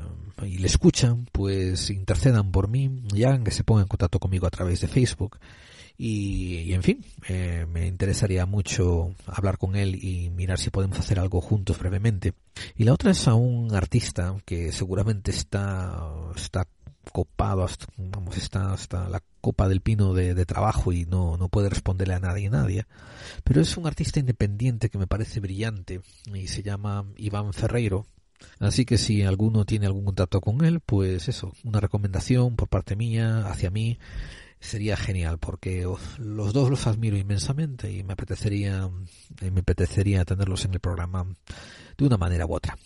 y 0.47 0.59
le 0.59 0.67
escuchan, 0.67 1.27
pues 1.29 1.89
intercedan 1.89 2.53
por 2.53 2.69
mí 2.69 3.03
y 3.13 3.25
hagan 3.25 3.43
que 3.43 3.51
se 3.51 3.65
pongan 3.65 3.81
en 3.83 3.87
contacto 3.89 4.17
conmigo 4.17 4.47
a 4.47 4.49
través 4.49 4.79
de 4.79 4.87
Facebook. 4.87 5.39
Y, 5.97 6.71
en 6.71 6.83
fin, 6.83 7.05
eh, 7.27 7.65
me 7.69 7.85
interesaría 7.85 8.45
mucho 8.45 9.13
hablar 9.25 9.57
con 9.57 9.75
él 9.75 10.01
y 10.01 10.29
mirar 10.29 10.57
si 10.57 10.69
podemos 10.69 10.97
hacer 10.97 11.19
algo 11.19 11.41
juntos 11.41 11.77
brevemente. 11.77 12.31
Y 12.77 12.85
la 12.85 12.93
otra 12.93 13.11
es 13.11 13.27
a 13.27 13.33
un 13.33 13.75
artista 13.75 14.37
que 14.45 14.71
seguramente 14.71 15.31
está, 15.31 16.01
está 16.33 16.65
copado, 17.11 17.65
hasta, 17.65 17.87
vamos, 17.97 18.37
está 18.37 18.71
hasta 18.71 19.09
la 19.09 19.21
copa 19.41 19.67
del 19.67 19.81
pino 19.81 20.13
de, 20.13 20.45
trabajo 20.45 20.93
y 20.93 21.05
no, 21.05 21.37
no 21.37 21.49
puede 21.49 21.69
responderle 21.69 22.13
a 22.13 22.19
nadie, 22.19 22.49
nadie. 22.49 22.85
Pero 23.43 23.61
es 23.61 23.75
un 23.77 23.87
artista 23.87 24.19
independiente 24.19 24.89
que 24.89 24.97
me 24.97 25.07
parece 25.07 25.39
brillante 25.39 26.01
y 26.33 26.47
se 26.47 26.63
llama 26.63 27.05
Iván 27.17 27.53
Ferreiro. 27.53 28.05
Así 28.59 28.85
que 28.85 28.97
si 28.97 29.23
alguno 29.23 29.65
tiene 29.65 29.85
algún 29.85 30.05
contacto 30.05 30.41
con 30.41 30.63
él, 30.63 30.79
pues 30.79 31.27
eso, 31.27 31.53
una 31.63 31.79
recomendación 31.79 32.55
por 32.55 32.69
parte 32.69 32.95
mía, 32.95 33.47
hacia 33.47 33.69
mí, 33.69 33.99
sería 34.59 34.95
genial 34.95 35.39
porque 35.39 35.87
los 36.17 36.53
dos 36.53 36.69
los 36.69 36.87
admiro 36.87 37.17
inmensamente 37.17 37.91
y 37.91 38.03
me 38.03 38.13
apetecería, 38.13 38.89
me 39.41 39.59
apetecería 39.59 40.23
tenerlos 40.23 40.65
en 40.65 40.73
el 40.73 40.79
programa 40.79 41.25
de 41.97 42.05
una 42.05 42.17
manera 42.17 42.45
u 42.45 42.53
otra. 42.53 42.77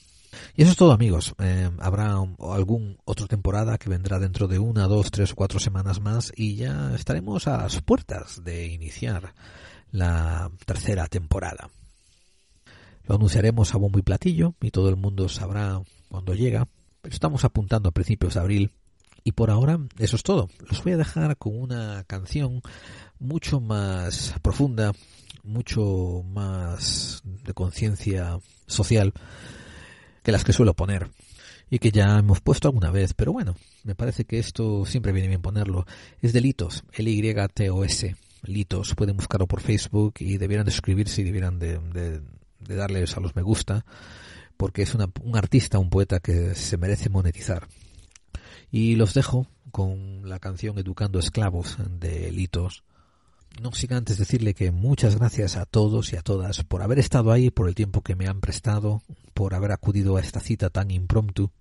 Y 0.55 0.63
eso 0.63 0.71
es 0.71 0.77
todo 0.77 0.91
amigos. 0.91 1.35
Eh, 1.39 1.69
habrá 1.79 2.15
algún 2.39 2.97
otra 3.05 3.27
temporada 3.27 3.77
que 3.77 3.89
vendrá 3.89 4.19
dentro 4.19 4.47
de 4.47 4.59
una, 4.59 4.87
dos, 4.87 5.11
tres 5.11 5.31
o 5.33 5.35
cuatro 5.35 5.59
semanas 5.59 5.99
más 5.99 6.31
y 6.35 6.55
ya 6.55 6.93
estaremos 6.95 7.47
a 7.47 7.63
las 7.63 7.81
puertas 7.81 8.43
de 8.43 8.67
iniciar 8.67 9.33
la 9.91 10.51
tercera 10.65 11.07
temporada. 11.07 11.69
Lo 13.03 13.15
anunciaremos 13.15 13.73
a 13.73 13.77
bombo 13.77 13.99
y 13.99 14.01
platillo 14.01 14.55
y 14.61 14.71
todo 14.71 14.89
el 14.89 14.95
mundo 14.95 15.29
sabrá 15.29 15.81
cuando 16.09 16.33
llega. 16.33 16.67
Pero 17.01 17.13
estamos 17.13 17.45
apuntando 17.45 17.89
a 17.89 17.91
principios 17.91 18.33
de 18.33 18.39
abril 18.39 18.71
y 19.23 19.33
por 19.33 19.51
ahora 19.51 19.79
eso 19.97 20.15
es 20.15 20.23
todo. 20.23 20.49
Los 20.69 20.83
voy 20.83 20.93
a 20.93 20.97
dejar 20.97 21.37
con 21.37 21.59
una 21.59 22.03
canción 22.07 22.61
mucho 23.19 23.59
más 23.59 24.35
profunda, 24.41 24.91
mucho 25.43 26.23
más 26.25 27.21
de 27.23 27.53
conciencia 27.53 28.39
social 28.67 29.13
que 30.25 30.31
las 30.31 30.43
que 30.43 30.53
suelo 30.53 30.73
poner 30.73 31.11
y 31.69 31.77
que 31.77 31.91
ya 31.91 32.17
hemos 32.17 32.41
puesto 32.41 32.67
alguna 32.67 32.89
vez, 32.89 33.13
pero 33.13 33.31
bueno, 33.31 33.55
me 33.83 33.93
parece 33.93 34.25
que 34.25 34.39
esto 34.39 34.83
siempre 34.85 35.11
viene 35.11 35.27
bien 35.27 35.43
ponerlo. 35.43 35.85
Es 36.19 36.33
de 36.33 36.41
Litos, 36.41 36.83
L-Y-T-O-S, 36.93 38.15
Litos, 38.41 38.95
pueden 38.95 39.17
buscarlo 39.17 39.45
por 39.45 39.61
Facebook 39.61 40.15
y 40.19 40.39
debieran 40.39 40.65
de 40.65 40.71
suscribirse 40.71 41.21
y 41.21 41.25
debieran 41.25 41.59
de, 41.59 41.77
de, 41.77 42.75
darles 42.75 43.15
a 43.15 43.19
los 43.19 43.35
me 43.35 43.43
gusta, 43.43 43.85
porque 44.57 44.81
es 44.81 44.95
una, 44.95 45.11
un 45.21 45.37
artista, 45.37 45.77
un 45.77 45.91
poeta 45.91 46.19
que 46.19 46.55
se 46.55 46.77
merece 46.77 47.09
monetizar. 47.09 47.67
Y 48.71 48.95
los 48.95 49.13
dejo 49.13 49.45
con 49.69 50.27
la 50.27 50.39
canción 50.39 50.79
Educando 50.79 51.19
Esclavos 51.19 51.77
de 51.99 52.31
Litos 52.31 52.83
no 53.61 53.71
siga 53.71 53.97
antes 53.97 54.17
decirle 54.17 54.53
que 54.53 54.71
muchas 54.71 55.15
gracias 55.15 55.55
a 55.55 55.65
todos 55.65 56.11
y 56.13 56.17
a 56.17 56.21
todas 56.21 56.63
por 56.63 56.81
haber 56.81 56.99
estado 56.99 57.31
ahí, 57.31 57.49
por 57.49 57.67
el 57.67 57.75
tiempo 57.75 58.01
que 58.01 58.15
me 58.15 58.27
han 58.27 58.41
prestado, 58.41 59.01
por 59.33 59.53
haber 59.53 59.71
acudido 59.71 60.17
a 60.17 60.21
esta 60.21 60.39
cita 60.39 60.69
tan 60.69 60.91
impromptu. 60.91 61.51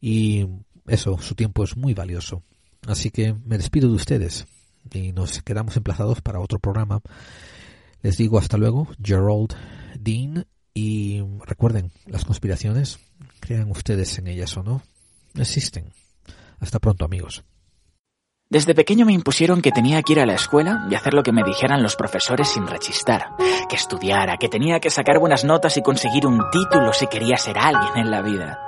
Y 0.00 0.46
eso, 0.86 1.18
su 1.18 1.34
tiempo 1.34 1.64
es 1.64 1.76
muy 1.76 1.94
valioso. 1.94 2.42
Así 2.86 3.10
que 3.10 3.34
me 3.44 3.58
despido 3.58 3.88
de 3.88 3.96
ustedes 3.96 4.46
y 4.92 5.12
nos 5.12 5.42
quedamos 5.42 5.76
emplazados 5.76 6.20
para 6.20 6.40
otro 6.40 6.58
programa. 6.58 7.00
Les 8.02 8.16
digo 8.16 8.38
hasta 8.38 8.56
luego, 8.56 8.88
Gerald 9.02 9.54
Dean, 9.98 10.46
y 10.72 11.22
recuerden, 11.44 11.90
las 12.06 12.24
conspiraciones, 12.24 13.00
crean 13.40 13.70
ustedes 13.70 14.16
en 14.18 14.28
ellas 14.28 14.56
o 14.56 14.62
no, 14.62 14.82
existen. 15.34 15.92
Hasta 16.60 16.78
pronto 16.78 17.04
amigos. 17.04 17.44
Desde 18.50 18.74
pequeño 18.74 19.04
me 19.04 19.12
impusieron 19.12 19.60
que 19.60 19.72
tenía 19.72 20.02
que 20.02 20.14
ir 20.14 20.20
a 20.20 20.24
la 20.24 20.32
escuela 20.32 20.86
y 20.90 20.94
hacer 20.94 21.12
lo 21.12 21.22
que 21.22 21.32
me 21.32 21.42
dijeran 21.42 21.82
los 21.82 21.96
profesores 21.96 22.48
sin 22.48 22.66
rechistar, 22.66 23.34
que 23.68 23.76
estudiara, 23.76 24.38
que 24.38 24.48
tenía 24.48 24.80
que 24.80 24.88
sacar 24.88 25.18
buenas 25.18 25.44
notas 25.44 25.76
y 25.76 25.82
conseguir 25.82 26.26
un 26.26 26.40
título 26.50 26.94
si 26.94 27.08
quería 27.08 27.36
ser 27.36 27.58
alguien 27.58 27.98
en 27.98 28.10
la 28.10 28.22
vida. 28.22 28.58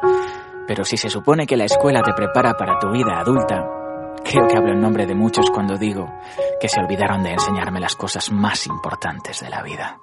Pero 0.67 0.85
si 0.85 0.99
se 0.99 1.09
supone 1.09 1.47
que 1.47 1.57
la 1.57 1.65
escuela 1.65 2.03
te 2.03 2.13
prepara 2.13 2.59
para 2.59 2.79
tu 2.79 2.91
vida 2.91 3.19
adulta, 3.19 3.67
creo 4.23 4.47
que 4.49 4.59
hablo 4.59 4.73
en 4.73 4.83
nombre 4.83 5.07
de 5.07 5.15
muchos 5.15 5.51
cuando 5.51 5.79
digo 5.79 6.13
que 6.61 6.69
se 6.69 6.79
olvidaron 6.79 7.23
de 7.23 7.33
enseñarme 7.33 7.81
las 7.81 7.97
cosas 7.97 8.31
más 8.31 8.67
importantes 8.67 9.41
de 9.41 9.49
la 9.49 9.63
vida. 9.63 9.99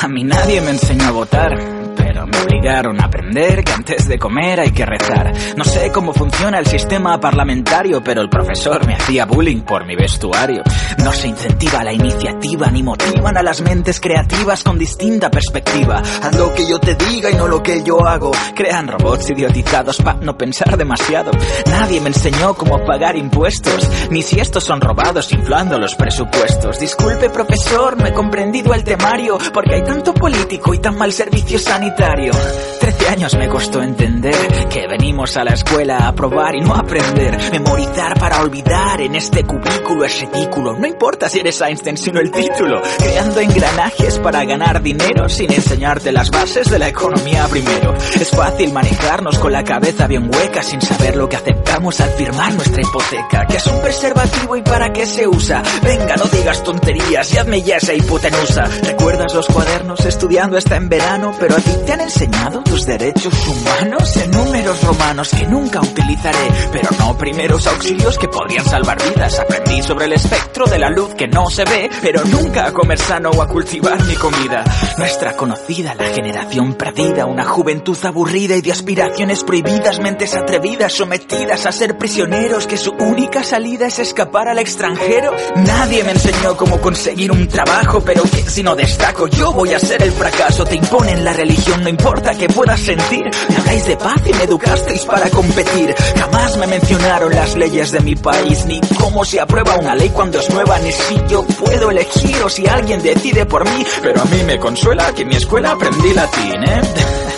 A 0.00 0.08
mí 0.08 0.24
nadie 0.24 0.60
me 0.60 0.70
enseñó 0.70 1.06
a 1.08 1.10
votar, 1.10 1.56
pero 1.96 2.26
me 2.26 2.38
obligaron 2.38 3.00
a 3.00 3.06
aprender 3.06 3.64
que 3.64 3.72
antes 3.72 4.06
de 4.06 4.18
comer 4.18 4.60
hay 4.60 4.70
que 4.70 4.84
rezar. 4.84 5.32
No 5.56 5.64
sé 5.64 5.90
cómo 5.90 6.12
funciona 6.12 6.58
el 6.58 6.66
sistema 6.66 7.18
parlamentario, 7.18 8.02
pero 8.04 8.20
el 8.20 8.28
profesor 8.28 8.86
me 8.86 8.94
hacía 8.94 9.24
bullying 9.24 9.62
por 9.62 9.86
mi 9.86 9.96
vestuario. 9.96 10.62
No 11.02 11.12
se 11.12 11.28
incentiva 11.28 11.82
la 11.82 11.92
iniciativa 11.92 12.70
ni 12.70 12.82
motivan 12.82 13.36
a 13.36 13.42
las 13.42 13.60
mentes 13.62 14.00
creativas 14.00 14.62
con 14.62 14.78
distinta 14.78 15.30
perspectiva. 15.30 16.02
Haz 16.22 16.36
lo 16.36 16.54
que 16.54 16.68
yo 16.68 16.78
te 16.78 16.94
diga 16.94 17.30
y 17.30 17.34
no 17.34 17.48
lo 17.48 17.62
que 17.62 17.82
yo 17.82 18.06
hago. 18.06 18.32
Crean 18.54 18.88
robots 18.88 19.30
idiotizados 19.30 19.96
para 19.98 20.20
no 20.20 20.36
pensar 20.36 20.76
demasiado. 20.76 21.30
Nadie 21.70 22.00
me 22.00 22.08
enseñó 22.08 22.54
cómo 22.54 22.84
pagar 22.84 23.16
impuestos, 23.16 23.88
ni 24.10 24.22
si 24.22 24.40
estos 24.40 24.64
son 24.64 24.80
robados 24.80 25.32
inflando 25.32 25.78
los 25.78 25.94
presupuestos. 25.94 26.78
Disculpe 26.78 27.30
profesor, 27.30 27.96
no 27.96 28.06
he 28.06 28.12
comprendido 28.12 28.74
el 28.74 28.84
temario, 28.84 29.38
porque 29.56 29.76
hay 29.76 29.84
tanto 29.84 30.12
político 30.12 30.74
y 30.74 30.78
tan 30.80 30.98
mal 30.98 31.10
servicio 31.10 31.58
sanitario. 31.58 32.30
Trece 32.78 33.08
años 33.08 33.34
me 33.38 33.48
costó 33.48 33.82
entender 33.82 34.34
que 34.68 34.86
venimos 34.86 35.34
a 35.38 35.44
la 35.44 35.54
escuela 35.54 36.06
a 36.06 36.14
probar 36.14 36.54
y 36.56 36.60
no 36.60 36.74
aprender. 36.74 37.38
Memorizar 37.52 38.20
para 38.20 38.42
olvidar 38.42 39.00
en 39.00 39.14
este 39.14 39.44
cubículo 39.44 40.04
es 40.04 40.20
ridículo. 40.20 40.74
No 40.78 40.86
importa 40.86 41.30
si 41.30 41.40
eres 41.40 41.58
Einstein, 41.62 41.96
sino 41.96 42.20
el 42.20 42.30
título. 42.30 42.82
Creando 42.98 43.40
engranajes 43.40 44.18
para 44.18 44.44
ganar 44.44 44.82
dinero 44.82 45.26
sin 45.30 45.50
enseñarte 45.50 46.12
las 46.12 46.30
bases 46.30 46.70
de 46.70 46.78
la 46.78 46.88
economía 46.88 47.46
primero. 47.48 47.94
Es 48.14 48.28
fácil 48.28 48.74
manejarnos 48.74 49.38
con 49.38 49.52
la 49.52 49.64
cabeza 49.64 50.06
bien 50.06 50.28
hueca 50.30 50.62
sin 50.62 50.82
saber 50.82 51.16
lo 51.16 51.30
que 51.30 51.36
aceptamos 51.36 51.98
al 52.02 52.10
firmar 52.10 52.52
nuestra 52.52 52.82
hipoteca. 52.82 53.46
¿Qué 53.48 53.56
es 53.56 53.66
un 53.66 53.80
preservativo 53.80 54.54
y 54.54 54.60
para 54.60 54.92
qué 54.92 55.06
se 55.06 55.26
usa? 55.26 55.62
Venga, 55.82 56.14
no 56.16 56.24
digas 56.26 56.62
tonterías 56.62 57.32
y 57.32 57.38
hazme 57.38 57.62
ya 57.62 57.78
esa 57.78 57.94
hipotenusa. 57.94 58.64
¿Recuerdas 58.82 59.32
los 59.32 59.45
cuadernos 59.46 60.04
estudiando 60.04 60.56
hasta 60.56 60.76
en 60.76 60.88
verano? 60.88 61.32
Pero 61.38 61.56
a 61.56 61.58
ti 61.58 61.70
te 61.84 61.92
han 61.92 62.00
enseñado 62.00 62.62
tus 62.62 62.86
derechos 62.86 63.34
humanos 63.46 64.16
en 64.16 64.30
números 64.30 64.82
romanos 64.82 65.30
que 65.30 65.46
nunca 65.46 65.80
utilizaré. 65.80 66.48
Pero 66.72 66.88
no 66.98 67.16
primeros 67.16 67.66
auxilios 67.66 68.18
que 68.18 68.28
podrían 68.28 68.64
salvar 68.64 68.98
vidas. 69.02 69.38
Aprendí 69.38 69.82
sobre 69.82 70.06
el 70.06 70.12
espectro 70.12 70.66
de 70.66 70.78
la 70.78 70.90
luz 70.90 71.14
que 71.14 71.28
no 71.28 71.48
se 71.50 71.64
ve, 71.64 71.90
pero 72.02 72.24
nunca 72.24 72.66
a 72.66 72.72
comer 72.72 72.98
sano 72.98 73.30
o 73.30 73.42
a 73.42 73.48
cultivar 73.48 74.02
mi 74.04 74.14
comida. 74.14 74.64
Nuestra 74.98 75.36
conocida, 75.36 75.94
la 75.94 76.06
generación 76.06 76.74
perdida, 76.74 77.26
una 77.26 77.44
juventud 77.44 77.96
aburrida 78.02 78.56
y 78.56 78.62
de 78.62 78.72
aspiraciones 78.72 79.44
prohibidas, 79.44 80.00
mentes 80.00 80.34
atrevidas, 80.34 80.92
sometidas 80.92 81.66
a 81.66 81.72
ser 81.72 81.98
prisioneros, 81.98 82.66
que 82.66 82.76
su 82.76 82.92
única 82.92 83.42
salida 83.42 83.86
es 83.86 83.98
escapar 83.98 84.48
al 84.48 84.58
extranjero. 84.58 85.32
Nadie 85.56 86.04
me 86.04 86.12
enseñó 86.12 86.56
cómo 86.56 86.80
conseguir 86.80 87.32
un 87.32 87.48
trabajo, 87.48 88.02
pero 88.04 88.22
que 88.22 88.48
si 88.48 88.62
no 88.62 88.74
destaco 88.74 89.28
yo 89.36 89.52
voy 89.52 89.72
a 89.72 89.78
ser 89.78 90.02
el 90.02 90.12
fracaso. 90.12 90.64
Te 90.64 90.76
imponen 90.76 91.24
la 91.24 91.32
religión, 91.32 91.82
no 91.82 91.88
importa 91.88 92.34
que 92.34 92.48
puedas 92.48 92.80
sentir. 92.80 93.24
Me 93.48 93.56
habláis 93.56 93.86
de 93.86 93.96
paz 93.96 94.22
y 94.26 94.32
me 94.32 94.44
educasteis 94.44 95.04
para 95.04 95.30
competir. 95.30 95.94
Jamás 96.18 96.56
me 96.56 96.66
mencionaron 96.66 97.34
las 97.34 97.56
leyes 97.56 97.92
de 97.92 98.00
mi 98.00 98.16
país, 98.16 98.64
ni 98.66 98.80
cómo 98.98 99.24
se 99.24 99.40
aprueba 99.40 99.76
una 99.76 99.94
ley 99.94 100.10
cuando 100.10 100.38
es 100.38 100.50
nueva, 100.50 100.78
ni 100.78 100.92
si 100.92 101.16
yo 101.28 101.42
puedo 101.44 101.90
elegir 101.90 102.42
o 102.42 102.48
si 102.48 102.66
alguien 102.66 103.02
decide 103.02 103.46
por 103.46 103.64
mí. 103.64 103.84
Pero 104.02 104.20
a 104.20 104.24
mí 104.24 104.42
me 104.44 104.58
consuela 104.58 105.12
que 105.12 105.22
en 105.22 105.28
mi 105.28 105.36
escuela 105.36 105.72
aprendí 105.72 106.12
latín, 106.12 106.64
¿eh? 106.64 106.80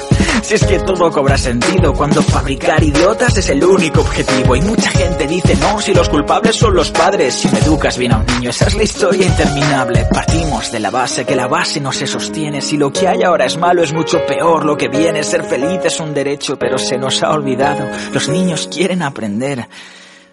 Si 0.43 0.55
es 0.55 0.65
que 0.65 0.79
todo 0.79 1.11
cobra 1.11 1.37
sentido 1.37 1.93
cuando 1.93 2.23
fabricar 2.23 2.83
idiotas 2.83 3.37
es 3.37 3.49
el 3.51 3.63
único 3.65 4.01
objetivo. 4.01 4.57
Y 4.57 4.63
mucha 4.63 4.91
gente 4.91 5.27
dice 5.27 5.57
no, 5.57 5.81
si 5.81 5.93
los 5.93 6.09
culpables 6.09 6.57
son 6.57 6.75
los 6.75 6.91
padres. 6.91 7.35
Si 7.35 7.49
no 7.49 7.59
educas 7.59 7.99
bien 7.99 8.13
a 8.13 8.19
un 8.19 8.27
niño, 8.27 8.51
esa 8.51 8.67
es 8.67 8.75
la 8.75 8.83
historia 8.83 9.27
interminable. 9.27 10.07
Partimos 10.11 10.73
de 10.73 10.81
la 10.81 10.91
base 10.91 11.25
que 11.25 11.37
la 11.37 11.49
base 11.49 11.81
no 11.81 11.93
se 11.93 12.07
sostiene. 12.07 12.63
Si 12.63 12.77
lo 12.77 12.93
que 12.93 13.09
hay 13.09 13.23
ahora 13.23 13.47
es 13.47 13.57
malo, 13.59 13.83
es 13.83 13.93
mucho 13.93 14.25
peor 14.27 14.65
lo 14.65 14.77
que 14.77 14.89
viene. 14.89 15.23
Ser 15.23 15.45
feliz 15.45 15.81
es 15.85 16.01
un 16.01 16.15
derecho, 16.15 16.59
pero 16.59 16.79
se 16.79 16.97
nos 16.99 17.23
ha 17.23 17.31
olvidado. 17.33 17.87
Los 18.13 18.29
niños 18.29 18.69
quieren 18.73 19.03
aprender, 19.03 19.69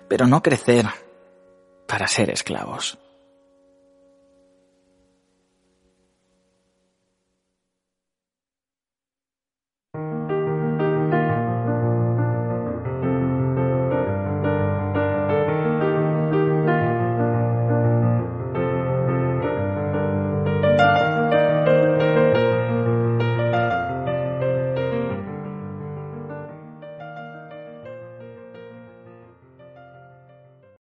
pero 0.08 0.28
no 0.28 0.42
crecer 0.42 0.86
para 1.88 2.08
ser 2.08 2.30
esclavos. 2.30 2.98